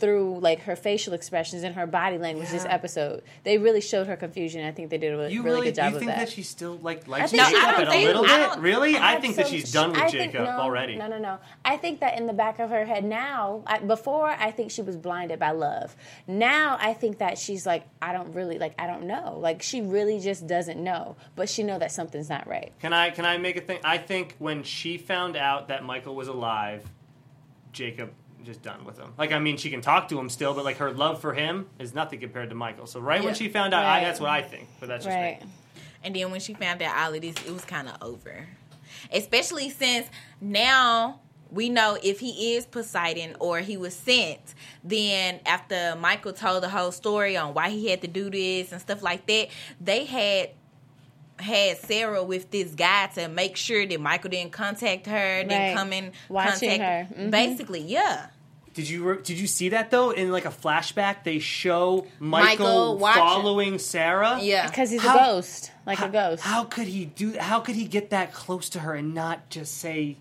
through 0.00 0.38
like 0.40 0.62
her 0.62 0.74
facial 0.74 1.12
expressions 1.12 1.62
and 1.62 1.74
her 1.74 1.86
body 1.86 2.18
language 2.18 2.50
this 2.50 2.64
episode. 2.64 3.22
They 3.44 3.58
really 3.58 3.80
showed 3.80 4.06
her 4.06 4.16
confusion. 4.16 4.64
I 4.64 4.72
think 4.72 4.90
they 4.90 4.98
did 4.98 5.12
a 5.12 5.16
really, 5.16 5.38
really, 5.38 5.66
good 5.66 5.74
job 5.74 5.84
do 5.84 5.90
you 5.90 5.96
of 5.96 6.00
think 6.00 6.10
that. 6.10 6.18
that. 6.18 6.28
she 6.30 6.42
still 6.42 6.78
like 6.78 7.06
likes 7.06 7.30
Jacob 7.30 7.46
I 7.46 7.82
a 7.82 8.06
little 8.06 8.24
I 8.26 8.54
bit? 8.54 8.58
Really? 8.60 8.96
I 8.96 9.20
think 9.20 9.36
that 9.36 9.48
she's 9.48 9.70
done 9.70 9.90
with 9.90 10.00
I 10.00 10.10
think- 10.10 10.32
Jacob 10.32 10.46
no, 10.46 10.50
already. 10.52 10.96
No, 10.96 11.06
no, 11.06 11.18
no. 11.18 11.38
I 11.64 11.76
think 11.76 12.00
that 12.00 12.18
in 12.18 12.26
the 12.26 12.32
back 12.32 12.58
of 12.58 12.70
her 12.70 12.84
head 12.84 13.04
now, 13.04 13.62
I, 13.66 13.78
before 13.78 14.28
I 14.28 14.50
think 14.50 14.70
she 14.70 14.82
was 14.82 14.96
blinded 14.96 15.38
by 15.38 15.50
love. 15.52 15.94
Now 16.26 16.78
I 16.80 16.94
think 16.94 17.18
that 17.18 17.38
she's 17.38 17.66
like, 17.66 17.84
I 18.00 18.12
don't 18.12 18.32
really 18.32 18.58
like, 18.58 18.74
I 18.78 18.86
don't 18.86 19.04
know. 19.04 19.38
Like 19.38 19.62
she 19.62 19.82
really 19.82 20.18
just 20.20 20.46
doesn't 20.46 20.82
know, 20.82 21.16
but 21.36 21.48
she 21.48 21.62
know 21.62 21.78
that 21.78 21.92
something's 21.92 22.28
not 22.28 22.46
right. 22.46 22.72
Can 22.80 22.92
I 22.92 23.10
can 23.10 23.24
I 23.24 23.38
make 23.38 23.56
a 23.56 23.60
thing? 23.60 23.80
I 23.84 23.98
think 23.98 24.36
when 24.38 24.62
she 24.62 24.98
found 24.98 25.36
out 25.36 25.68
that 25.68 25.84
Michael 25.84 26.14
was 26.14 26.28
alive, 26.28 26.90
Jacob 27.72 28.10
just 28.44 28.62
done 28.62 28.84
with 28.84 28.98
him. 28.98 29.12
Like 29.18 29.32
I 29.32 29.38
mean, 29.38 29.56
she 29.56 29.70
can 29.70 29.80
talk 29.80 30.08
to 30.08 30.18
him 30.18 30.28
still, 30.28 30.54
but 30.54 30.64
like 30.64 30.78
her 30.78 30.90
love 30.92 31.20
for 31.20 31.34
him 31.34 31.68
is 31.78 31.94
nothing 31.94 32.20
compared 32.20 32.48
to 32.50 32.54
Michael. 32.54 32.86
So 32.86 33.00
right 33.00 33.22
when 33.22 33.34
she 33.34 33.48
found 33.48 33.74
out, 33.74 33.84
I, 33.84 34.00
that's 34.02 34.20
what 34.20 34.30
I 34.30 34.42
think. 34.42 34.68
But 34.78 34.88
that's 34.88 35.04
just 35.04 35.16
Right. 35.16 35.40
me. 35.42 35.48
And 36.02 36.16
then 36.16 36.30
when 36.30 36.40
she 36.40 36.54
found 36.54 36.80
out 36.82 36.96
all 36.96 37.14
of 37.14 37.20
this, 37.20 37.36
it 37.46 37.52
was 37.52 37.64
kind 37.64 37.88
of 37.88 37.96
over. 38.02 38.46
Especially 39.12 39.68
since 39.70 40.08
now 40.40 41.20
we 41.50 41.68
know 41.68 41.98
if 42.02 42.20
he 42.20 42.54
is 42.54 42.64
Poseidon 42.64 43.36
or 43.40 43.58
he 43.60 43.76
was 43.76 43.94
sent, 43.94 44.54
then 44.84 45.40
after 45.44 45.96
Michael 45.96 46.32
told 46.32 46.62
the 46.62 46.68
whole 46.68 46.92
story 46.92 47.36
on 47.36 47.54
why 47.54 47.70
he 47.70 47.88
had 47.88 48.00
to 48.02 48.08
do 48.08 48.30
this 48.30 48.72
and 48.72 48.80
stuff 48.80 49.02
like 49.02 49.26
that, 49.26 49.48
they 49.80 50.04
had 50.04 50.50
had 51.42 51.78
Sarah 51.78 52.22
with 52.24 52.50
this 52.50 52.70
guy 52.72 53.06
to 53.14 53.28
make 53.28 53.56
sure 53.56 53.86
that 53.86 54.00
Michael 54.00 54.30
didn't 54.30 54.52
contact 54.52 55.06
her, 55.06 55.12
Right. 55.38 55.48
didn't 55.48 55.76
come 55.76 55.92
and 55.92 56.12
Watching 56.28 56.70
contact 56.78 57.12
her. 57.18 57.22
Mhm. 57.24 57.30
Basically, 57.30 57.80
yeah. 57.80 58.26
Did 58.72 58.88
you 58.88 59.02
re- 59.02 59.22
did 59.22 59.38
you 59.38 59.48
see 59.48 59.70
that 59.70 59.90
though 59.90 60.10
in 60.10 60.30
like 60.30 60.44
a 60.44 60.50
flashback? 60.50 61.24
They 61.24 61.40
show 61.40 62.06
Michael 62.20 62.98
Michael, 62.98 63.20
following 63.24 63.78
Sarah. 63.80 64.38
Yeah. 64.40 64.68
Because 64.68 64.90
he's 64.90 65.02
How- 65.02 65.16
a 65.16 65.18
ghost, 65.32 65.72
like 65.86 65.98
how, 65.98 66.06
a 66.06 66.08
ghost. 66.10 66.42
How 66.44 66.64
could 66.64 66.86
he 66.86 67.04
do? 67.06 67.36
How 67.38 67.58
could 67.60 67.74
he 67.74 67.84
get 67.86 68.10
that 68.10 68.32
close 68.32 68.68
to 68.70 68.78
her 68.80 68.94
and 68.94 69.12
not 69.12 69.50
just 69.50 69.76
say? 69.78 70.16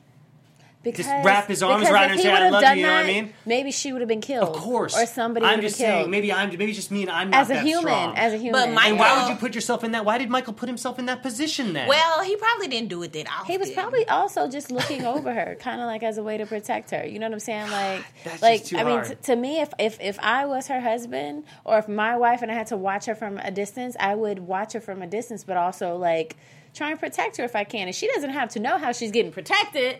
Because, 0.81 1.05
wrap 1.07 1.47
his 1.47 1.61
arms 1.61 1.81
because 1.81 1.93
around 1.93 2.03
her 2.05 2.09
and 2.11 2.19
he 2.19 2.23
say, 2.23 2.31
"I 2.31 2.33
would've 2.39 2.51
love 2.53 2.61
you," 2.61 2.67
done 2.69 2.77
you 2.77 2.83
know 2.83 2.91
what 2.93 2.97
I 2.99 3.03
that, 3.03 3.07
mean? 3.13 3.33
Maybe 3.45 3.71
she 3.71 3.91
would 3.91 4.01
have 4.01 4.07
been 4.07 4.21
killed. 4.21 4.47
Of 4.55 4.55
course, 4.55 4.97
or 4.97 5.05
somebody 5.05 5.45
I'm 5.45 5.57
would 5.57 5.63
have 5.63 5.71
just 5.71 5.77
killed. 5.77 5.89
saying. 6.03 6.09
Maybe 6.09 6.31
I'm. 6.31 6.49
Maybe 6.49 6.67
it's 6.67 6.75
just 6.77 6.89
me, 6.91 7.01
and 7.01 7.11
I'm 7.11 7.29
not 7.31 7.41
as 7.41 7.49
a 7.49 7.53
that 7.55 7.65
human, 7.65 7.83
strong. 7.83 8.15
as 8.17 8.31
a 8.33 8.37
human. 8.37 8.73
Michael- 8.73 8.91
and 8.91 8.99
why 8.99 9.21
would 9.21 9.29
you 9.29 9.35
put 9.35 9.55
yourself 9.55 9.83
in 9.83 9.91
that? 9.91 10.05
Why 10.05 10.17
did 10.17 10.29
Michael 10.29 10.53
put 10.53 10.69
himself 10.69 10.97
in 10.97 11.05
that 11.07 11.21
position 11.21 11.73
then? 11.73 11.89
Well, 11.89 12.23
he 12.23 12.37
probably 12.37 12.69
didn't 12.69 12.87
do 12.87 13.03
it 13.03 13.11
that 13.11 13.27
often. 13.27 13.51
He 13.51 13.57
was 13.57 13.71
probably 13.71 14.07
also 14.07 14.47
just 14.47 14.71
looking 14.71 15.05
over 15.05 15.33
her, 15.33 15.55
kind 15.59 15.81
of 15.81 15.87
like 15.87 16.01
as 16.01 16.17
a 16.17 16.23
way 16.23 16.37
to 16.37 16.45
protect 16.45 16.91
her. 16.91 17.05
You 17.05 17.19
know 17.19 17.25
what 17.27 17.33
I'm 17.33 17.39
saying? 17.41 17.69
Like, 17.71 18.05
That's 18.23 18.41
like 18.41 18.59
just 18.61 18.69
too 18.71 18.77
I 18.77 18.83
mean, 18.85 19.03
t- 19.03 19.15
to 19.23 19.35
me, 19.35 19.59
if 19.59 19.73
if 19.79 19.99
if 19.99 20.17
I 20.21 20.45
was 20.45 20.67
her 20.67 20.79
husband, 20.79 21.43
or 21.65 21.77
if 21.79 21.89
my 21.89 22.15
wife 22.15 22.41
and 22.41 22.49
I 22.49 22.55
had 22.55 22.67
to 22.67 22.77
watch 22.77 23.05
her 23.07 23.15
from 23.15 23.37
a 23.39 23.51
distance, 23.51 23.97
I 23.99 24.15
would 24.15 24.39
watch 24.39 24.71
her 24.73 24.79
from 24.79 25.01
a 25.01 25.07
distance, 25.07 25.43
but 25.43 25.57
also 25.57 25.97
like 25.97 26.37
try 26.73 26.91
and 26.91 26.99
protect 26.99 27.35
her 27.37 27.43
if 27.43 27.55
I 27.55 27.65
can. 27.65 27.87
And 27.87 27.95
she 27.95 28.07
doesn't 28.07 28.29
have 28.29 28.47
to 28.51 28.59
know 28.61 28.77
how 28.77 28.91
she's 28.93 29.11
getting 29.11 29.31
protected, 29.31 29.97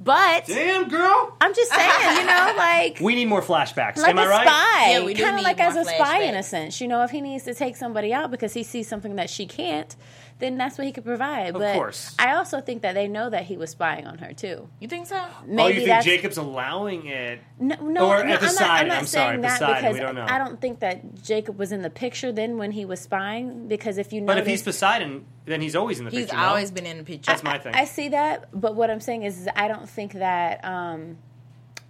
but 0.00 0.46
damn 0.46 0.88
girl, 0.88 1.36
I'm 1.40 1.54
just 1.54 1.72
saying, 1.72 2.16
you 2.18 2.26
know, 2.26 2.54
like. 2.56 2.98
we 3.00 3.14
need 3.14 3.26
more 3.26 3.42
flashbacks. 3.42 3.96
like 3.96 4.10
Am 4.10 4.18
a 4.18 4.22
I 4.22 4.26
right? 4.28 4.46
spy, 4.46 4.90
Yeah, 4.92 5.04
we 5.04 5.14
kind 5.14 5.30
of 5.30 5.36
need 5.36 5.42
like 5.44 5.60
as 5.60 5.74
more 5.74 5.82
a 5.82 5.86
spy 5.86 6.22
in 6.22 6.34
a 6.34 6.42
sense. 6.42 6.80
You 6.80 6.88
know, 6.88 7.02
if 7.02 7.10
he 7.10 7.20
needs 7.20 7.44
to 7.44 7.54
take 7.54 7.76
somebody 7.76 8.12
out 8.12 8.30
because 8.30 8.52
he 8.54 8.62
sees 8.62 8.88
something 8.88 9.16
that 9.16 9.30
she 9.30 9.46
can't, 9.46 9.94
then 10.38 10.58
that's 10.58 10.76
what 10.76 10.86
he 10.86 10.92
could 10.92 11.04
provide. 11.04 11.54
Of 11.54 11.60
but 11.60 11.74
course. 11.74 12.14
I 12.18 12.34
also 12.34 12.60
think 12.60 12.82
that 12.82 12.92
they 12.94 13.08
know 13.08 13.30
that 13.30 13.44
he 13.44 13.56
was 13.56 13.70
spying 13.70 14.06
on 14.06 14.18
her 14.18 14.34
too. 14.34 14.68
You 14.80 14.88
think 14.88 15.06
so? 15.06 15.22
Maybe 15.46 15.62
oh, 15.62 15.66
you 15.68 15.74
think 15.76 15.86
that's 15.88 16.04
Jacob's 16.04 16.36
allowing 16.36 17.06
it? 17.06 17.40
no, 17.58 17.76
no, 17.76 18.08
or 18.08 18.22
no, 18.24 18.32
at 18.32 18.42
I'm 18.42 18.48
Poseidon, 18.48 18.66
not, 18.66 18.80
I'm 18.80 18.88
not 18.88 18.98
I'm 18.98 19.06
saying 19.06 19.26
sorry, 19.26 19.40
that 19.42 19.58
Poseidon, 19.58 19.76
because 19.76 19.94
we 19.94 20.00
don't 20.00 20.14
know. 20.14 20.26
I 20.28 20.38
don't 20.38 20.60
think 20.60 20.80
that 20.80 21.22
Jacob 21.22 21.58
was 21.58 21.72
in 21.72 21.80
the 21.82 21.90
picture 21.90 22.32
then 22.32 22.58
when 22.58 22.70
he 22.72 22.84
was 22.84 23.00
spying. 23.00 23.66
Because 23.68 23.96
if 23.96 24.12
you 24.12 24.20
know, 24.20 24.26
But 24.26 24.38
if 24.38 24.46
he's 24.46 24.62
Poseidon, 24.62 25.24
then 25.46 25.60
he's 25.62 25.74
always 25.74 25.98
in 25.98 26.04
the 26.04 26.10
He's 26.10 26.26
picture. 26.26 26.36
no? 26.36 26.42
always 26.48 26.70
been 26.70 26.86
in 26.86 26.98
the 26.98 27.04
picture. 27.04 27.30
That's 27.30 27.42
my 27.42 27.58
thing. 27.58 27.74
I 27.74 27.84
see 27.86 28.10
that, 28.10 28.48
but 28.52 28.74
what 28.74 28.90
I'm 28.90 29.00
saying 29.00 29.22
is, 29.22 29.48
I 29.56 29.68
don't 29.68 29.88
think 29.88 30.12
that. 30.14 30.64
Um, 30.64 31.18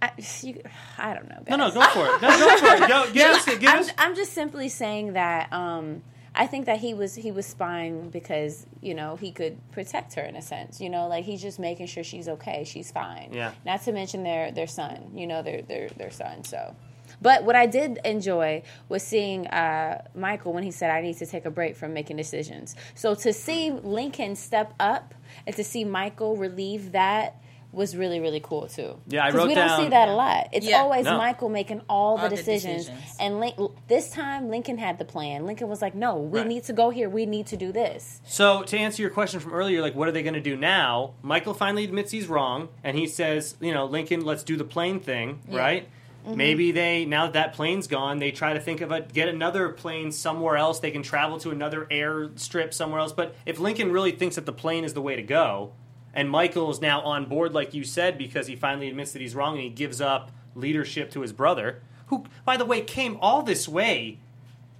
I, 0.01 0.11
you, 0.43 0.61
I 0.99 1.15
don't 1.15 1.27
know. 1.27 1.43
no, 1.49 1.57
guys. 1.57 1.73
no, 1.73 1.81
go 1.81 1.87
for 1.87 2.05
it. 2.05 2.21
No, 2.21 2.37
go 2.37 2.57
for 2.57 2.83
it. 2.83 2.87
Go, 2.87 3.09
give 3.13 3.29
us, 3.29 3.45
give 3.45 3.63
I'm, 3.67 3.79
us. 3.79 3.91
I'm 3.97 4.15
just 4.15 4.33
simply 4.33 4.69
saying 4.69 5.13
that 5.13 5.51
um, 5.51 6.03
I 6.37 6.45
think 6.45 6.67
that 6.67 6.79
he 6.79 6.93
was 6.93 7.15
he 7.15 7.31
was 7.31 7.45
spying 7.45 8.09
because 8.09 8.65
you 8.81 8.93
know 8.93 9.15
he 9.15 9.31
could 9.31 9.57
protect 9.71 10.13
her 10.13 10.21
in 10.21 10.35
a 10.35 10.41
sense. 10.41 10.79
You 10.79 10.89
know, 10.89 11.07
like 11.07 11.25
he's 11.25 11.41
just 11.41 11.59
making 11.59 11.87
sure 11.87 12.03
she's 12.03 12.27
okay, 12.29 12.63
she's 12.63 12.91
fine. 12.91 13.31
Yeah. 13.33 13.51
Not 13.65 13.81
to 13.83 13.91
mention 13.91 14.23
their 14.23 14.51
their 14.51 14.67
son. 14.67 15.11
You 15.15 15.27
know, 15.27 15.41
their 15.41 15.61
their 15.63 15.89
their 15.89 16.11
son. 16.11 16.43
So. 16.43 16.75
But 17.21 17.45
what 17.45 17.55
I 17.55 17.65
did 17.65 17.99
enjoy 18.03 18.63
was 18.89 19.01
seeing 19.01 19.47
uh, 19.47 20.03
Michael 20.13 20.53
when 20.53 20.63
he 20.63 20.71
said, 20.71 20.91
I 20.91 21.01
need 21.01 21.17
to 21.17 21.25
take 21.25 21.45
a 21.45 21.49
break 21.49 21.75
from 21.75 21.93
making 21.93 22.17
decisions. 22.17 22.75
So 22.95 23.15
to 23.15 23.31
see 23.31 23.71
Lincoln 23.71 24.35
step 24.35 24.73
up 24.79 25.15
and 25.47 25.55
to 25.55 25.63
see 25.63 25.85
Michael 25.85 26.35
relieve 26.35 26.91
that 26.91 27.41
was 27.77 27.95
really, 27.95 28.19
really 28.19 28.41
cool 28.41 28.67
too. 28.67 28.97
Yeah, 29.07 29.23
I 29.23 29.29
'Cause 29.31 29.37
wrote 29.37 29.47
we 29.47 29.55
don't 29.55 29.77
see 29.81 29.87
that 29.89 30.09
a 30.09 30.13
lot. 30.13 30.49
It's 30.51 30.67
Yeah. 30.67 30.79
always 30.81 31.05
No. 31.05 31.17
Michael 31.17 31.47
making 31.47 31.81
all 31.87 32.17
the 32.17 32.23
All 32.23 32.29
the 32.29 32.35
decisions. 32.35 32.87
decisions. 32.87 33.15
And 33.19 33.39
Link, 33.39 33.55
this 33.87 34.09
time, 34.09 34.49
Lincoln 34.49 34.77
had 34.77 34.97
the 34.97 35.05
plan. 35.05 35.45
Lincoln 35.45 35.69
was 35.69 35.81
like, 35.81 35.95
"No, 35.95 36.15
we 36.17 36.39
Right. 36.39 36.47
need 36.47 36.63
to 36.65 36.73
go 36.73 36.89
here. 36.89 37.07
We 37.09 37.25
need 37.25 37.45
to 37.47 37.55
do 37.55 37.71
this." 37.71 38.19
So 38.25 38.63
to 38.63 38.77
answer 38.77 39.01
your 39.01 39.11
question 39.11 39.39
from 39.39 39.53
earlier, 39.53 39.81
like 39.81 39.95
what 39.95 40.07
are 40.09 40.11
they 40.11 40.23
going 40.23 40.33
to 40.33 40.41
do 40.41 40.57
now? 40.57 41.11
Michael 41.21 41.53
finally 41.53 41.83
admits 41.85 42.11
he's 42.11 42.27
wrong, 42.27 42.67
and 42.83 42.97
he 42.97 43.07
says, 43.07 43.55
you 43.61 43.73
know, 43.73 43.85
Lincoln, 43.85 44.25
let's 44.25 44.43
do 44.43 44.57
the 44.57 44.65
plane 44.65 44.99
thing, 44.99 45.39
right? 45.49 45.87
Mm-hmm. 46.27 46.35
Maybe 46.37 46.71
they 46.73 47.05
now 47.05 47.23
that 47.23 47.33
that 47.33 47.53
plane's 47.53 47.87
gone, 47.87 48.17
they 48.19 48.31
try 48.31 48.53
to 48.53 48.59
think 48.59 48.81
of 48.81 48.91
a 48.91 48.99
get 49.01 49.29
another 49.29 49.69
plane 49.69 50.11
somewhere 50.11 50.57
else. 50.57 50.79
They 50.79 50.91
can 50.91 51.01
travel 51.01 51.37
to 51.39 51.51
another 51.51 51.87
airstrip 51.89 52.73
somewhere 52.73 52.99
else. 52.99 53.13
But 53.13 53.35
if 53.45 53.59
Lincoln 53.59 53.93
really 53.93 54.11
thinks 54.11 54.35
that 54.35 54.45
the 54.45 54.51
plane 54.51 54.83
is 54.83 54.93
the 54.93 55.01
way 55.01 55.15
to 55.15 55.21
go, 55.21 55.71
and 56.17 56.29
Michael 56.29 56.69
is 56.71 56.81
now 56.81 56.99
on 57.01 57.25
board, 57.25 57.53
like 57.53 57.73
you 57.73 57.83
said, 57.85 58.17
because 58.17 58.47
he 58.47 58.55
finally 58.57 58.89
admits 58.89 59.13
that 59.13 59.21
he's 59.21 59.35
wrong 59.35 59.53
and 59.53 59.63
he 59.63 59.69
gives 59.69 60.01
up 60.01 60.31
leadership 60.55 61.11
to 61.11 61.21
his 61.21 61.31
brother, 61.31 61.81
who, 62.07 62.25
by 62.43 62.57
the 62.57 62.65
way, 62.65 62.81
came 62.81 63.17
all 63.21 63.43
this 63.43 63.67
way 63.69 64.17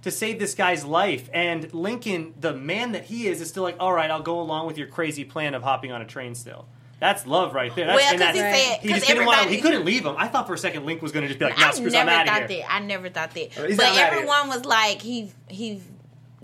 to 0.02 0.10
save 0.10 0.38
this 0.38 0.54
guy's 0.54 0.84
life. 0.84 1.30
And 1.32 1.72
Lincoln, 1.72 2.34
the 2.38 2.52
man 2.52 2.92
that 2.92 3.04
he 3.04 3.26
is, 3.28 3.40
is 3.40 3.48
still 3.48 3.62
like, 3.62 3.76
all 3.80 3.92
right, 3.92 4.10
I'll 4.10 4.22
go 4.22 4.40
along 4.40 4.66
with 4.66 4.76
your 4.76 4.88
crazy 4.88 5.24
plan 5.24 5.54
of 5.54 5.62
hopping 5.62 5.92
on 5.92 6.02
a 6.02 6.04
train 6.04 6.34
still. 6.34 6.66
That's 7.00 7.26
love 7.26 7.54
right 7.54 7.72
there. 7.76 7.86
That's, 7.86 8.02
Well, 8.02 8.12
and 8.14 8.20
'cause 8.20 8.34
he 8.34 8.40
said- 8.40 8.78
he 8.80 8.88
just 8.88 9.06
didn't 9.06 9.24
want 9.26 9.42
to, 9.42 9.48
he 9.48 9.60
couldn't 9.60 9.84
leave 9.84 10.04
him. 10.04 10.16
I 10.18 10.26
thought 10.26 10.48
for 10.48 10.54
a 10.54 10.58
second 10.58 10.84
Link 10.84 11.00
was 11.00 11.12
going 11.12 11.22
to 11.22 11.28
just 11.28 11.38
be 11.38 11.44
like, 11.44 11.56
no, 11.56 11.66
I 11.66 11.70
screw 11.70 11.90
never 11.90 12.10
I'm 12.10 12.20
out 12.20 12.26
thought 12.26 12.42
of 12.42 12.50
here. 12.50 12.62
that. 12.62 12.72
I 12.72 12.78
never 12.80 13.08
thought 13.08 13.30
that. 13.34 13.52
He's 13.52 13.76
but 13.76 13.84
not 13.84 13.92
outta 13.92 13.94
here. 13.94 14.04
everyone 14.06 14.48
was 14.48 14.64
like, 14.64 15.00
he 15.02 15.30
he 15.48 15.80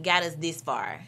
got 0.01 0.23
us 0.23 0.35
this 0.37 0.63
far. 0.63 1.01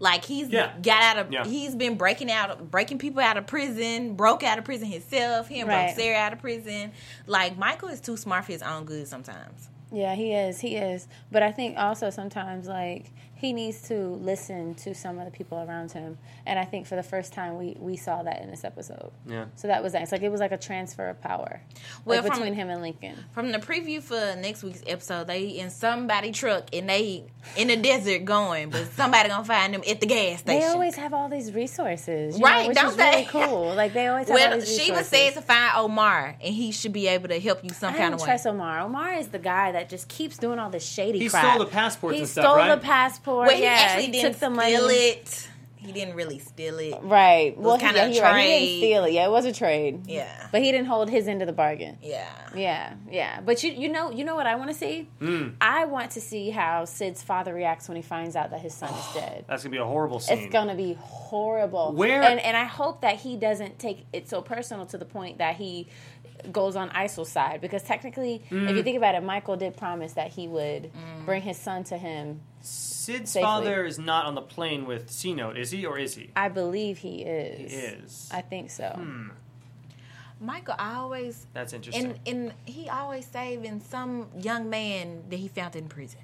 Like 0.00 0.24
he's 0.24 0.48
Yeah. 0.48 0.72
got 0.80 1.02
out 1.02 1.18
of 1.18 1.32
Yeah. 1.32 1.44
he's 1.44 1.74
been 1.74 1.96
breaking 1.96 2.30
out 2.30 2.70
breaking 2.70 2.98
people 2.98 3.20
out 3.20 3.36
of 3.36 3.46
prison, 3.46 4.14
broke 4.14 4.42
out 4.42 4.58
of 4.58 4.64
prison 4.64 4.88
himself, 4.88 5.48
him 5.48 5.66
Right. 5.68 5.86
broke 5.86 5.96
Sarah 5.98 6.18
out 6.18 6.32
of 6.32 6.38
prison. 6.38 6.92
Like 7.26 7.56
Michael 7.58 7.88
is 7.88 8.00
too 8.00 8.16
smart 8.16 8.44
for 8.44 8.52
his 8.52 8.62
own 8.62 8.84
good 8.84 9.08
sometimes. 9.08 9.68
Yeah, 9.90 10.14
he 10.14 10.32
is. 10.32 10.60
He 10.60 10.76
is. 10.76 11.08
But 11.32 11.42
I 11.42 11.50
think 11.50 11.76
also 11.78 12.10
sometimes 12.10 12.68
like 12.68 13.10
he 13.38 13.52
needs 13.52 13.82
to 13.88 13.94
listen 14.20 14.74
to 14.74 14.92
some 14.94 15.18
of 15.20 15.24
the 15.24 15.30
people 15.30 15.58
around 15.58 15.92
him. 15.92 16.18
And 16.44 16.58
I 16.58 16.64
think 16.64 16.86
for 16.88 16.96
the 16.96 17.02
first 17.04 17.32
time 17.32 17.56
we 17.56 17.76
we 17.78 17.96
saw 17.96 18.22
that 18.24 18.42
in 18.42 18.50
this 18.50 18.64
episode. 18.64 19.12
Yeah. 19.26 19.44
So 19.54 19.68
that 19.68 19.80
was 19.82 19.92
nice. 19.94 20.10
Like 20.10 20.22
it 20.22 20.28
was 20.28 20.40
like 20.40 20.50
a 20.52 20.56
transfer 20.58 21.08
of 21.08 21.20
power. 21.20 21.60
Well, 22.04 22.20
like 22.22 22.26
from- 22.32 22.38
between 22.40 22.54
him 22.54 22.68
and 22.68 22.82
Lincoln. 22.82 23.14
From 23.32 23.52
the 23.52 23.58
preview 23.58 24.02
for 24.02 24.34
next 24.40 24.64
week's 24.64 24.82
episode, 24.86 25.28
they 25.28 25.44
in 25.50 25.70
somebody 25.70 26.32
truck 26.32 26.64
and 26.72 26.88
they 26.88 27.24
in 27.56 27.68
the 27.68 27.76
desert 27.76 28.24
going, 28.24 28.70
but 28.70 28.86
somebody 28.92 29.28
gonna 29.28 29.44
find 29.44 29.72
them 29.72 29.82
at 29.88 30.00
the 30.00 30.06
gas 30.06 30.40
station. 30.40 30.60
They 30.60 30.66
always 30.66 30.96
have 30.96 31.14
all 31.14 31.28
these 31.28 31.52
resources, 31.52 32.36
you 32.38 32.44
Right, 32.44 32.62
Know, 32.62 32.68
which 32.68 32.76
don't 32.76 32.90
is 32.90 32.96
really 32.98 33.24
cool. 33.26 33.74
Like 33.74 33.92
they 33.92 34.08
always 34.08 34.28
have 34.28 34.36
all 34.36 34.48
well, 34.50 34.58
these 34.58 34.68
she 34.68 34.90
was 34.90 34.98
resources. 35.00 35.08
said 35.08 35.34
to 35.34 35.42
find 35.42 35.72
Omar, 35.76 36.36
and 36.42 36.54
he 36.54 36.72
should 36.72 36.92
be 36.92 37.06
able 37.06 37.28
to 37.28 37.38
help 37.38 37.62
you 37.62 37.70
some 37.70 37.94
I 37.94 37.98
kind 37.98 38.10
don't 38.10 38.14
of 38.14 38.20
way. 38.22 38.26
trust 38.26 38.46
Omar. 38.48 38.80
Omar 38.80 39.14
is 39.14 39.28
the 39.28 39.38
guy 39.38 39.70
that 39.72 39.88
just 39.88 40.08
keeps 40.08 40.38
doing 40.38 40.58
all 40.58 40.70
this 40.70 40.84
shady 40.84 41.20
He 41.20 41.28
crap. 41.28 41.44
stole 41.54 41.64
the 41.64 41.70
passports 41.70 42.14
He 42.16 42.20
and 42.22 42.28
stuff, 42.28 42.44
stole 42.44 42.56
right? 42.56 42.74
the 42.74 42.84
passport. 42.84 43.27
Well, 43.36 43.50
he 43.50 43.62
yeah, 43.62 43.68
actually 43.70 44.06
he 44.06 44.12
didn't 44.12 44.32
took 44.32 44.40
the 44.40 44.50
money. 44.50 44.74
steal 44.74 44.88
it. 44.88 45.48
He 45.80 45.92
didn't 45.92 46.16
really 46.16 46.38
steal 46.40 46.78
it. 46.80 46.98
Right. 47.02 47.56
Well, 47.56 47.76
he, 47.76 47.80
kinda 47.86 48.10
yeah, 48.10 48.20
a 48.20 48.22
right. 48.32 48.42
He 48.42 48.48
trade. 48.48 48.58
didn't 48.66 48.78
steal 48.80 49.04
it. 49.04 49.12
Yeah, 49.12 49.26
it 49.26 49.30
was 49.30 49.44
a 49.46 49.52
trade. 49.52 50.06
Yeah. 50.06 50.48
But 50.50 50.60
he 50.60 50.72
didn't 50.72 50.88
hold 50.88 51.08
his 51.08 51.28
end 51.28 51.40
of 51.40 51.46
the 51.46 51.52
bargain. 51.52 51.96
Yeah. 52.02 52.28
Yeah, 52.54 52.94
yeah. 53.10 53.40
But 53.40 53.62
you 53.62 53.70
you 53.72 53.88
know 53.88 54.10
you 54.10 54.24
know 54.24 54.34
what 54.34 54.46
I 54.46 54.56
want 54.56 54.70
to 54.70 54.74
see? 54.76 55.08
Hmm. 55.20 55.50
I 55.60 55.84
want 55.86 56.10
to 56.12 56.20
see 56.20 56.50
how 56.50 56.84
Sid's 56.84 57.22
father 57.22 57.54
reacts 57.54 57.88
when 57.88 57.96
he 57.96 58.02
finds 58.02 58.34
out 58.36 58.50
that 58.50 58.60
his 58.60 58.74
son 58.74 58.92
is 58.92 59.06
dead. 59.14 59.44
That's 59.48 59.62
going 59.62 59.70
to 59.72 59.76
be 59.78 59.80
a 59.82 59.86
horrible 59.86 60.18
scene. 60.18 60.38
It's 60.38 60.52
gonna 60.52 60.74
be 60.74 60.94
horrible. 61.00 61.92
Where- 61.92 62.22
and 62.22 62.40
and 62.40 62.56
I 62.56 62.64
hope 62.64 63.02
that 63.02 63.16
he 63.16 63.36
doesn't 63.36 63.78
take 63.78 64.04
it 64.12 64.28
so 64.28 64.42
personal 64.42 64.84
to 64.86 64.98
the 64.98 65.04
point 65.06 65.38
that 65.38 65.56
he 65.56 65.86
goes 66.52 66.76
on 66.76 66.90
ISIL's 66.90 67.30
side 67.30 67.60
because 67.60 67.82
technically, 67.84 68.42
Hmm. 68.48 68.68
if 68.68 68.76
you 68.76 68.82
think 68.82 68.96
about 68.96 69.14
it, 69.14 69.22
Michael 69.22 69.56
did 69.56 69.76
promise 69.76 70.14
that 70.14 70.32
he 70.32 70.48
would 70.48 70.90
bring 71.24 71.42
his 71.42 71.56
son 71.56 71.84
to 71.84 71.96
him. 71.96 72.40
Sid's 73.08 73.30
Safely. 73.30 73.44
father 73.46 73.86
is 73.86 73.98
not 73.98 74.26
on 74.26 74.34
the 74.34 74.42
plane 74.42 74.84
with 74.84 75.10
C 75.10 75.32
Note, 75.32 75.56
is 75.56 75.70
he, 75.70 75.86
or 75.86 75.98
is 75.98 76.14
he? 76.14 76.28
I 76.36 76.50
believe 76.50 76.98
he 76.98 77.22
is. 77.22 77.72
He 77.72 77.76
is. 77.78 78.28
I 78.30 78.42
think 78.42 78.70
so. 78.70 78.90
Hmm. 78.94 79.28
Michael, 80.40 80.74
I 80.78 80.96
always 80.96 81.46
That's 81.54 81.72
interesting. 81.72 82.04
and 82.04 82.20
and 82.26 82.52
he 82.66 82.88
always 82.90 83.26
saving 83.26 83.80
some 83.80 84.28
young 84.38 84.68
man 84.68 85.24
that 85.30 85.36
he 85.38 85.48
found 85.48 85.74
in 85.74 85.88
prison. 85.88 86.20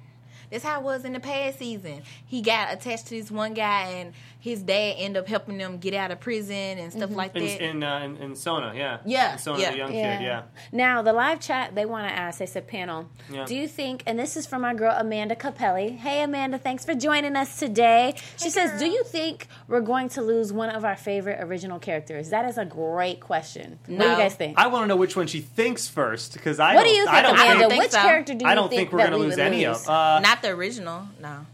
That's 0.51 0.63
how 0.63 0.79
it 0.79 0.83
was 0.83 1.05
in 1.05 1.13
the 1.13 1.19
past 1.19 1.59
season. 1.59 2.01
He 2.25 2.41
got 2.41 2.73
attached 2.73 3.07
to 3.07 3.15
this 3.19 3.31
one 3.31 3.53
guy, 3.53 3.83
and 3.89 4.13
his 4.39 4.61
dad 4.61 4.95
ended 4.97 5.23
up 5.23 5.27
helping 5.27 5.57
them 5.57 5.77
get 5.77 5.93
out 5.95 6.11
of 6.11 6.19
prison 6.19 6.55
and 6.55 6.91
stuff 6.93 7.09
like 7.11 7.33
that. 7.33 7.41
in, 7.63 7.81
uh, 7.83 7.99
in, 7.99 8.17
in 8.17 8.35
Sona, 8.35 8.73
yeah. 8.75 8.99
Yeah, 9.05 9.33
In 9.33 9.39
Sona, 9.39 9.59
yeah. 9.59 9.71
the 9.71 9.77
young 9.77 9.91
kid, 9.91 10.21
yeah. 10.21 10.43
Now, 10.71 11.01
the 11.01 11.13
live 11.13 11.39
chat, 11.39 11.73
they 11.73 11.85
want 11.85 12.07
to 12.07 12.13
ask, 12.13 12.37
they 12.39 12.45
said, 12.45 12.67
panel, 12.67 13.09
Yeah. 13.31 13.45
do 13.45 13.55
you 13.55 13.67
think, 13.67 14.03
and 14.05 14.19
this 14.19 14.37
is 14.37 14.45
from 14.45 14.63
our 14.63 14.73
girl 14.75 14.93
Amanda 14.95 15.35
Capelli. 15.35 15.97
Hey, 15.97 16.21
Amanda, 16.21 16.59
thanks 16.59 16.85
for 16.85 16.93
joining 16.93 17.35
us 17.35 17.57
today. 17.57 18.13
She 18.37 18.51
says, 18.51 18.79
do 18.79 18.85
you 18.85 19.03
think 19.03 19.47
we're 19.67 19.81
going 19.81 20.09
to 20.09 20.21
lose 20.21 20.53
one 20.53 20.69
of 20.69 20.85
our 20.85 20.95
favorite 20.95 21.39
original 21.41 21.79
characters? 21.79 22.29
That 22.29 22.45
is 22.45 22.57
a 22.59 22.65
great 22.65 23.19
question. 23.21 23.79
What 23.87 23.99
do 23.99 24.09
you 24.09 24.15
guys 24.15 24.35
think? 24.35 24.59
I 24.59 24.67
want 24.67 24.83
to 24.83 24.87
know 24.87 24.95
which 24.95 25.15
one 25.15 25.25
she 25.25 25.41
thinks 25.41 25.87
first, 25.87 26.33
because 26.33 26.59
I 26.59 26.75
what 26.75 26.83
don't, 26.83 26.91
do 26.91 26.95
you 26.99 27.07
I 27.07 27.11
think, 27.23 27.25
don't 27.25 27.33
Amanda? 27.35 27.59
think- 27.59 27.71
think 27.71 27.83
Which 27.83 27.91
so. 27.91 28.01
character 28.01 28.33
do 28.35 28.45
you 28.45 28.51
I 28.51 28.53
don't 28.55 28.69
think, 28.69 28.79
think 28.81 28.91
we're 28.93 28.99
going 28.99 29.11
to 29.13 29.17
we 29.17 29.25
lose 29.25 29.37
any 29.39 29.65
lose? 29.65 29.81
of. 29.81 29.89
Uh, 29.89 30.19
Not 30.19 30.34
the 30.41 30.49
original, 30.49 31.07
no. 31.21 31.45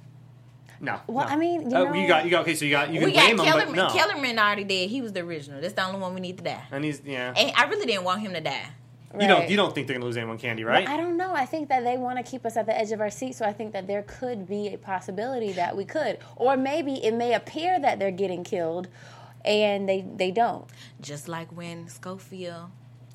no. 0.79 0.99
Well, 1.07 1.27
no. 1.27 1.33
I 1.33 1.35
mean, 1.35 1.69
you 1.69 1.77
Uh, 1.77 1.83
know- 1.85 1.93
you 1.93 2.07
got, 2.07 2.25
you 2.25 2.31
got, 2.31 2.41
okay, 2.41 2.55
so 2.55 2.65
you 2.65 2.71
got, 2.71 2.89
you 2.91 2.99
can 2.99 3.09
we 3.09 3.13
got 3.15 3.27
name 3.27 3.39
him, 3.39 3.45
Kellerman. 3.45 3.75
but 3.75 3.87
no. 3.87 3.89
Kellerman 3.89 4.39
already 4.39 4.63
dead. 4.63 4.89
He 4.89 5.01
was 5.01 5.13
the 5.13 5.21
original. 5.21 5.61
That's 5.61 5.73
the 5.73 5.85
only 5.85 5.99
one 5.99 6.13
we 6.13 6.21
need 6.21 6.37
to 6.37 6.43
die. 6.43 6.63
And 6.71 6.83
he's, 6.83 7.01
yeah. 7.05 7.33
And 7.35 7.51
I 7.55 7.65
really 7.65 7.85
didn't 7.85 8.03
want 8.03 8.21
him 8.21 8.33
to 8.33 8.41
die. 8.41 8.65
You 9.19 9.27
don't, 9.27 9.49
you 9.49 9.57
don't 9.57 9.75
think 9.75 9.87
they're 9.87 9.95
going 9.95 10.01
to 10.01 10.07
lose 10.07 10.15
anyone, 10.15 10.37
Candi, 10.37 10.65
right? 10.65 10.87
I 10.87 10.95
don't 10.95 11.17
know. 11.17 11.33
I 11.33 11.45
think 11.45 11.67
that 11.67 11.83
they 11.83 11.97
want 11.97 12.17
to 12.17 12.23
keep 12.23 12.45
us 12.45 12.55
at 12.55 12.65
the 12.65 12.77
edge 12.77 12.93
of 12.93 13.01
our 13.01 13.09
seat, 13.09 13.35
so 13.35 13.43
I 13.45 13.51
think 13.51 13.73
that 13.73 13.85
there 13.85 14.03
could 14.03 14.47
be 14.47 14.69
a 14.73 14.77
possibility 14.77 15.51
that 15.51 15.75
we 15.75 15.83
could, 15.83 16.17
or 16.37 16.55
maybe 16.55 16.93
it 17.03 17.13
may 17.13 17.33
appear 17.33 17.77
that 17.77 17.99
they're 17.99 18.09
getting 18.09 18.45
killed, 18.45 18.87
and 19.43 19.89
they 19.89 20.05
they 20.15 20.31
don't. 20.31 20.63
Just 21.01 21.27
like 21.27 21.51
when 21.51 21.89
Scofield, 21.89 22.69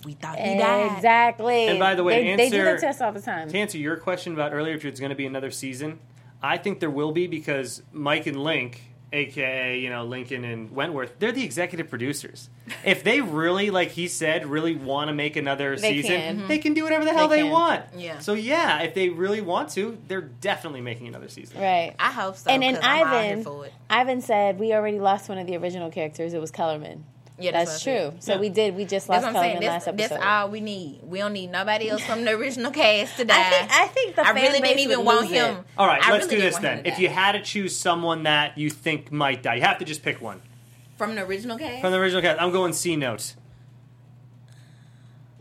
we 0.07 0.13
thought 0.15 0.39
he 0.39 0.57
died. 0.57 0.93
Exactly. 0.97 1.67
And 1.69 1.79
by 1.79 1.95
the 1.95 2.03
way, 2.05 2.25
they, 2.25 2.37
they 2.37 2.51
do 2.51 2.57
answer- 2.67 2.81
that 2.87 2.97
to 2.99 3.05
all 3.07 3.13
the 3.13 3.21
time. 3.21 3.51
To 3.51 3.59
answer 3.59 3.77
your 3.77 3.97
question 3.97 4.33
about 4.33 4.55
earlier, 4.55 4.75
if 4.75 4.85
it's 4.85 5.01
going 5.01 5.11
to 5.11 5.17
be 5.17 5.27
another 5.27 5.51
season, 5.51 5.99
I 6.43 6.57
think 6.57 6.81
there 6.81 6.91
will 6.91 7.13
be 7.13 7.27
because 7.27 7.83
Mike 7.93 8.27
and 8.27 8.43
Link, 8.43 8.81
aka 9.13 9.79
you 9.79 9.89
know 9.91 10.05
Lincoln 10.05 10.45
and 10.45 10.71
Wentworth, 10.71 11.19
they're 11.19 11.33
the 11.33 11.45
executive 11.45 11.89
producers. 11.91 12.51
If 12.85 13.03
they 13.05 13.21
really, 13.21 13.71
like 13.71 13.91
he 13.91 14.07
said, 14.09 14.47
really 14.47 14.75
want 14.77 15.09
to 15.09 15.15
make 15.15 15.37
another 15.37 15.77
They 15.77 16.03
season, 16.03 16.21
can. 16.21 16.49
they 16.49 16.59
can 16.59 16.75
do 16.75 16.83
whatever 16.85 17.05
the 17.05 17.13
hell 17.13 17.29
They 17.29 17.43
they, 17.43 17.49
want. 17.51 17.83
Yeah. 17.97 18.19
So 18.21 18.35
yeah, 18.35 18.83
if 18.83 18.95
they 18.95 19.09
really 19.09 19.41
want 19.41 19.71
to, 19.71 19.99
they're 20.09 20.21
definitely 20.21 20.81
making 20.83 21.09
another 21.09 21.29
season. 21.29 21.61
Right. 21.61 21.95
I 21.99 22.11
hope 22.13 22.37
so. 22.37 22.51
and 22.51 22.63
then 22.63 22.75
'cause 22.75 22.85
I'm 22.85 23.07
all 23.07 23.21
here 23.23 23.33
Ivan. 23.39 23.71
Ivan 23.91 24.21
said 24.21 24.59
we 24.61 24.73
already 24.73 24.99
lost 25.01 25.29
one 25.29 25.39
of 25.39 25.47
the 25.47 25.57
original 25.57 25.91
characters. 25.91 26.33
It 26.35 26.41
was 26.41 26.51
Kellerman. 26.51 27.05
Yeah, 27.39 27.51
that's, 27.53 27.71
that's 27.73 27.83
true. 27.83 27.93
what 27.93 28.01
I 28.01 28.11
said. 28.11 28.23
So 28.25 28.33
Yeah. 28.35 28.41
we 28.41 28.49
did. 28.49 28.75
We 28.77 28.85
just 28.87 29.07
That's 29.09 29.23
lost 29.23 29.35
what 29.35 29.37
I'm 29.37 29.43
saying. 29.43 29.59
Kellerman 29.59 29.73
That's, 29.75 29.87
last 29.87 29.95
episode. 29.95 30.15
that's 30.21 30.25
all 30.25 30.49
we 30.51 30.61
need. 30.61 31.01
We 31.03 31.19
don't 31.19 31.33
need 31.35 31.51
nobody 31.51 31.91
else 31.91 32.03
from 32.03 32.25
the 32.25 32.31
original 32.33 32.71
cast 32.73 33.19
to 33.19 33.25
die. 33.27 33.37
I 33.37 33.51
think. 33.51 33.73
I 33.73 33.87
think 33.89 34.17
the 34.17 34.23
I 34.23 34.33
fan 34.33 34.35
really 34.37 34.61
base 34.61 34.69
didn't 34.71 34.81
even 34.93 35.05
want 35.05 35.29
him. 35.29 35.57
it. 35.57 35.65
All 35.77 35.87
right, 35.87 36.03
I 36.03 36.13
let's 36.13 36.25
really 36.27 36.37
do 36.37 36.43
this 36.43 36.57
then. 36.59 36.87
If 36.87 36.99
you 36.99 37.09
had 37.11 37.33
to 37.33 37.43
choose 37.43 37.77
someone 37.77 38.23
that 38.23 38.57
you 38.57 38.71
think 38.71 39.13
might 39.13 39.43
die, 39.43 39.57
you 39.57 39.63
have 39.63 39.79
to 39.79 39.85
just 39.85 40.03
pick 40.03 40.21
one 40.21 40.41
from 40.97 41.15
the 41.15 41.23
original 41.25 41.59
cast, 41.59 41.83
from 41.83 41.93
the 41.93 41.99
original 41.99 42.23
cast. 42.23 42.41
I'm 42.41 42.53
going 42.53 42.73
C 42.73 42.97
note. 42.97 43.35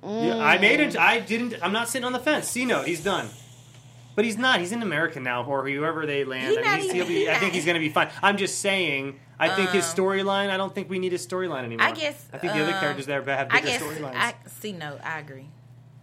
Yeah, 0.03 0.37
I 0.37 0.57
mm. 0.57 0.61
made 0.61 0.79
it. 0.81 0.97
I 0.97 1.19
didn't. 1.19 1.55
I'm 1.63 1.71
not 1.73 1.87
sitting 1.89 2.05
on 2.05 2.13
the 2.13 2.19
fence. 2.19 2.47
C 2.47 2.65
note. 2.65 2.85
He's 2.87 3.03
done. 3.03 3.27
But 4.15 4.23
he's 4.25 4.37
not. 4.37 4.59
He's 4.59 4.71
in 4.71 4.81
America 4.81 5.19
now, 5.19 5.43
or 5.43 5.67
whoever 5.67 6.05
they 6.05 6.23
land. 6.23 6.51
He 6.51 6.59
I, 6.59 6.61
not 6.61 6.71
mean, 6.73 6.81
he's, 6.81 6.85
even- 6.85 6.95
he'll 6.95 7.07
be, 7.07 7.15
he 7.21 7.29
I 7.29 7.33
not- 7.33 7.41
think 7.41 7.53
he's 7.53 7.65
going 7.65 7.75
to 7.75 7.79
be 7.79 7.89
fine. 7.89 8.09
I'm 8.21 8.37
just 8.37 8.59
saying. 8.59 9.19
I 9.39 9.49
think 9.49 9.69
his 9.71 9.85
Um, 9.89 9.95
storyline. 9.95 10.49
I 10.49 10.57
don't 10.57 10.73
think 10.73 10.89
we 10.89 10.99
need 10.99 11.11
his 11.11 11.25
storyline 11.25 11.63
anymore. 11.65 11.85
I 11.87 11.91
guess. 11.91 12.25
I 12.33 12.37
think 12.37 12.53
the 12.53 12.61
other 12.63 12.73
um, 12.73 12.79
characters 12.79 13.05
there 13.05 13.21
have 13.23 13.47
I 13.51 13.59
bigger 13.59 13.67
guess. 13.67 13.81
storylines. 13.81 14.15
I 14.15 14.33
see. 14.59 14.71
No, 14.71 14.97
I 15.03 15.19
agree. 15.19 15.47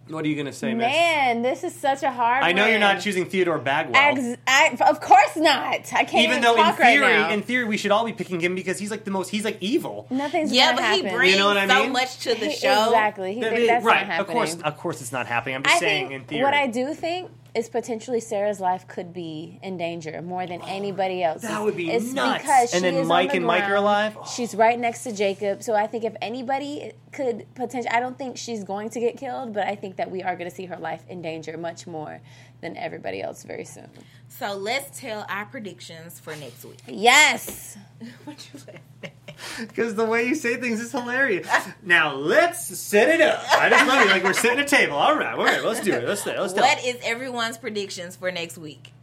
What 0.09 0.25
are 0.25 0.27
you 0.27 0.35
going 0.35 0.47
to 0.47 0.51
say, 0.53 0.73
Miss? 0.73 0.85
Man, 0.85 1.43
this 1.43 1.63
is 1.63 1.73
such 1.73 2.03
a 2.03 2.11
hard. 2.11 2.43
I 2.43 2.51
know 2.51 2.67
you're 2.67 2.77
not 2.77 2.99
choosing 2.99 3.25
Theodore 3.25 3.57
Bagwell. 3.57 3.95
Ex- 3.95 4.37
I, 4.45 4.75
of 4.89 4.99
course 4.99 5.37
not. 5.37 5.55
I 5.73 5.79
can't 6.03 6.13
even, 6.15 6.25
even 6.25 6.41
though 6.41 6.55
in 6.55 6.57
talk 6.61 6.77
right 6.77 6.99
theory, 6.99 7.13
now. 7.13 7.29
in 7.29 7.41
theory, 7.41 7.63
we 7.63 7.77
should 7.77 7.91
all 7.91 8.03
be 8.03 8.11
picking 8.11 8.41
him 8.41 8.53
because 8.53 8.77
he's 8.79 8.91
like 8.91 9.05
the 9.05 9.11
most. 9.11 9.29
He's 9.29 9.45
like 9.45 9.59
evil. 9.61 10.05
Nothing's 10.09 10.51
Yeah, 10.51 10.75
gonna 10.75 10.81
but 10.81 10.95
he 10.95 11.01
brings 11.09 11.31
You 11.31 11.39
know 11.39 11.47
what 11.47 11.57
I 11.57 11.65
mean? 11.67 11.85
so 11.85 11.89
much 11.89 12.17
to 12.19 12.29
the 12.35 12.47
He- 12.47 12.55
show. 12.57 12.87
Exactly. 12.87 13.33
He 13.35 13.39
Th- 13.39 13.53
think 13.53 13.67
that's 13.69 13.85
right. 13.85 14.05
not 14.05 14.05
happening. 14.07 14.19
Of 14.19 14.27
course, 14.49 14.57
of 14.61 14.77
course, 14.77 14.99
it's 15.01 15.13
not 15.13 15.25
happening. 15.25 15.55
I'm 15.55 15.63
just 15.63 15.77
I 15.77 15.79
saying 15.79 16.09
think 16.09 16.21
in 16.23 16.27
theory. 16.27 16.43
what 16.43 16.53
I 16.53 16.67
do 16.67 16.93
think 16.93 17.31
is 17.55 17.69
potentially 17.69 18.19
Sarah's 18.19 18.59
life 18.59 18.87
could 18.87 19.13
be 19.13 19.59
in 19.61 19.77
danger 19.77 20.21
more 20.21 20.47
than 20.47 20.61
anybody 20.63 21.23
else. 21.23 21.43
That 21.43 21.61
would 21.63 21.77
be 21.77 21.91
it's 21.91 22.11
nuts. 22.13 22.41
Because 22.43 22.73
And 22.73 22.83
she 22.83 22.91
then 22.91 22.95
is 23.01 23.07
Mike 23.07 23.31
the 23.31 23.37
and 23.37 23.45
Mike 23.45 23.63
are 23.63 23.67
ground. 23.67 23.83
alive? 23.85 24.17
She's 24.35 24.55
right 24.55 24.79
next 24.79 25.03
to 25.03 25.11
Jacob, 25.11 25.61
so 25.61 25.75
I 25.75 25.85
think 25.87 26.03
if 26.03 26.15
anybody 26.21 26.93
could 27.13 27.45
potentially, 27.55 27.89
I 27.89 27.99
don't 27.99 28.17
think 28.17 28.37
she's 28.37 28.63
going 28.63 28.89
to 28.91 28.99
get 28.99 29.17
killed, 29.17 29.53
but 29.53 29.67
I 29.67 29.75
think 29.75 29.95
that 29.97 30.11
we 30.11 30.23
are 30.23 30.35
going 30.35 30.49
to 30.49 30.55
see 30.55 30.65
her 30.65 30.77
life 30.77 31.03
in 31.07 31.21
danger 31.21 31.57
much 31.57 31.87
more 31.87 32.21
than 32.61 32.75
everybody 32.77 33.21
else 33.21 33.43
very 33.43 33.65
soon. 33.65 33.89
So 34.27 34.55
let's 34.55 34.99
tell 34.99 35.25
our 35.29 35.45
predictions 35.45 36.19
for 36.19 36.35
next 36.35 36.65
week. 36.65 36.79
Yes. 36.87 37.77
what 38.25 38.49
you 38.53 38.59
laughing? 38.59 39.11
Because 39.59 39.95
the 39.95 40.05
way 40.05 40.25
you 40.25 40.35
say 40.35 40.57
things 40.57 40.79
is 40.79 40.91
hilarious. 40.91 41.47
now 41.81 42.13
let's 42.15 42.65
set 42.77 43.09
it 43.09 43.21
up. 43.21 43.43
I 43.51 43.69
just 43.69 43.87
love 43.87 44.05
you. 44.05 44.11
Like 44.11 44.23
we're 44.23 44.33
setting 44.33 44.59
a 44.59 44.67
table. 44.67 44.95
All 44.95 45.15
right, 45.17 45.33
all 45.37 45.43
right. 45.43 45.63
Let's 45.63 45.81
do 45.81 45.91
it. 45.93 46.07
Let's 46.07 46.23
do 46.23 46.31
it. 46.31 46.39
Let's 46.39 46.53
do 46.53 46.61
What 46.61 46.79
it. 46.79 46.95
is 46.95 47.01
everyone's 47.03 47.57
predictions 47.57 48.15
for 48.15 48.31
next 48.31 48.57
week? 48.57 48.93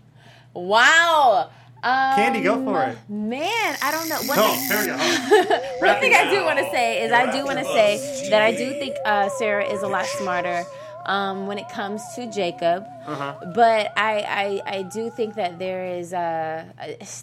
Wow. 0.55 1.51
Um, 1.83 1.93
Candi, 2.19 2.43
go 2.43 2.63
for 2.65 2.83
it. 2.85 2.99
Man, 3.09 3.77
I 3.83 3.91
don't 3.91 4.09
know. 4.09 4.21
One 4.27 4.39
Oh, 4.39 4.55
thing- 4.55 4.69
there 4.69 4.81
we 4.81 4.87
go. 4.87 5.87
One 5.87 6.01
thing 6.01 6.15
I 6.15 6.31
do 6.31 6.45
want 6.45 6.59
to 6.59 6.71
say 6.71 7.03
is 7.05 7.13
I 7.13 7.33
do 7.33 7.45
want 7.45 7.59
to 7.59 7.65
say 7.65 8.29
that 8.31 8.43
I 8.43 8.53
do 8.53 8.71
think 8.79 8.97
uh, 9.05 9.29
Sarah 9.31 9.65
is 9.65 9.83
a 9.83 9.89
lot 9.89 10.05
smarter 10.05 10.65
um, 11.07 11.47
when 11.47 11.59
it 11.59 11.69
comes 11.71 12.03
to 12.17 12.31
Jacob. 12.31 12.85
Uh-huh. 13.07 13.35
But 13.55 13.93
I, 13.97 14.61
I, 14.67 14.77
I 14.79 14.83
do 14.83 15.09
think 15.11 15.37
that 15.37 15.59
there 15.59 15.87
is 15.87 16.13
a, 16.13 16.67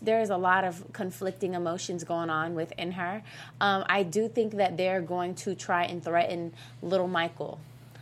there 0.01 0.22
is 0.22 0.32
a 0.32 0.38
lot 0.38 0.64
of 0.64 0.84
conflicting 0.91 1.53
emotions 1.53 2.03
going 2.03 2.32
on 2.32 2.55
within 2.55 2.93
her. 2.93 3.22
Um, 3.62 3.86
I 3.88 4.01
do 4.01 4.28
think 4.28 4.53
that 4.55 4.76
they're 4.76 5.01
going 5.01 5.36
to 5.36 5.53
try 5.53 5.84
and 5.84 6.03
threaten 6.03 6.53
little 6.82 7.08
Michael. 7.08 7.60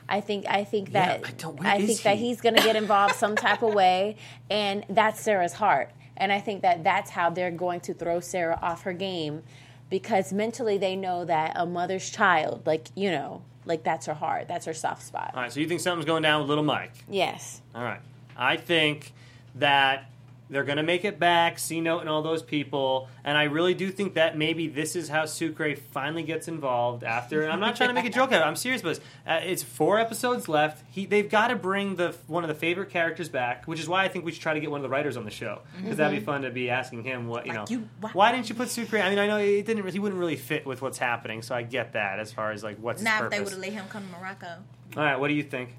I 0.08 0.22
think 0.22 0.46
I 0.48 0.64
think 0.64 0.94
Yeah, 0.94 1.18
that 1.18 1.28
I 1.28 1.32
don't- 1.32 1.66
I 1.66 1.78
is 1.78 1.88
think 1.88 2.02
that 2.04 2.18
he's 2.18 2.40
going 2.40 2.56
to 2.56 2.62
get 2.62 2.76
involved 2.76 3.16
some 3.16 3.36
type 3.36 3.64
of 3.64 3.74
way, 3.74 4.18
and 4.52 4.86
that's 4.88 5.20
Sarah's 5.20 5.54
heart. 5.54 5.90
And 6.18 6.32
I 6.32 6.40
think 6.40 6.62
that 6.62 6.84
that's 6.84 7.12
how 7.12 7.30
they're 7.30 7.52
going 7.52 7.82
to 7.82 7.94
throw 7.94 8.20
Sarah 8.20 8.60
off 8.62 8.84
her 8.84 8.94
game, 8.94 9.44
because 9.90 10.32
mentally 10.32 10.78
they 10.78 10.96
know 10.96 11.26
that 11.26 11.54
a 11.56 11.66
mother's 11.66 12.10
child, 12.10 12.66
like 12.66 12.88
you 12.96 13.12
know, 13.12 13.42
like 13.66 13.84
that's 13.84 14.06
her 14.06 14.14
heart, 14.14 14.48
that's 14.48 14.66
her 14.66 14.74
soft 14.74 15.04
spot. 15.04 15.32
All 15.34 15.42
right, 15.42 15.52
so 15.52 15.60
you 15.60 15.68
think 15.68 15.82
something's 15.82 16.06
going 16.06 16.24
down 16.24 16.42
with 16.42 16.50
Little 16.50 16.64
Mike? 16.64 16.94
Yes. 17.10 17.62
All 17.74 17.84
right. 17.84 18.02
I 18.38 18.58
think 18.58 19.14
that 19.56 20.10
they're 20.50 20.64
going 20.64 20.78
to 20.78 20.84
make 20.84 21.04
it 21.06 21.20
back, 21.20 21.58
C 21.58 21.82
Note 21.82 22.00
and 22.02 22.10
all 22.10 22.22
those 22.22 22.44
people, 22.44 23.10
and 23.24 23.38
I 23.38 23.44
really 23.46 23.74
do 23.74 23.90
think 23.92 24.14
that 24.14 24.38
maybe 24.38 24.68
this 24.68 24.96
is 24.96 25.10
how 25.10 25.26
Sucre 25.26 25.76
finally 25.76 26.24
gets 26.24 26.48
involved 26.48 27.04
after. 27.04 27.42
And 27.42 27.52
I'm 27.52 27.60
not 27.60 27.76
trying 27.76 27.90
to 27.90 27.94
make 27.96 28.06
a 28.06 28.10
joke 28.10 28.32
out 28.32 28.42
of 28.42 28.42
it. 28.42 28.46
I'm 28.46 28.56
serious 28.56 28.82
about 28.82 28.96
this. 28.96 29.02
Uh, 29.26 29.40
it's 29.44 29.64
four 29.64 30.00
episodes 30.00 30.48
left. 30.48 30.84
He, 30.92 31.06
they've 31.06 31.30
got 31.30 31.48
to 31.48 31.56
bring 31.56 31.96
the 31.96 32.16
one 32.28 32.44
of 32.44 32.48
the 32.48 32.54
favorite 32.56 32.90
characters 32.92 33.28
back, 33.28 33.66
which 33.66 33.80
is 33.80 33.90
why 33.90 34.04
I 34.04 34.08
think 34.08 34.24
we 34.26 34.32
should 34.32 34.42
try 34.42 34.54
to 34.54 34.60
get 34.60 34.70
one 34.70 34.80
of 34.80 34.84
the 34.84 34.90
writers 34.90 35.18
on 35.18 35.26
the 35.26 35.32
show 35.32 35.62
because 35.82 35.98
that'd 35.98 36.18
be 36.18 36.24
fun 36.24 36.44
to 36.44 36.52
be 36.52 36.70
asking 36.70 37.04
him 37.04 37.28
what 37.28 37.46
you 37.48 37.54
Like, 37.54 37.70
know. 37.70 37.76
you- 37.78 37.90
why- 38.02 38.12
why 38.12 38.32
didn't 38.32 38.48
you 38.50 38.56
put 38.56 38.70
Sucre? 38.70 39.00
I 39.00 39.10
mean, 39.10 39.20
I 39.20 39.28
know 39.28 39.38
it 39.38 39.66
didn't. 39.66 39.88
He 39.90 40.00
wouldn't 40.00 40.20
really 40.20 40.36
fit 40.36 40.66
with 40.66 40.82
what's 40.82 40.98
happening, 41.00 41.42
so 41.42 41.56
I 41.56 41.64
get 41.64 41.94
that 41.94 42.20
as 42.20 42.32
far 42.32 42.52
as 42.52 42.64
like 42.64 42.78
what's 42.78 43.02
Now, 43.02 43.26
if 43.26 43.32
they 43.32 43.40
would 43.40 43.50
have 43.50 43.60
let 43.60 43.74
him 43.74 43.86
come 43.90 44.04
to 44.12 44.20
Morocco. 44.20 44.48
All 44.96 45.04
right, 45.04 45.20
what 45.20 45.28
do 45.30 45.34
you 45.34 45.44
think? 45.44 45.70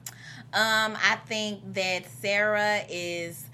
Um, 0.53 0.97
I 1.03 1.19
think 1.27 1.75
that 1.75 2.07
Sarah 2.11 2.81
is 2.89 3.47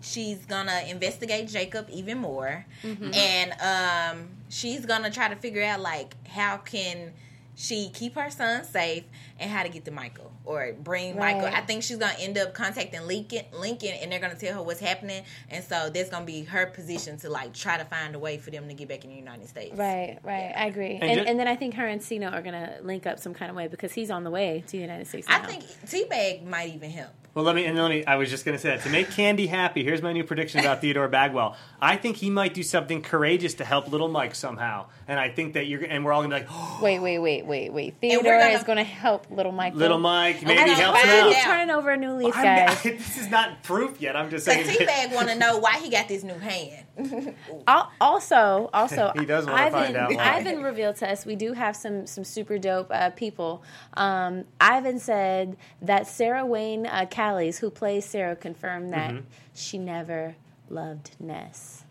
she's 0.00 0.44
gonna 0.46 0.82
investigate 0.88 1.48
Jacob 1.48 1.88
even 1.90 2.18
more, 2.18 2.64
and 2.84 3.52
um, 3.60 4.28
she's 4.48 4.86
gonna 4.86 5.10
try 5.10 5.28
to 5.28 5.36
figure 5.36 5.62
out 5.62 5.80
like 5.80 6.14
how 6.28 6.56
can 6.58 7.12
she 7.56 7.90
keep 7.92 8.14
her 8.14 8.30
son 8.30 8.64
safe 8.64 9.04
and 9.38 9.50
how 9.50 9.62
to 9.62 9.68
get 9.68 9.84
to 9.84 9.90
Michael 9.90 10.32
or 10.46 10.72
bring 10.72 11.14
Michael. 11.18 11.44
I 11.44 11.60
think 11.60 11.82
she's 11.82 11.98
gonna 11.98 12.14
end 12.18 12.38
up 12.38 12.54
contacting 12.54 13.06
Lincoln, 13.06 13.44
Lincoln, 13.52 13.90
and 14.00 14.10
they're 14.10 14.18
gonna 14.20 14.34
tell 14.34 14.54
her 14.54 14.62
what's 14.62 14.80
happening, 14.80 15.24
and 15.50 15.62
so 15.62 15.90
that's 15.90 16.08
gonna 16.08 16.24
be 16.24 16.42
her 16.44 16.66
position 16.66 17.18
to 17.18 17.28
like 17.28 17.52
try 17.52 17.76
to 17.76 17.84
find 17.84 18.14
a 18.14 18.18
way 18.18 18.38
for 18.38 18.50
them 18.50 18.66
to 18.68 18.72
get 18.74 18.88
back 18.88 19.04
in 19.04 19.10
the 19.10 19.16
United 19.16 19.46
States. 19.48 19.76
Right, 19.76 20.18
right. 20.22 20.54
I 20.56 20.66
agree. 20.66 20.94
And 21.02 21.10
And, 21.10 21.20
ju- 21.20 21.26
and 21.26 21.38
then 21.38 21.48
I 21.48 21.56
think 21.56 21.74
her 21.74 21.86
and 21.86 22.02
C 22.02 22.18
Note 22.18 22.32
are 22.32 22.40
going 22.42 22.54
to 22.54 22.76
link 22.82 23.06
up 23.06 23.18
some 23.18 23.34
kind 23.34 23.50
of 23.50 23.56
way 23.56 23.68
because 23.68 23.92
he's 23.92 24.10
on 24.10 24.24
the 24.24 24.30
way 24.30 24.64
to 24.66 24.72
the 24.72 24.78
United 24.78 25.06
States 25.06 25.28
now. 25.28 25.42
I 25.42 25.46
think 25.46 25.64
T-Bag 25.88 26.46
might 26.46 26.74
even 26.74 26.90
help. 26.90 27.10
Well, 27.32 27.44
let 27.44 27.54
me 27.54 27.64
and 27.64 27.78
let 27.78 27.88
me. 27.90 28.04
I 28.04 28.16
was 28.16 28.28
just 28.28 28.44
going 28.44 28.56
to 28.56 28.60
say 28.60 28.70
that 28.70 28.82
to 28.82 28.88
make 28.90 29.08
Candi 29.08 29.48
happy. 29.48 29.84
Here's 29.84 30.02
my 30.02 30.12
new 30.12 30.24
prediction 30.24 30.58
about 30.60 30.80
Theodore 30.80 31.06
Bagwell. 31.06 31.56
I 31.80 31.96
think 31.96 32.16
he 32.16 32.28
might 32.28 32.54
do 32.54 32.62
something 32.64 33.02
courageous 33.02 33.54
to 33.54 33.64
help 33.64 33.86
Little 33.88 34.08
Mike 34.08 34.34
somehow, 34.34 34.86
and 35.06 35.18
I 35.20 35.28
think 35.28 35.54
that 35.54 35.66
you're 35.66 35.82
and 35.84 36.04
we're 36.04 36.12
all 36.12 36.22
going 36.22 36.30
to 36.30 36.36
be 36.38 36.42
like, 36.42 36.50
oh, 36.52 36.80
Wait, 36.82 36.98
wait, 36.98 37.18
wait, 37.18 37.46
wait, 37.46 37.72
wait. 37.72 37.94
Theodore 38.00 38.38
gonna- 38.38 38.50
is 38.54 38.64
going 38.64 38.78
to 38.78 38.84
help 38.84 39.30
little 39.30 39.52
Michael. 39.52 39.78
Little 39.78 39.98
Mike 40.00 40.42
maybe 40.42 40.58
I 40.58 40.66
know, 40.66 40.72
him 40.74 40.92
find 40.94 41.08
out. 41.10 41.32
He's 41.34 41.44
turning 41.44 41.70
over 41.70 41.90
a 41.90 41.96
new 41.96 42.12
leaf, 42.14 42.34
I'm 42.36 42.42
guys. 42.44 42.68
not- 42.68 42.82
this 42.98 43.16
is 43.18 43.30
not 43.30 43.62
proof 43.62 44.00
yet. 44.00 44.16
I'm 44.16 44.28
just 44.30 44.44
But 44.46 44.54
saying. 44.64 44.78
T-Bag 44.78 45.12
want 45.12 45.28
to 45.28 45.34
know 45.36 45.58
why 45.58 45.78
he 45.78 45.88
got 45.88 46.08
this 46.08 46.24
new 46.24 46.34
hand. 46.38 46.84
Al- 47.66 47.90
also, 48.00 48.70
also, 48.72 49.12
He 49.18 49.24
does 49.24 49.46
wanna 49.46 49.70
find 49.70 49.96
out 49.96 50.14
why. 50.14 50.36
Ivan 50.36 50.62
revealed 50.62 50.96
to 50.96 51.10
us 51.10 51.24
we 51.26 51.36
do 51.36 51.52
have 51.52 51.76
some 51.76 52.06
some 52.06 52.24
super 52.24 52.58
dope 52.58 52.88
uh, 52.90 53.10
people. 53.10 53.62
Um, 53.94 54.44
Ivan 54.60 54.98
said 54.98 55.56
that 55.82 56.06
Sarah 56.06 56.44
Wayne 56.46 56.86
uh, 56.86 57.06
Callies, 57.10 57.58
who 57.58 57.70
plays 57.70 58.04
Sarah, 58.04 58.36
confirmed 58.36 58.92
that 58.92 59.10
Mm-hmm. 59.12 59.24
she 59.54 59.78
never 59.78 60.36
loved 60.68 61.10
Ness. 61.18 61.84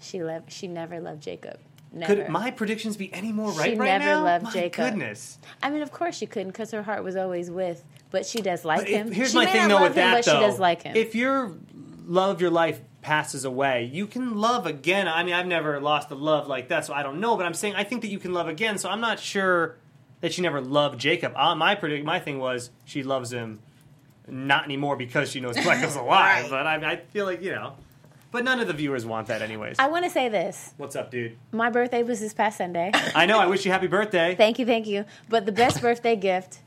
She 0.00 0.22
loved. 0.22 0.50
She 0.52 0.66
never 0.68 1.00
loved 1.00 1.22
Jacob. 1.22 1.58
Never. 1.92 2.14
Could 2.14 2.28
my 2.28 2.52
predictions 2.52 2.96
be 2.96 3.12
any 3.12 3.32
more 3.32 3.50
right 3.50 3.72
She 3.72 3.76
right 3.76 3.86
never 3.98 4.04
now? 4.04 4.22
loved 4.24 4.44
my 4.44 4.52
Jacob. 4.52 4.84
goodness. 4.90 5.38
I 5.62 5.70
mean, 5.70 5.82
of 5.82 5.90
course 5.90 6.16
she 6.16 6.26
couldn't, 6.26 6.52
because 6.52 6.70
her 6.70 6.84
heart 6.84 7.02
was 7.02 7.16
always 7.16 7.50
with. 7.50 7.84
But 8.12 8.24
she 8.26 8.40
does 8.42 8.64
like 8.64 8.86
him. 8.86 9.10
here's 9.10 9.30
she 9.32 9.36
my 9.36 9.46
thing 9.46 9.68
though 9.68 9.82
with 9.82 9.90
him, 9.96 10.10
that 10.12 10.24
though. 10.24 10.32
she 10.32 10.38
does 10.38 10.58
like 10.60 10.82
him. 10.82 10.94
If 10.96 11.14
your 11.16 11.52
love 12.06 12.36
of 12.36 12.40
your 12.40 12.50
life 12.50 12.80
passes 13.02 13.44
away, 13.44 13.90
you 13.92 14.06
can 14.06 14.36
love 14.36 14.66
again. 14.66 15.08
I 15.08 15.22
mean, 15.22 15.34
I've 15.34 15.46
never 15.46 15.80
lost 15.80 16.10
a 16.10 16.14
love 16.14 16.46
like 16.48 16.68
that, 16.68 16.84
so 16.84 16.94
I 16.94 17.02
don't 17.02 17.20
know. 17.20 17.36
But 17.36 17.46
I'm 17.46 17.54
saying 17.54 17.74
I 17.74 17.84
think 17.84 18.02
that 18.02 18.08
you 18.08 18.18
can 18.18 18.32
love 18.32 18.48
again. 18.48 18.78
So 18.78 18.88
I'm 18.88 19.00
not 19.00 19.18
sure 19.18 19.76
that 20.20 20.32
she 20.32 20.42
never 20.42 20.60
loved 20.60 21.00
Jacob. 21.00 21.32
Uh, 21.36 21.54
my 21.54 21.74
predict, 21.74 22.04
my 22.04 22.20
thing 22.20 22.38
was 22.38 22.70
she 22.84 23.02
loves 23.02 23.32
him 23.32 23.60
not 24.28 24.64
anymore 24.64 24.96
because 24.96 25.30
she 25.30 25.40
knows 25.40 25.56
Michael's 25.56 25.96
alive. 25.96 26.42
Right. 26.44 26.50
But 26.50 26.66
I, 26.66 26.92
I 26.92 26.96
feel 26.96 27.26
like 27.26 27.42
you 27.42 27.52
know. 27.52 27.74
But 28.32 28.44
none 28.44 28.60
of 28.60 28.68
the 28.68 28.74
viewers 28.74 29.04
want 29.04 29.26
that, 29.26 29.42
anyways. 29.42 29.76
I 29.80 29.88
want 29.88 30.04
to 30.04 30.10
say 30.10 30.28
this. 30.28 30.72
What's 30.76 30.94
up, 30.94 31.10
dude? 31.10 31.36
My 31.50 31.68
birthday 31.68 32.04
was 32.04 32.20
this 32.20 32.32
past 32.32 32.58
Sunday. 32.58 32.92
I 32.94 33.26
know. 33.26 33.40
I 33.40 33.46
wish 33.46 33.64
you 33.64 33.72
happy 33.72 33.88
birthday. 33.88 34.36
thank 34.36 34.60
you, 34.60 34.66
thank 34.66 34.86
you. 34.86 35.04
But 35.28 35.46
the 35.46 35.52
best 35.52 35.80
birthday 35.82 36.14
gift 36.14 36.60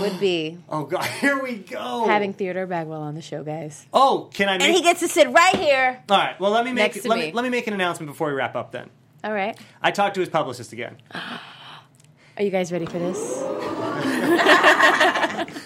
would 0.00 0.18
be 0.20 0.58
oh 0.68 0.84
God, 0.84 1.04
here 1.20 1.42
we 1.42 1.56
go. 1.56 2.06
having 2.06 2.32
Theodore 2.32 2.66
Bagwell 2.66 3.02
on 3.02 3.14
the 3.14 3.22
show, 3.22 3.42
guys. 3.42 3.86
Oh, 3.92 4.28
can 4.32 4.48
I 4.48 4.58
make? 4.58 4.68
And 4.68 4.76
he 4.76 4.82
gets 4.82 5.00
to 5.00 5.08
sit 5.08 5.28
right 5.30 5.56
here. 5.56 6.02
All 6.08 6.18
right. 6.18 6.38
Well, 6.40 6.50
let 6.50 6.64
me 6.64 6.72
make 6.72 6.94
Next 6.94 7.02
to 7.02 7.08
let 7.08 7.18
me. 7.18 7.26
me 7.26 7.32
let 7.32 7.42
me 7.42 7.50
make 7.50 7.66
an 7.66 7.74
announcement 7.74 8.10
before 8.10 8.28
we 8.28 8.34
wrap 8.34 8.54
up. 8.56 8.72
Then 8.72 8.88
All 9.24 9.32
right. 9.32 9.58
I 9.82 9.90
talked 9.90 10.14
to 10.14 10.20
his 10.20 10.28
publicist 10.28 10.72
again. 10.72 10.96
Are 11.14 12.42
you 12.42 12.50
guys 12.50 12.70
ready 12.70 12.86
for 12.86 12.98
this? 13.00 13.18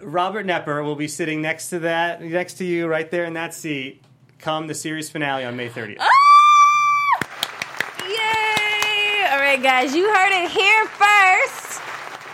Robert 0.00 0.46
Knepper 0.46 0.84
will 0.84 0.96
be 0.96 1.08
sitting 1.08 1.40
next 1.40 1.70
to 1.70 1.78
that, 1.80 2.20
next 2.22 2.54
to 2.54 2.64
you, 2.64 2.86
right 2.88 3.10
there 3.10 3.24
in 3.24 3.34
that 3.34 3.54
seat. 3.54 4.02
Come 4.38 4.66
the 4.66 4.74
series 4.74 5.08
finale 5.08 5.44
on 5.44 5.56
May 5.56 5.68
30th. 5.68 5.98
Ah! 6.00 6.08
Yay! 8.08 9.26
All 9.30 9.38
right, 9.38 9.62
guys, 9.62 9.94
you 9.94 10.12
heard 10.12 10.32
it 10.44 10.50
here 10.50 10.86
first. 10.86 11.61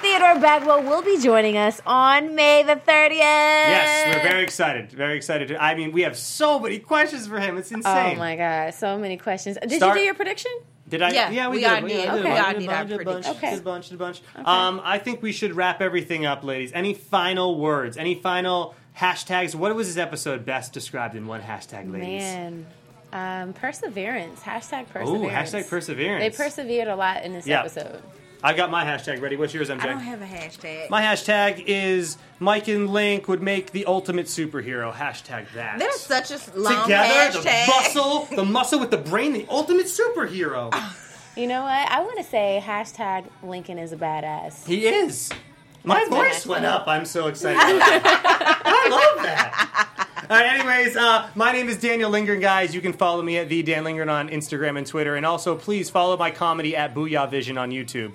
Theodore 0.00 0.38
Bagwell 0.40 0.82
will 0.84 1.02
be 1.02 1.18
joining 1.20 1.56
us 1.56 1.80
on 1.86 2.34
May 2.34 2.62
the 2.62 2.74
30th. 2.76 3.18
Yes, 3.18 4.14
we're 4.16 4.28
very 4.30 4.42
excited. 4.44 4.92
Very 4.92 5.16
excited. 5.16 5.48
To, 5.48 5.62
I 5.62 5.74
mean, 5.74 5.90
we 5.92 6.02
have 6.02 6.16
so 6.16 6.60
many 6.60 6.78
questions 6.78 7.26
for 7.26 7.40
him. 7.40 7.58
It's 7.58 7.72
insane. 7.72 8.16
Oh 8.16 8.18
my 8.18 8.36
god, 8.36 8.74
so 8.74 8.96
many 8.98 9.16
questions. 9.16 9.58
Did 9.60 9.72
Start- 9.72 9.96
you 9.96 10.02
do 10.02 10.04
your 10.06 10.14
prediction? 10.14 10.52
Did 10.88 11.02
I? 11.02 11.10
Yeah, 11.10 11.48
we, 11.48 11.56
we 11.56 11.62
did. 11.64 11.82
We 11.82 11.88
did. 11.90 11.96
did. 12.02 12.08
Okay. 12.08 12.16
We 12.16 12.22
We 12.22 12.28
all 12.30 12.46
all 12.46 12.52
did. 12.52 12.58
did 12.60 12.68
our 12.70 12.84
Did 12.84 13.00
a 13.00 13.04
bunch. 13.04 13.26
Okay. 13.26 13.50
did 13.50 13.58
a 13.58 13.62
bunch, 13.62 13.88
did 13.88 13.94
a 13.96 13.98
bunch. 13.98 14.22
Um, 14.36 14.80
I 14.84 14.98
think 14.98 15.20
we 15.20 15.32
should 15.32 15.54
wrap 15.54 15.80
everything 15.82 16.24
up, 16.24 16.44
ladies. 16.44 16.70
Any 16.72 16.94
final 16.94 17.58
words? 17.58 17.96
Any 17.96 18.14
final 18.14 18.74
hashtags? 18.96 19.54
What 19.54 19.74
was 19.74 19.88
this 19.88 19.96
episode 20.02 20.46
best 20.46 20.72
described 20.72 21.14
in 21.16 21.26
one 21.26 21.42
hashtag, 21.42 21.92
ladies? 21.92 22.22
Man. 22.22 22.66
Um, 23.12 23.52
perseverance. 23.52 24.40
Hashtag 24.40 24.82
Ooh, 24.82 24.92
perseverance. 25.26 25.32
hashtag 25.52 25.68
perseverance. 25.68 26.36
They 26.36 26.44
persevered 26.44 26.88
a 26.88 26.96
lot 26.96 27.22
in 27.24 27.32
this 27.32 27.46
Yeah. 27.46 27.60
episode. 27.60 28.00
I 28.42 28.52
got 28.52 28.70
my 28.70 28.84
hashtag 28.84 29.20
ready. 29.20 29.34
What's 29.36 29.52
yours, 29.52 29.68
MJ? 29.68 29.80
I 29.80 29.86
don't 29.86 30.00
have 30.00 30.22
a 30.22 30.26
hashtag. 30.26 30.90
My 30.90 31.02
hashtag 31.02 31.64
is 31.66 32.18
Mike 32.38 32.68
and 32.68 32.88
Link 32.88 33.26
would 33.26 33.42
make 33.42 33.72
the 33.72 33.84
ultimate 33.86 34.26
superhero. 34.26 34.92
Hashtag 34.92 35.52
that. 35.54 35.80
There's 35.80 36.00
such 36.00 36.30
a 36.30 36.38
long 36.56 36.84
Together, 36.84 37.40
the 37.40 37.64
muscle, 37.66 38.28
the 38.36 38.44
muscle 38.58 38.78
with 38.78 38.92
the 38.92 38.98
brain, 38.98 39.32
the 39.32 39.46
ultimate 39.48 39.86
superhero. 39.86 40.72
You 41.36 41.48
know 41.48 41.62
what? 41.62 41.90
I 41.90 42.00
want 42.02 42.18
to 42.18 42.24
say 42.24 42.62
hashtag 42.64 43.26
Lincoln 43.42 43.78
is 43.78 43.92
a 43.92 43.96
badass. 43.96 44.66
He 44.66 44.86
is. 44.86 45.30
My 45.82 45.96
That's 45.96 46.10
my 46.10 46.16
voice 46.28 46.46
went 46.46 46.64
up. 46.64 46.86
I'm 46.86 47.06
so 47.06 47.26
excited. 47.26 47.58
I 47.60 48.88
love 48.90 49.24
that. 49.24 50.26
All 50.30 50.36
right, 50.36 50.60
anyways, 50.60 50.96
uh, 50.96 51.30
my 51.34 51.52
name 51.52 51.68
is 51.68 51.78
Daniel 51.78 52.10
Lindgren, 52.10 52.40
guys. 52.40 52.74
You 52.74 52.80
can 52.80 52.92
follow 52.92 53.22
me 53.22 53.38
at 53.38 53.48
the 53.48 53.62
Dan 53.62 53.84
Lindgren 53.84 54.08
on 54.10 54.28
Instagram 54.28 54.76
and 54.76 54.86
Twitter, 54.86 55.16
and 55.16 55.24
also 55.24 55.56
please 55.56 55.88
follow 55.90 56.16
my 56.16 56.30
comedy 56.30 56.76
at 56.76 56.94
Booyah 56.94 57.30
Vision 57.30 57.56
on 57.56 57.70
YouTube. 57.70 58.12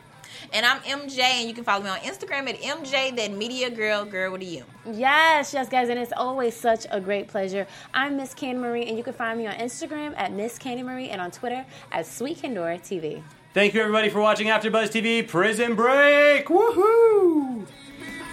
And 0.52 0.66
I'm 0.66 0.80
MJ, 0.82 1.20
and 1.20 1.48
you 1.48 1.54
can 1.54 1.64
follow 1.64 1.84
me 1.84 1.90
on 1.90 2.00
Instagram 2.00 2.50
at 2.50 2.60
MJ, 2.60 3.16
that 3.16 3.32
media 3.32 3.70
girl, 3.70 4.04
girl 4.06 4.32
with 4.32 4.42
a 4.42 4.46
U. 4.46 4.64
Yes, 4.92 5.54
yes, 5.54 5.70
guys, 5.70 5.90
and 5.90 6.00
it's 6.00 6.12
always 6.16 6.56
such 6.56 6.86
a 6.92 7.00
great 7.00 7.28
pleasure. 7.28 7.66
I'm 7.94 8.18
Miss 8.18 8.34
Candi 8.34 8.58
Marie, 8.58 8.86
and 8.86 8.98
you 8.98 9.04
can 9.04 9.14
find 9.14 9.38
me 9.40 9.48
on 9.48 9.54
Instagram 9.54 10.14
at 10.18 10.32
Miss 10.34 10.60
Candi 10.60 10.84
Marie 10.84 11.10
and 11.10 11.22
on 11.22 11.32
Twitter 11.32 11.66
at 11.92 12.06
Sweet 12.06 12.42
Kendora 12.42 12.80
TV. 12.80 13.24
Thank 13.54 13.74
you, 13.74 13.82
everybody, 13.82 14.10
for 14.10 14.20
watching 14.20 14.48
AfterBuzz 14.48 14.90
TV 14.90 15.28
Prison 15.28 15.76
Break. 15.76 16.48
Woohoo! 16.48 17.66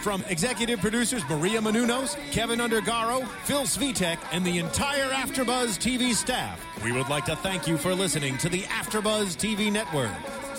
From 0.03 0.25
executive 0.29 0.81
producers 0.81 1.23
Maria 1.29 1.61
Menounos, 1.61 2.17
Kevin 2.33 2.59
Undergaro, 2.59 3.27
Phil 3.45 3.63
Svitek, 3.63 4.19
and 4.33 4.45
the 4.47 4.59
entire 4.59 5.11
AfterBuzz 5.11 5.79
TV 5.79 6.15
staff, 6.15 6.59
we 6.83 6.91
would 6.91 7.11
like 7.11 7.27
to 7.27 7.37
thank 7.37 7.69
you 7.69 7.77
for 7.77 7.95
listening 7.95 8.39
to 8.39 8.49
the 8.49 8.63
AfterBuzz 8.63 9.37
TV 9.37 9.71
network. 9.71 10.40